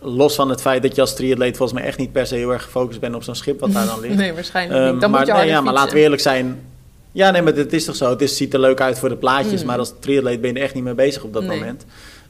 los 0.00 0.34
van 0.34 0.48
het 0.48 0.60
feit 0.60 0.82
dat 0.82 0.94
je 0.94 1.00
als 1.00 1.14
triatleet 1.14 1.56
volgens 1.56 1.78
mij 1.78 1.88
echt 1.88 1.98
niet 1.98 2.12
per 2.12 2.26
se 2.26 2.34
heel 2.34 2.52
erg 2.52 2.62
gefocust 2.62 3.00
bent 3.00 3.14
op 3.14 3.22
zo'n 3.22 3.34
schip 3.34 3.60
wat 3.60 3.72
daar 3.72 3.86
dan 3.86 4.00
ligt. 4.04 4.14
nee, 4.14 4.32
waarschijnlijk 4.32 4.80
um, 4.80 4.92
niet. 4.92 5.00
Dan 5.00 5.10
maar, 5.10 5.18
moet 5.20 5.28
je 5.28 5.34
nee, 5.34 5.46
ja, 5.46 5.60
maar 5.60 5.72
laten 5.72 5.94
we 5.94 6.00
eerlijk 6.00 6.22
zijn. 6.22 6.60
Ja, 7.12 7.30
nee, 7.30 7.42
maar 7.42 7.54
het 7.54 7.72
is 7.72 7.84
toch 7.84 7.96
zo. 7.96 8.10
Het 8.10 8.22
is, 8.22 8.36
ziet 8.36 8.54
er 8.54 8.60
leuk 8.60 8.80
uit 8.80 8.98
voor 8.98 9.08
de 9.08 9.16
plaatjes. 9.16 9.60
Mm. 9.60 9.66
Maar 9.66 9.78
als 9.78 9.92
triatleet 10.00 10.40
ben 10.40 10.50
je 10.52 10.56
er 10.56 10.62
echt 10.62 10.74
niet 10.74 10.84
mee 10.84 10.94
bezig 10.94 11.22
op 11.22 11.32
dat 11.32 11.42
nee. 11.42 11.58
moment. 11.58 11.84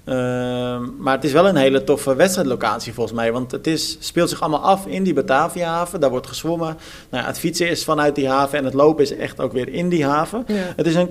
Ehm, 0.04 0.82
maar 0.98 1.14
het 1.14 1.24
is 1.24 1.32
wel 1.32 1.48
een 1.48 1.56
hele 1.56 1.84
toffe 1.84 2.14
wedstrijdlocatie 2.14 2.92
volgens 2.92 3.16
mij. 3.16 3.32
Want 3.32 3.50
het 3.50 3.66
is, 3.66 3.96
speelt 4.00 4.28
zich 4.28 4.40
allemaal 4.40 4.62
af 4.62 4.86
in 4.86 5.02
die 5.02 5.14
Bataviahaven. 5.14 6.00
Daar 6.00 6.10
wordt 6.10 6.26
gezwommen. 6.26 6.76
Nou 7.08 7.22
ja, 7.22 7.28
het 7.28 7.38
fietsen 7.38 7.68
is 7.68 7.84
vanuit 7.84 8.14
die 8.14 8.28
haven. 8.28 8.58
En 8.58 8.64
het 8.64 8.74
lopen 8.74 9.04
is 9.04 9.16
echt 9.16 9.40
ook 9.40 9.52
weer 9.52 9.68
in 9.68 9.88
die 9.88 10.04
haven. 10.04 10.46
Het 10.76 10.86
is 10.86 10.94
een 10.94 11.08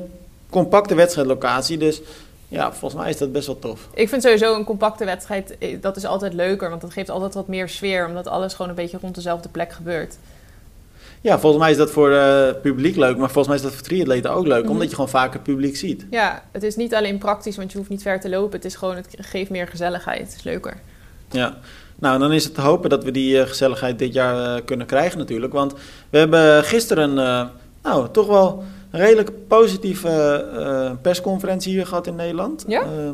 compacte 0.49 0.95
wedstrijdlocatie. 0.95 1.77
Dus 1.77 2.01
ja, 2.47 2.73
volgens 2.73 3.01
mij 3.01 3.10
is 3.10 3.17
dat 3.17 3.32
best 3.32 3.47
wel 3.47 3.60
tof. 3.60 3.88
Ik 3.93 4.10
vind 4.10 4.23
sowieso 4.23 4.56
een 4.56 4.63
compacte 4.63 5.06
wedstrijd, 5.06 5.58
eh, 5.58 5.77
dat 5.82 5.97
is 5.97 6.06
altijd 6.06 6.34
leuker. 6.34 6.69
Want 6.69 6.82
dat 6.82 6.93
geeft 6.93 7.10
altijd 7.10 7.34
wat 7.34 7.47
meer 7.47 7.69
sfeer. 7.69 8.08
Omdat 8.08 8.27
alles 8.27 8.54
gewoon 8.54 8.69
een 8.69 8.75
beetje 8.75 8.97
rond 9.01 9.15
dezelfde 9.15 9.49
plek 9.49 9.71
gebeurt. 9.71 10.17
Ja, 11.21 11.39
volgens 11.39 11.62
mij 11.62 11.71
is 11.71 11.77
dat 11.77 11.91
voor 11.91 12.12
het 12.12 12.55
uh, 12.55 12.62
publiek 12.62 12.95
leuk, 12.95 13.17
maar 13.17 13.31
volgens 13.31 13.47
mij 13.47 13.55
is 13.55 13.62
dat 13.62 13.71
voor 13.71 13.81
triatleten 13.81 14.31
ook 14.31 14.47
leuk, 14.47 14.63
mhm. 14.63 14.71
omdat 14.71 14.89
je 14.89 14.95
gewoon 14.95 15.10
vaker 15.10 15.39
publiek 15.39 15.77
ziet. 15.77 16.05
Ja, 16.10 16.43
het 16.51 16.63
is 16.63 16.75
niet 16.75 16.95
alleen 16.95 17.17
praktisch, 17.17 17.55
want 17.55 17.71
je 17.71 17.77
hoeft 17.77 17.89
niet 17.89 18.01
ver 18.01 18.19
te 18.19 18.29
lopen. 18.29 18.55
Het 18.55 18.65
is 18.65 18.75
gewoon, 18.75 18.95
het 18.95 19.15
geeft 19.17 19.49
meer 19.49 19.67
gezelligheid. 19.67 20.19
Het 20.19 20.36
is 20.36 20.43
leuker. 20.43 20.77
Ja, 21.29 21.57
nou 21.99 22.19
dan 22.19 22.31
is 22.31 22.43
het 22.43 22.53
te 22.53 22.62
hopen 22.62 22.89
dat 22.89 23.03
we 23.03 23.12
die 23.12 23.36
uh, 23.36 23.41
gezelligheid 23.41 23.99
dit 23.99 24.13
jaar 24.13 24.57
uh, 24.57 24.65
kunnen 24.65 24.88
krijgen 24.88 25.17
natuurlijk. 25.17 25.53
Want 25.53 25.73
we 26.10 26.17
hebben 26.17 26.63
gisteren, 26.63 27.13
nou 27.81 28.12
toch 28.12 28.27
wel 28.27 28.63
een 28.91 28.99
redelijk 28.99 29.47
positieve 29.47 30.45
uh, 30.54 30.91
persconferentie 31.01 31.73
hier 31.73 31.86
gehad 31.86 32.08
in 32.08 32.15
Nederland. 32.15 32.63
Ja? 32.67 32.84
Uh, 32.84 33.10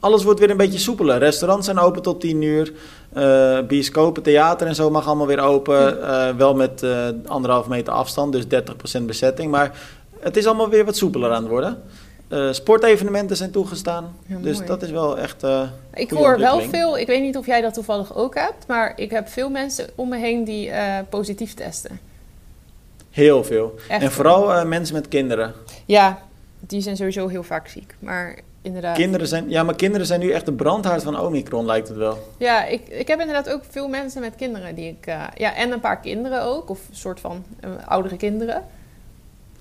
alles 0.00 0.22
wordt 0.22 0.40
weer 0.40 0.50
een 0.50 0.56
beetje 0.56 0.78
soepeler. 0.78 1.18
Restaurants 1.18 1.66
zijn 1.66 1.78
open 1.78 2.02
tot 2.02 2.20
10 2.20 2.42
uur. 2.42 2.72
Uh, 3.16 3.60
bioscopen, 3.60 4.22
theater 4.22 4.66
en 4.66 4.74
zo 4.74 4.90
mag 4.90 5.06
allemaal 5.06 5.26
weer 5.26 5.40
open. 5.40 5.98
Ja. 5.98 6.36
wel 6.36 6.54
met 6.54 6.86
anderhalf 7.26 7.68
meter 7.68 7.92
afstand, 7.92 8.32
dus 8.32 8.44
30% 9.00 9.02
bezetting. 9.02 9.50
Maar 9.50 9.78
het 10.20 10.36
is 10.36 10.46
allemaal 10.46 10.68
weer 10.68 10.84
wat 10.84 10.96
soepeler 10.96 11.30
aan 11.30 11.42
het 11.42 11.50
worden. 11.50 11.82
sportevenementen 12.54 13.36
zijn 13.36 13.50
toegestaan. 13.50 14.16
Ja, 14.26 14.36
dus 14.38 14.66
dat 14.66 14.82
is 14.82 14.90
wel 14.90 15.18
echt. 15.18 15.44
ik 15.94 16.10
hoor 16.10 16.38
wel 16.38 16.60
veel, 16.60 16.98
ik 16.98 17.06
weet 17.06 17.22
niet 17.22 17.36
of 17.36 17.46
jij 17.46 17.60
dat 17.60 17.74
toevallig 17.74 18.16
ook 18.16 18.34
hebt, 18.34 18.66
maar 18.66 18.92
ik 18.96 19.10
heb 19.10 19.28
veel 19.28 19.50
mensen 19.50 19.86
om 19.94 20.08
me 20.08 20.16
heen 20.16 20.44
die 20.44 20.70
positief 21.10 21.54
testen. 21.54 22.11
Heel 23.12 23.44
veel. 23.44 23.74
en 23.88 24.12
vooral 24.12 24.50
uh, 24.50 24.64
mensen 24.64 24.94
met 24.94 25.08
kinderen. 25.08 25.52
Ja, 25.86 26.18
die 26.60 26.80
zijn 26.80 26.96
sowieso 26.96 27.28
heel 27.28 27.42
vaak 27.42 27.68
ziek. 27.68 27.94
Maar 27.98 28.38
inderdaad. 28.62 28.96
Kinderen 28.96 29.26
zijn, 29.26 29.50
ja, 29.50 29.62
maar 29.62 29.74
kinderen 29.74 30.06
zijn 30.06 30.20
nu 30.20 30.30
echt 30.30 30.46
de 30.46 30.52
brandhaard 30.52 31.02
van 31.02 31.20
Omicron, 31.20 31.66
lijkt 31.66 31.88
het 31.88 31.96
wel. 31.96 32.18
Ja, 32.36 32.64
ik, 32.64 32.88
ik 32.88 33.08
heb 33.08 33.20
inderdaad 33.20 33.50
ook 33.50 33.62
veel 33.68 33.88
mensen 33.88 34.20
met 34.20 34.34
kinderen 34.36 34.74
die 34.74 34.88
ik. 34.88 35.06
Uh, 35.06 35.24
ja, 35.34 35.54
en 35.54 35.72
een 35.72 35.80
paar 35.80 36.00
kinderen 36.00 36.42
ook, 36.42 36.70
of 36.70 36.78
een 36.88 36.96
soort 36.96 37.20
van 37.20 37.44
uh, 37.64 37.70
oudere 37.86 38.16
kinderen. 38.16 38.64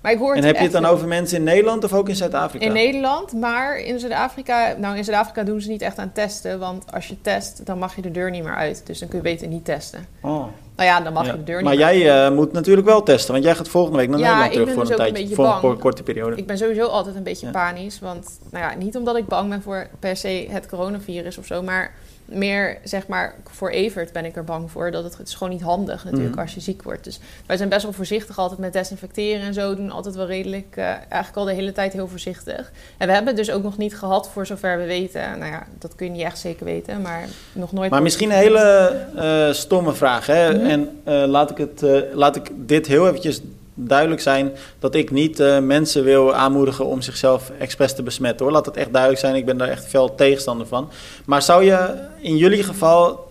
Maar 0.01 0.11
ik 0.11 0.17
hoor 0.17 0.35
en 0.35 0.43
heb 0.43 0.55
je 0.55 0.63
het 0.63 0.71
dan 0.71 0.85
over 0.85 1.07
mensen 1.07 1.37
in 1.37 1.43
Nederland 1.43 1.83
of 1.83 1.93
ook 1.93 2.09
in 2.09 2.15
Zuid-Afrika? 2.15 2.65
In 2.65 2.73
Nederland, 2.73 3.33
maar 3.33 3.79
in 3.79 3.99
Zuid-Afrika... 3.99 4.75
Nou, 4.77 4.97
in 4.97 5.03
Zuid-Afrika 5.03 5.43
doen 5.43 5.61
ze 5.61 5.69
niet 5.69 5.81
echt 5.81 5.97
aan 5.97 6.11
testen. 6.11 6.59
Want 6.59 6.91
als 6.93 7.07
je 7.07 7.21
test, 7.21 7.65
dan 7.65 7.77
mag 7.77 7.95
je 7.95 8.01
de 8.01 8.11
deur 8.11 8.31
niet 8.31 8.43
meer 8.43 8.55
uit. 8.55 8.81
Dus 8.85 8.99
dan 8.99 9.07
kun 9.07 9.17
je 9.17 9.23
beter 9.23 9.47
niet 9.47 9.65
testen. 9.65 10.07
Oh. 10.21 10.45
Nou 10.75 10.89
ja, 10.89 11.01
dan 11.01 11.13
mag 11.13 11.25
je 11.25 11.31
de 11.31 11.43
deur 11.43 11.55
niet 11.55 11.65
Maar 11.65 11.75
jij 11.75 12.25
uh, 12.27 12.35
moet 12.35 12.51
natuurlijk 12.51 12.87
wel 12.87 13.03
testen. 13.03 13.31
Want 13.31 13.43
jij 13.43 13.55
gaat 13.55 13.67
volgende 13.67 13.97
week 13.97 14.09
naar 14.09 14.19
ja, 14.19 14.25
Nederland 14.25 14.51
terug 14.51 14.73
voor 14.73 14.81
dus 14.81 14.89
een 14.89 15.13
tijdje. 15.13 15.43
Een 15.43 15.59
voor 15.59 15.71
een 15.71 15.79
korte 15.79 16.03
periode. 16.03 16.35
Ik 16.35 16.47
ben 16.47 16.57
sowieso 16.57 16.85
altijd 16.85 17.15
een 17.15 17.23
beetje 17.23 17.49
panisch. 17.49 17.99
Want 17.99 18.39
nou 18.51 18.65
ja, 18.65 18.75
niet 18.77 18.95
omdat 18.95 19.15
ik 19.15 19.25
bang 19.25 19.49
ben 19.49 19.61
voor 19.61 19.87
per 19.99 20.15
se 20.15 20.47
het 20.49 20.67
coronavirus 20.67 21.37
of 21.37 21.45
zo. 21.45 21.61
Maar 21.61 21.93
meer 22.31 22.77
zeg 22.83 23.07
maar 23.07 23.35
voor 23.49 23.69
Evert 23.69 24.13
ben 24.13 24.25
ik 24.25 24.35
er 24.35 24.43
bang 24.43 24.71
voor. 24.71 24.91
Dat 24.91 25.03
het, 25.03 25.17
het 25.17 25.27
is 25.27 25.33
gewoon 25.33 25.53
niet 25.53 25.61
handig 25.61 26.03
natuurlijk 26.03 26.31
mhm. 26.31 26.41
als 26.41 26.53
je 26.53 26.59
ziek 26.59 26.83
wordt. 26.83 27.03
Dus 27.03 27.19
wij 27.45 27.57
zijn 27.57 27.69
best 27.69 27.83
wel 27.83 27.93
voorzichtig 27.93 28.37
altijd 28.37 28.59
met 28.59 28.73
desinfecteren 28.73 29.45
en 29.45 29.53
zo. 29.53 29.75
Doen 29.75 29.91
altijd 29.91 30.15
wel 30.15 30.25
redelijk, 30.25 30.75
uh, 30.77 30.85
eigenlijk 30.85 31.35
al 31.35 31.45
de 31.45 31.53
hele 31.53 31.71
tijd 31.71 31.93
heel 31.93 32.07
voorzichtig. 32.07 32.71
En 32.97 33.07
we 33.07 33.13
hebben 33.13 33.35
het 33.35 33.45
dus 33.45 33.55
ook 33.55 33.63
nog 33.63 33.77
niet 33.77 33.97
gehad 33.97 34.29
voor 34.29 34.45
zover 34.45 34.77
we 34.77 34.85
weten. 34.85 35.39
Nou 35.39 35.51
ja, 35.51 35.67
dat 35.79 35.95
kun 35.95 36.05
je 36.05 36.11
niet 36.11 36.21
echt 36.21 36.39
zeker 36.39 36.65
weten, 36.65 37.01
maar 37.01 37.27
nog 37.53 37.71
nooit. 37.71 37.91
Maar 37.91 38.01
misschien 38.01 38.29
een 38.29 38.37
hele 38.37 38.97
uh, 39.15 39.53
stomme 39.53 39.93
vraag. 39.93 40.25
Hè? 40.25 40.53
Mhm. 40.53 40.65
En 40.65 41.01
uh, 41.07 41.23
laat, 41.27 41.51
ik 41.51 41.57
het, 41.57 41.83
laat 42.13 42.35
ik 42.35 42.51
dit 42.55 42.87
heel 42.87 43.07
eventjes 43.07 43.41
duidelijk 43.73 44.21
zijn 44.21 44.51
dat 44.79 44.95
ik 44.95 45.11
niet 45.11 45.39
uh, 45.39 45.59
mensen 45.59 46.03
wil 46.03 46.33
aanmoedigen 46.33 46.85
om 46.85 47.01
zichzelf 47.01 47.51
expres 47.59 47.95
te 47.95 48.03
besmetten 48.03 48.45
hoor. 48.45 48.53
Laat 48.53 48.65
het 48.65 48.77
echt 48.77 48.91
duidelijk 48.91 49.21
zijn, 49.21 49.35
ik 49.35 49.45
ben 49.45 49.57
daar 49.57 49.67
echt 49.67 49.85
veel 49.85 50.15
tegenstander 50.15 50.67
van. 50.67 50.89
Maar 51.25 51.41
zou 51.41 51.63
je 51.63 52.07
in 52.19 52.37
jullie 52.37 52.63
geval 52.63 53.30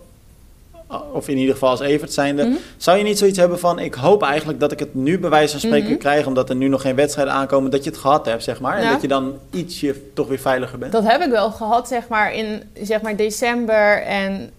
of 1.11 1.27
in 1.27 1.37
ieder 1.37 1.53
geval 1.53 1.69
als 1.69 1.79
Evert 1.79 2.13
zijnde, 2.13 2.43
mm 2.43 2.57
zou 2.77 2.97
je 2.97 3.03
niet 3.03 3.17
zoiets 3.17 3.37
hebben 3.37 3.59
van, 3.59 3.79
ik 3.79 3.93
hoop 3.93 4.23
eigenlijk 4.23 4.59
dat 4.59 4.71
ik 4.71 4.79
het 4.79 4.93
nu 4.93 5.19
bij 5.19 5.29
wijze 5.29 5.51
van 5.51 5.59
spreken 5.59 5.89
mm 5.89 5.97
krijg, 5.97 6.25
omdat 6.25 6.49
er 6.49 6.55
nu 6.55 6.67
nog 6.67 6.81
geen 6.81 6.95
wedstrijden 6.95 7.33
aankomen, 7.33 7.71
dat 7.71 7.83
je 7.83 7.89
het 7.89 7.99
gehad 7.99 8.25
hebt, 8.25 8.43
zeg 8.43 8.59
maar. 8.59 8.77
En 8.77 8.91
dat 8.91 9.01
je 9.01 9.07
dan 9.07 9.33
ietsje 9.51 10.13
toch 10.13 10.27
weer 10.27 10.39
veiliger 10.39 10.77
bent. 10.77 10.91
Dat 10.91 11.03
heb 11.03 11.21
ik 11.21 11.29
wel 11.29 11.51
gehad, 11.51 11.87
zeg 11.87 12.07
maar, 12.07 12.33
in 12.33 12.63
zeg 12.81 13.01
maar 13.01 13.15
december 13.15 14.01
en 14.01 14.49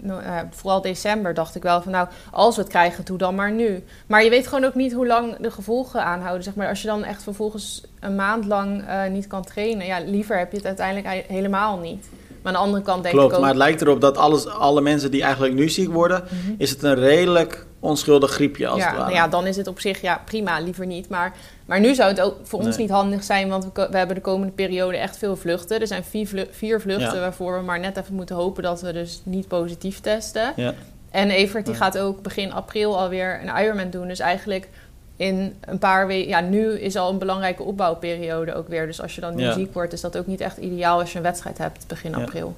nou, 0.00 0.22
uh, 0.22 0.38
vooral 0.50 0.80
december 0.80 1.34
dacht 1.34 1.54
ik 1.54 1.62
wel 1.62 1.82
van, 1.82 1.92
nou, 1.92 2.08
als 2.30 2.56
we 2.56 2.62
het 2.62 2.70
krijgen, 2.70 3.04
doe 3.04 3.18
dan 3.18 3.34
maar 3.34 3.52
nu. 3.52 3.84
Maar 4.06 4.24
je 4.24 4.30
weet 4.30 4.46
gewoon 4.46 4.64
ook 4.64 4.74
niet 4.74 4.92
hoe 4.92 5.06
lang 5.06 5.36
de 5.36 5.50
gevolgen 5.50 6.04
aanhouden, 6.04 6.42
zeg 6.42 6.54
maar. 6.54 6.68
Als 6.68 6.82
je 6.82 6.88
dan 6.88 7.04
echt 7.04 7.22
vervolgens 7.22 7.82
een 8.00 8.14
maand 8.14 8.44
lang 8.44 8.82
uh, 8.88 9.06
niet 9.06 9.26
kan 9.26 9.44
trainen, 9.44 9.86
ja, 9.86 10.00
liever 10.06 10.38
heb 10.38 10.50
je 10.50 10.56
het 10.56 10.66
uiteindelijk 10.66 11.24
helemaal 11.26 11.78
niet. 11.78 12.08
Maar 12.42 12.52
aan 12.52 12.58
de 12.58 12.66
andere 12.66 12.82
kant 12.82 13.02
denk 13.02 13.14
Klopt, 13.14 13.30
ik 13.30 13.34
ook... 13.34 13.40
maar 13.40 13.50
het 13.50 13.58
lijkt 13.58 13.80
erop 13.80 14.00
dat 14.00 14.16
alles, 14.16 14.46
alle 14.46 14.80
mensen 14.80 15.10
die 15.10 15.22
eigenlijk 15.22 15.54
nu 15.54 15.68
ziek 15.68 15.92
worden... 15.92 16.24
Mhm. 16.24 16.54
is 16.58 16.70
het 16.70 16.82
een 16.82 16.94
redelijk 16.94 17.66
onschuldig 17.80 18.30
griepje 18.30 18.66
als 18.66 18.78
ja, 18.78 18.86
het 18.86 18.96
ware. 18.96 19.10
Nou 19.10 19.22
ja, 19.22 19.28
dan 19.28 19.46
is 19.46 19.56
het 19.56 19.66
op 19.66 19.80
zich 19.80 20.00
ja, 20.00 20.22
prima, 20.24 20.60
liever 20.60 20.86
niet. 20.86 21.08
Maar, 21.08 21.32
maar 21.66 21.80
nu 21.80 21.94
zou 21.94 22.08
het 22.08 22.20
ook 22.20 22.36
voor 22.42 22.60
ons 22.60 22.76
niet 22.76 22.90
handig 22.90 23.22
zijn... 23.22 23.48
want 23.48 23.64
we, 23.64 23.88
we, 23.90 23.96
hebben 23.96 24.16
de 24.16 24.22
komende 24.22 24.52
periode 24.52 24.96
echt 24.96 25.18
veel 25.18 25.36
vluchten. 25.36 25.80
Er 25.80 25.86
zijn 25.86 26.04
vier, 26.04 26.46
vier 26.50 26.80
vluchten 26.80 27.20
waarvoor 27.20 27.58
we 27.58 27.64
maar 27.64 27.80
net 27.80 27.96
even 27.96 28.14
moeten 28.14 28.36
hopen... 28.36 28.62
dat 28.62 28.80
we 28.80 28.92
dus 28.92 29.20
niet 29.24 29.48
positief 29.48 30.00
testen. 30.00 30.52
Ja. 30.56 30.74
En 31.10 31.30
Evert 31.30 31.66
die 31.66 31.74
gaat 31.74 31.98
ook 31.98 32.22
begin 32.22 32.52
april 32.52 32.98
alweer 32.98 33.40
een 33.42 33.62
Ironman 33.62 33.90
doen. 33.90 34.08
Dus 34.08 34.18
eigenlijk 34.18 34.68
in 35.16 35.56
een 35.60 35.78
paar 35.78 36.06
weken. 36.06 36.28
Ja, 36.28 36.40
nu 36.40 36.80
is 36.80 36.96
al 36.96 37.10
een 37.10 37.18
belangrijke 37.18 37.62
opbouwperiode 37.62 38.54
ook 38.54 38.68
weer. 38.68 38.86
Dus 38.86 39.02
als 39.02 39.14
je 39.14 39.20
dan 39.20 39.34
nu 39.34 39.52
ziek 39.52 39.74
wordt, 39.74 39.92
is 39.92 40.00
dat 40.00 40.16
ook 40.16 40.26
niet 40.26 40.40
echt 40.40 40.56
ideaal 40.56 41.00
als 41.00 41.10
je 41.10 41.16
een 41.16 41.24
wedstrijd 41.24 41.58
hebt 41.58 41.86
begin 41.86 42.14
april. 42.14 42.56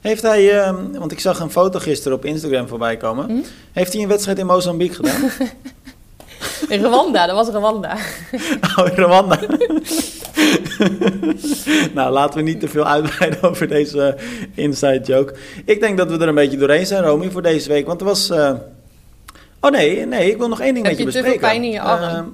Heeft 0.00 0.22
hij, 0.22 0.68
um, 0.68 0.98
want 0.98 1.12
ik 1.12 1.20
zag 1.20 1.40
een 1.40 1.50
foto 1.50 1.78
gisteren 1.78 2.16
op 2.16 2.24
Instagram 2.24 2.68
voorbij 2.68 2.96
komen. 2.96 3.26
Hm? 3.26 3.40
Heeft 3.72 3.92
hij 3.92 4.02
een 4.02 4.08
wedstrijd 4.08 4.38
in 4.38 4.46
Mozambique 4.46 4.94
gedaan? 4.94 5.30
in 6.74 6.84
Rwanda, 6.84 7.26
dat 7.26 7.36
was 7.36 7.48
Rwanda. 7.48 7.96
oh, 8.76 8.86
in 8.86 9.02
Rwanda. 9.02 9.40
nou, 11.94 12.12
laten 12.12 12.38
we 12.38 12.44
niet 12.44 12.60
te 12.60 12.68
veel 12.68 12.86
uitbreiden 12.86 13.42
over 13.42 13.68
deze 13.68 14.16
inside 14.54 15.00
joke. 15.04 15.34
Ik 15.64 15.80
denk 15.80 15.98
dat 15.98 16.10
we 16.10 16.18
er 16.18 16.28
een 16.28 16.34
beetje 16.34 16.56
doorheen 16.56 16.86
zijn, 16.86 17.04
Romy, 17.04 17.30
voor 17.30 17.42
deze 17.42 17.68
week. 17.68 17.86
Want 17.86 18.00
er 18.00 18.06
was. 18.06 18.30
Uh, 18.30 18.52
Oh 19.60 19.70
nee, 19.70 20.06
nee, 20.06 20.30
ik 20.30 20.36
wil 20.36 20.48
nog 20.48 20.60
één 20.60 20.74
ding 20.74 20.86
met 20.86 20.98
je, 20.98 21.04
bespreken. 21.04 21.30
Heb 21.30 21.40
je 21.40 21.46
te 21.46 21.46
veel 21.46 21.58
pijn 21.58 21.64
in 21.64 21.70
je 21.70 21.80
arm? 21.80 22.26
Uh, 22.26 22.32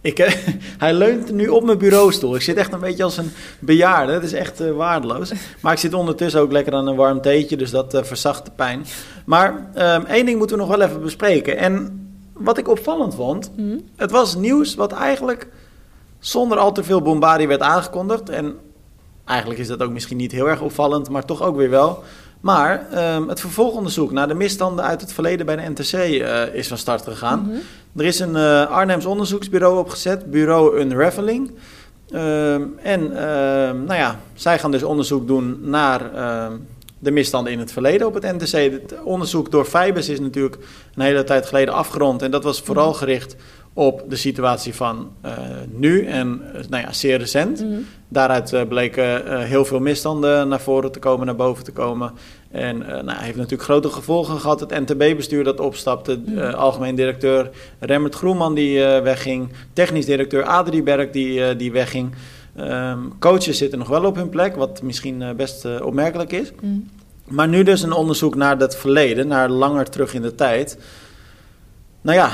ik, 0.00 0.18
hij 0.84 0.94
leunt 0.94 1.32
nu 1.32 1.48
op 1.48 1.64
mijn 1.64 1.78
bureaustoel. 1.78 2.34
Ik 2.34 2.42
zit 2.42 2.56
echt 2.56 2.72
een 2.72 2.80
beetje 2.80 3.04
als 3.04 3.16
een 3.16 3.30
bejaarde. 3.58 4.12
Het 4.12 4.22
is 4.22 4.32
echt 4.32 4.60
uh, 4.60 4.72
waardeloos. 4.72 5.32
Maar 5.60 5.72
ik 5.72 5.78
zit 5.78 5.94
ondertussen 5.94 6.40
ook 6.40 6.52
lekker 6.52 6.74
aan 6.74 6.86
een 6.86 6.96
warm 6.96 7.20
theetje, 7.20 7.56
dus 7.56 7.70
dat 7.70 7.94
uh, 7.94 8.02
verzacht 8.02 8.44
de 8.44 8.50
pijn. 8.56 8.84
Maar 9.24 9.70
um, 9.76 10.04
één 10.04 10.26
ding 10.26 10.38
moeten 10.38 10.56
we 10.56 10.62
nog 10.62 10.76
wel 10.76 10.86
even 10.86 11.02
bespreken. 11.02 11.56
En 11.56 12.00
wat 12.32 12.58
ik 12.58 12.68
opvallend 12.68 13.14
vond, 13.14 13.50
mm. 13.56 13.80
het 13.96 14.10
was 14.10 14.36
nieuws 14.36 14.74
wat 14.74 14.92
eigenlijk 14.92 15.48
zonder 16.18 16.58
al 16.58 16.72
te 16.72 16.84
veel 16.84 17.02
bombardie 17.02 17.48
werd 17.48 17.60
aangekondigd. 17.60 18.28
En 18.28 18.54
eigenlijk 19.24 19.60
is 19.60 19.66
dat 19.66 19.82
ook 19.82 19.90
misschien 19.90 20.16
niet 20.16 20.32
heel 20.32 20.48
erg 20.48 20.60
opvallend, 20.60 21.08
maar 21.08 21.24
toch 21.24 21.42
ook 21.42 21.56
weer 21.56 21.70
wel. 21.70 22.02
Maar 22.46 22.86
um, 23.14 23.28
het 23.28 23.40
vervolgonderzoek 23.40 24.12
naar 24.12 24.28
de 24.28 24.34
misstanden 24.34 24.84
uit 24.84 25.00
het 25.00 25.12
verleden 25.12 25.46
bij 25.46 25.56
de 25.56 25.70
NTC 25.70 25.92
uh, 25.92 26.42
eh, 26.42 26.54
is 26.54 26.68
van 26.68 26.78
start 26.78 27.02
gegaan. 27.02 27.38
Mm 27.38 27.50
-hmm. 27.50 27.60
Er 27.96 28.04
is 28.04 28.18
een 28.18 28.34
uh, 28.34 28.70
Arnhems 28.70 29.04
onderzoeksbureau 29.04 29.78
opgezet, 29.78 30.30
bureau 30.30 30.80
Unraveling. 30.80 31.50
Um, 32.12 32.78
en 32.82 33.00
um, 33.00 33.84
nou 33.84 33.94
ja, 33.94 34.20
zij 34.34 34.58
gaan 34.58 34.70
dus 34.70 34.82
onderzoek 34.82 35.26
doen 35.26 35.58
naar 35.60 36.10
de 36.98 37.10
misstanden 37.10 37.52
in 37.52 37.58
het 37.58 37.72
verleden 37.72 38.06
op 38.06 38.14
het 38.14 38.22
NTC. 38.22 38.52
Het 38.52 38.94
onderzoek 39.02 39.50
door 39.50 39.64
Fibes 39.64 40.08
is 40.08 40.20
natuurlijk 40.20 40.58
een 40.94 41.02
hele 41.02 41.24
tijd 41.24 41.46
geleden 41.46 41.74
afgerond. 41.74 42.22
En 42.22 42.30
dat 42.30 42.44
was 42.44 42.60
vooral 42.60 42.88
mhm. 42.88 42.98
gericht 42.98 43.36
op 43.78 44.04
de 44.08 44.16
situatie 44.16 44.74
van 44.74 45.10
uh, 45.24 45.32
nu 45.70 46.06
en 46.06 46.42
uh, 46.44 46.60
nou 46.68 46.82
ja, 46.82 46.92
zeer 46.92 47.18
recent. 47.18 47.60
Mhm. 47.60 47.78
Daaruit 48.08 48.52
uh, 48.52 48.62
bleken 48.68 49.42
heel 49.42 49.64
veel 49.64 49.80
misstanden 49.80 50.48
naar 50.48 50.60
voren 50.60 50.92
te 50.92 50.98
komen, 50.98 51.26
naar 51.26 51.36
boven 51.36 51.64
te 51.64 51.72
komen. 51.72 52.12
En 52.50 52.78
nou, 52.78 53.12
heeft 53.12 53.36
natuurlijk 53.36 53.62
grote 53.62 53.88
gevolgen 53.88 54.40
gehad. 54.40 54.60
Het 54.60 54.70
NTB-bestuur 54.70 55.44
dat 55.44 55.60
opstapte, 55.60 56.20
Mhm. 56.26 56.54
algemeen 56.54 56.94
directeur 56.94 57.50
Remmert 57.78 58.14
Groenman 58.14 58.54
die 58.54 58.78
wegging, 58.82 59.52
technisch 59.72 60.06
directeur 60.06 60.44
Adrie 60.44 60.82
Berg 60.82 61.10
die, 61.10 61.56
die 61.56 61.72
wegging. 61.72 62.14
Um, 62.60 63.18
coaches 63.18 63.58
zitten 63.58 63.78
nog 63.78 63.88
wel 63.88 64.04
op 64.04 64.16
hun 64.16 64.28
plek, 64.28 64.56
wat 64.56 64.82
misschien 64.82 65.24
best 65.36 65.80
opmerkelijk 65.80 66.32
is. 66.32 66.52
Mhm. 66.60 66.72
Maar 67.24 67.48
nu 67.48 67.62
dus 67.62 67.82
een 67.82 67.92
onderzoek 67.92 68.34
naar 68.34 68.58
het 68.58 68.76
verleden, 68.76 69.28
naar 69.28 69.48
langer 69.48 69.90
terug 69.90 70.14
in 70.14 70.22
de 70.22 70.34
tijd. 70.34 70.78
Nou 72.00 72.16
ja, 72.16 72.30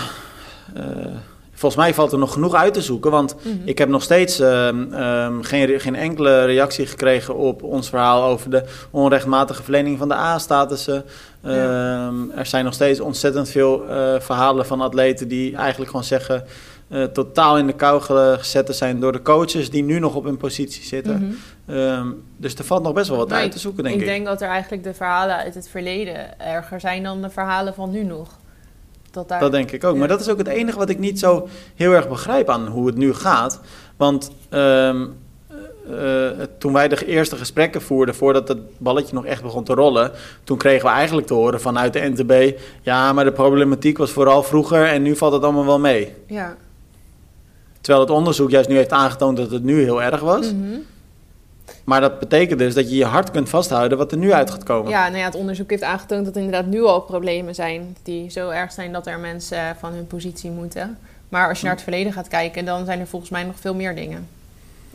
volgens 1.62 1.83
mij 1.83 1.94
valt 1.94 2.12
er 2.12 2.18
nog 2.18 2.33
genoeg 2.33 2.55
uit 2.55 2.75
te 2.75 2.83
zoeken. 2.83 3.11
Want 3.11 3.35
Mhm. 3.42 3.57
ik 3.64 3.79
heb 3.79 3.88
nog 3.88 4.03
steeds 4.03 4.40
uh, 4.40 4.66
um, 4.66 5.42
geen, 5.42 5.81
geen 5.81 5.94
enkele 5.94 6.44
reactie 6.44 6.87
gekregen 6.87 7.37
op 7.37 7.62
ons 7.62 7.88
verhaal 7.88 8.22
over 8.22 8.51
de 8.51 8.64
onrechtmatige 8.90 9.62
verlening 9.62 9.98
van 9.98 10.09
de 10.09 10.14
A-statussen. 10.14 11.05
Ja. 11.42 12.07
Um, 12.07 12.31
er 12.37 12.46
zijn 12.46 12.64
nog 12.64 12.75
steeds 12.75 13.01
ontzettend 13.01 13.48
veel 13.48 13.85
uh, 13.85 14.20
verhalen 14.20 14.66
van 14.66 14.81
atleten 14.81 15.29
die 15.29 15.57
eigenlijk 15.57 15.90
gewoon 15.90 16.07
zeggen. 16.07 16.44
Uh, 16.88 17.05
totaal 17.05 17.59
in 17.59 17.66
de 17.66 17.72
kou 17.72 18.01
gezet 18.01 18.66
te 18.66 18.72
zijn 18.72 19.01
door 19.01 19.12
de 19.12 19.22
coaches 19.22 19.70
die 19.70 19.83
nu 19.83 19.98
nog 19.98 20.14
op 20.14 20.25
hun 20.25 20.37
positie 20.37 20.85
zitten. 20.85 21.38
Mhm. 21.66 21.79
Um, 21.79 22.22
dus 22.37 22.55
er 22.55 22.64
valt 22.64 22.83
nog 22.83 22.92
best 22.92 23.09
wel 23.09 23.18
wat 23.18 23.29
Maar 23.29 23.38
uit 23.38 23.53
te 23.53 23.59
zoeken, 23.59 23.83
denk 23.85 23.94
ik. 23.94 24.01
Ik 24.01 24.07
denk 24.07 24.27
dat 24.27 24.42
er 24.42 24.48
eigenlijk 24.48 24.85
de 24.85 24.94
verhalen 24.94 25.37
uit 25.37 25.55
het 25.55 25.68
verleden 25.68 26.40
erger 26.40 26.81
zijn 26.81 27.03
dan 27.03 27.22
de 27.22 27.31
verhalen 27.31 27.75
van 27.75 27.90
nu 27.90 28.05
nog. 28.05 28.40
Dat, 29.12 29.29
daar... 29.29 29.40
dat 29.40 29.53
denk 29.53 29.70
ik 29.70 29.85
ook. 29.85 29.92
Ja. 29.92 29.98
Maar 29.98 30.09
dat 30.09 30.20
is 30.20 30.29
ook 30.29 30.38
het 30.38 30.46
enige 30.46 30.79
wat 30.79 30.88
ik 30.88 30.98
niet 30.98 31.18
zo 31.18 31.48
heel 31.75 31.92
erg 31.92 32.09
begrijp 32.09 32.48
aan 32.48 32.66
hoe 32.66 32.87
het 32.87 32.96
nu 32.96 33.14
gaat. 33.14 33.61
Want 33.96 34.31
um, 34.51 35.14
uh, 35.90 36.29
toen 36.59 36.72
wij 36.72 36.88
de 36.88 37.07
eerste 37.07 37.37
gesprekken 37.37 37.83
voerden, 37.83 38.14
voordat 38.14 38.48
het 38.48 38.59
balletje 38.79 39.14
nog 39.14 39.25
echt 39.25 39.42
begon 39.42 39.64
te 39.64 39.75
rollen, 39.75 40.12
toen 40.44 40.59
kregen 40.59 40.88
we 40.88 40.94
eigenlijk 40.94 41.27
te 41.27 41.35
horen 41.35 41.61
vanuit 41.61 41.92
de 41.92 42.12
NTB: 42.14 42.59
ja, 42.83 43.12
maar 43.12 43.25
de 43.25 43.33
problematiek 43.33 43.98
was 43.98 44.11
vooral 44.11 44.42
vroeger 44.42 44.87
en 44.87 45.03
nu 45.03 45.16
valt 45.16 45.33
het 45.33 45.42
allemaal 45.42 45.66
wel 45.66 45.81
mee. 45.81 46.14
Ja. 46.27 46.57
Terwijl 47.81 48.05
het 48.05 48.14
onderzoek 48.14 48.51
juist 48.51 48.68
nu 48.68 48.77
heeft 48.77 48.92
aangetoond 48.92 49.37
dat 49.37 49.51
het 49.51 49.62
nu 49.62 49.83
heel 49.83 50.03
erg 50.03 50.20
was. 50.20 50.53
Mhm. 50.53 50.79
Maar 51.85 52.00
dat 52.00 52.18
betekent 52.18 52.58
dus 52.58 52.74
dat 52.74 52.90
je 52.90 52.96
je 52.96 53.04
hard 53.04 53.30
kunt 53.30 53.48
vasthouden 53.48 53.98
wat 53.98 54.12
er 54.12 54.18
nu 54.18 54.32
uit 54.32 54.50
gaat 54.50 54.62
komen. 54.62 54.90
Ja, 54.90 55.06
nou 55.06 55.18
ja, 55.18 55.24
het 55.24 55.35
onderzoek 55.35 55.70
heeft 55.70 55.82
aangetoond 55.82 56.24
dat 56.24 56.35
er 56.37 56.42
inderdaad 56.42 56.70
nu 56.70 56.82
al 56.82 57.00
problemen 57.00 57.54
zijn 57.54 57.96
die 58.02 58.30
zo 58.30 58.48
erg 58.48 58.72
zijn 58.72 58.92
dat 58.92 59.06
er 59.06 59.18
mensen 59.18 59.76
van 59.78 59.92
hun 59.92 60.06
positie 60.06 60.50
moeten. 60.50 60.98
Maar 61.28 61.48
als 61.48 61.58
je 61.58 61.64
naar 61.64 61.74
het 61.74 61.82
verleden 61.82 62.12
gaat 62.12 62.28
kijken, 62.28 62.64
dan 62.64 62.85
zijn 62.85 63.00
er 63.00 63.06
volgens 63.06 63.30
mij 63.30 63.44
nog 63.44 63.54
veel 63.61 63.74
meer 63.74 63.94
dingen. 63.94 64.28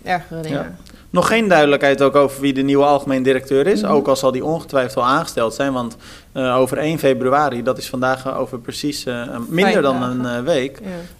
Ergere 0.03 0.41
dingen. 0.41 0.57
Ja. 0.59 0.93
Nog 1.09 1.27
geen 1.27 1.47
duidelijkheid 1.47 2.01
ook 2.01 2.15
over 2.15 2.41
wie 2.41 2.53
de 2.53 2.61
nieuwe 2.61 2.85
algemeen 2.85 3.23
directeur 3.23 3.67
is. 3.67 3.81
Mhm. 3.81 3.91
Ook 3.91 4.07
al 4.07 4.15
zal 4.15 4.31
die 4.31 4.45
ongetwijfeld 4.45 4.95
al 5.05 5.11
aangesteld 5.11 5.53
zijn. 5.53 5.73
Want 5.73 5.97
uh, 6.33 6.55
over 6.55 6.77
1 6.77 6.99
februari, 6.99 7.63
dat 7.63 7.77
is 7.77 7.89
vandaag 7.89 8.25
uh, 8.25 8.39
over 8.39 8.59
precies 8.59 9.05
uh, 9.05 9.37
minder 9.47 9.81
dan 9.81 9.99
dagen. 9.99 10.25
een 10.25 10.43
week. 10.43 10.79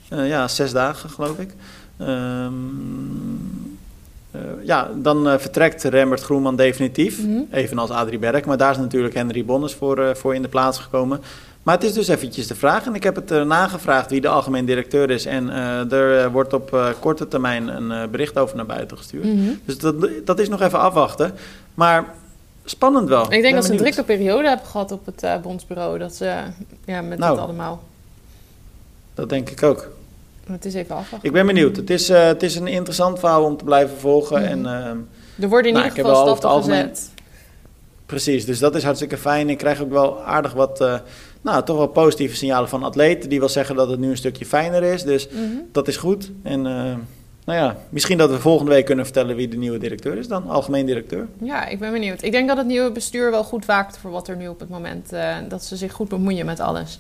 Ja. 0.10 0.24
ja, 0.24 0.48
zes 0.48 0.72
dagen 0.72 1.10
geloof 1.10 1.39
ik. 1.39 1.50
Um, 2.02 3.67
ja, 4.63 4.89
dan 4.95 5.28
uh, 5.28 5.38
vertrekt 5.38 5.84
Rembert 5.84 6.21
Groenman 6.21 6.56
definitief. 6.56 7.23
Mhm. 7.23 7.39
Evenals 7.52 7.89
Adrie 7.89 8.19
Berg. 8.19 8.45
Maar 8.45 8.58
daar 8.58 8.71
is 8.71 8.78
natuurlijk 8.78 9.13
Henry 9.13 9.45
Bonnes 9.45 9.73
voor, 9.73 10.00
uh, 10.00 10.13
voor 10.13 10.36
in 10.36 10.41
de 10.41 10.47
plaats 10.47 10.80
gekomen. 10.80 11.21
Maar 11.63 11.76
het 11.76 11.84
is 11.84 11.93
dus 11.93 12.08
eventjes 12.08 12.47
de 12.47 12.56
vraag. 12.56 12.86
En 12.86 12.95
ik 12.95 13.04
heb 13.04 13.15
het 13.15 13.30
nagevraagd 13.45 14.10
wie 14.10 14.21
de 14.21 14.28
algemeen 14.28 14.65
directeur 14.65 15.10
is. 15.10 15.26
En 15.26 15.47
uh, 15.47 15.91
er 15.91 16.32
wordt 16.32 16.54
op 16.54 16.73
uh, 16.73 16.88
korte 17.00 17.28
termijn 17.28 17.67
een 17.67 18.12
bericht 18.12 18.38
over 18.38 18.56
naar 18.56 18.65
buiten 18.65 18.97
gestuurd. 18.97 19.23
Mhm. 19.23 19.50
Dus 19.65 19.78
dat, 19.78 19.95
dat 20.26 20.39
is 20.39 20.50
nog 20.50 20.62
even 20.62 20.80
afwachten. 20.80 21.34
Maar 21.73 22.06
spannend 22.63 23.10
wel. 23.10 23.23
Ik 23.23 23.30
denk 23.30 23.43
Ben 23.43 23.54
dat 23.54 23.65
ze 23.65 23.71
een 23.71 23.78
drukke 23.78 24.04
periode 24.04 24.47
hebben 24.47 24.65
gehad 24.67 24.91
op 24.91 25.06
het 25.06 25.41
bondsbureau. 25.41 25.97
Dat 25.97 26.15
ze, 26.15 26.41
ja, 26.86 27.02
met 27.02 27.19
Nou. 27.19 27.32
het 27.32 27.41
allemaal. 27.41 27.84
Dat 29.13 29.30
denk 29.30 29.50
ik 29.50 29.63
ook. 29.63 29.89
Het 30.52 30.66
is 30.66 30.74
even 30.74 30.96
afwachten. 30.96 31.28
Ik 31.28 31.32
ben 31.34 31.46
benieuwd. 31.46 31.76
Het 31.76 31.90
is, 31.90 32.10
uh, 32.10 32.26
het 32.26 32.44
is 32.44 32.56
een 32.56 32.68
interessant 32.68 33.20
verhaal 33.20 33.44
om 33.44 33.58
te 33.58 33.64
blijven 33.64 33.98
volgen. 33.98 34.46
En, 34.48 34.60
uh, 34.60 34.70
Er 34.70 35.50
worden 35.50 35.68
in 35.72 35.74
Nou, 35.78 35.86
ieder 35.86 35.98
heb 35.98 36.06
geval 36.06 36.16
stappen 36.16 36.34
het 36.34 36.44
algemeen- 36.44 36.88
gezet. 36.90 37.10
Precies, 38.06 38.46
dus 38.46 38.60
dat 38.60 38.76
is 38.76 38.84
hartstikke 38.84 39.18
fijn. 39.18 39.50
Ik 39.50 39.58
krijg 39.58 39.82
ook 39.82 39.92
wel 39.92 40.24
aardig 40.24 40.54
wat, 40.54 40.82
uh, 40.82 41.00
nou, 41.42 41.64
toch 41.64 41.78
wel 41.78 41.88
positieve 41.88 42.36
signalen 42.36 42.70
van 42.70 42.84
atleten. 42.84 43.30
Die 43.30 43.40
wel 43.40 43.50
zeggen 43.50 43.76
dat 43.76 43.90
het 43.90 44.00
nu 44.00 44.10
een 44.10 44.18
stukje 44.18 44.46
fijner 44.46 44.84
is. 44.84 45.04
Dus 45.04 45.28
Mhm. 45.30 45.42
dat 45.72 45.88
is 45.88 45.98
goed. 45.98 46.32
En 46.44 46.60
uh, 46.60 46.74
nou 47.46 47.60
ja, 47.60 47.78
misschien 47.90 48.18
dat 48.18 48.30
we 48.30 48.40
volgende 48.40 48.72
week 48.72 48.86
kunnen 48.86 49.06
vertellen 49.06 49.36
wie 49.36 49.48
de 49.48 49.58
nieuwe 49.58 49.78
directeur 49.78 50.18
is 50.18 50.28
dan. 50.28 50.50
Algemeen 50.50 50.86
directeur. 50.86 51.28
Ja, 51.42 51.66
ik 51.68 51.80
ben 51.80 51.92
benieuwd. 51.92 52.22
Ik 52.24 52.32
denk 52.32 52.48
dat 52.48 52.58
het 52.58 52.68
nieuwe 52.68 52.92
bestuur 52.92 53.32
wel 53.32 53.44
goed 53.44 53.66
waakt 53.66 53.98
voor 53.98 54.12
wat 54.12 54.28
er 54.28 54.36
nu 54.36 54.48
op 54.48 54.60
het 54.60 54.70
moment... 54.70 55.14
eh, 55.14 55.36
dat 55.50 55.64
ze 55.64 55.76
zich 55.76 55.94
goed 55.94 56.10
bemoeien 56.10 56.46
met 56.46 56.60
alles. 56.60 57.00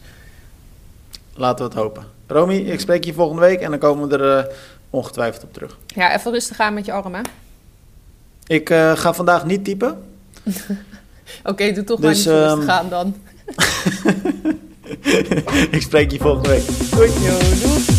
Laten 1.37 1.65
we 1.65 1.71
het 1.71 1.81
hopen. 1.81 2.03
Romy, 2.27 2.55
ik 2.55 2.79
spreek 2.79 3.03
je 3.03 3.13
volgende 3.13 3.41
week 3.41 3.59
en 3.59 3.69
dan 3.69 3.79
komen 3.79 4.09
we 4.09 4.17
er 4.17 4.45
uh, 4.45 4.53
ongetwijfeld 4.89 5.43
op 5.43 5.53
terug. 5.53 5.77
Ja, 5.87 6.15
even 6.15 6.31
rustig 6.31 6.59
aan 6.59 6.73
met 6.73 6.85
je 6.85 6.91
armen. 6.91 7.25
Ik 8.47 8.69
uh, 8.69 8.91
ga 8.91 9.13
vandaag 9.13 9.45
niet 9.45 9.63
typen. 9.63 9.97
Oké, 11.43 11.71
doe 11.71 11.83
toch 11.83 11.99
Dus, 11.99 12.25
maar 12.25 12.35
niet 12.35 12.43
ehm, 12.43 12.55
rustig 12.55 12.75
aan 12.75 12.89
dan. 12.89 13.15
ik 15.77 15.81
spreek 15.81 16.11
je 16.11 16.19
volgende 16.19 16.49
week. 16.49 16.63
Doei. 16.91 17.11
Yo, 17.11 17.37
doei. 17.61 17.96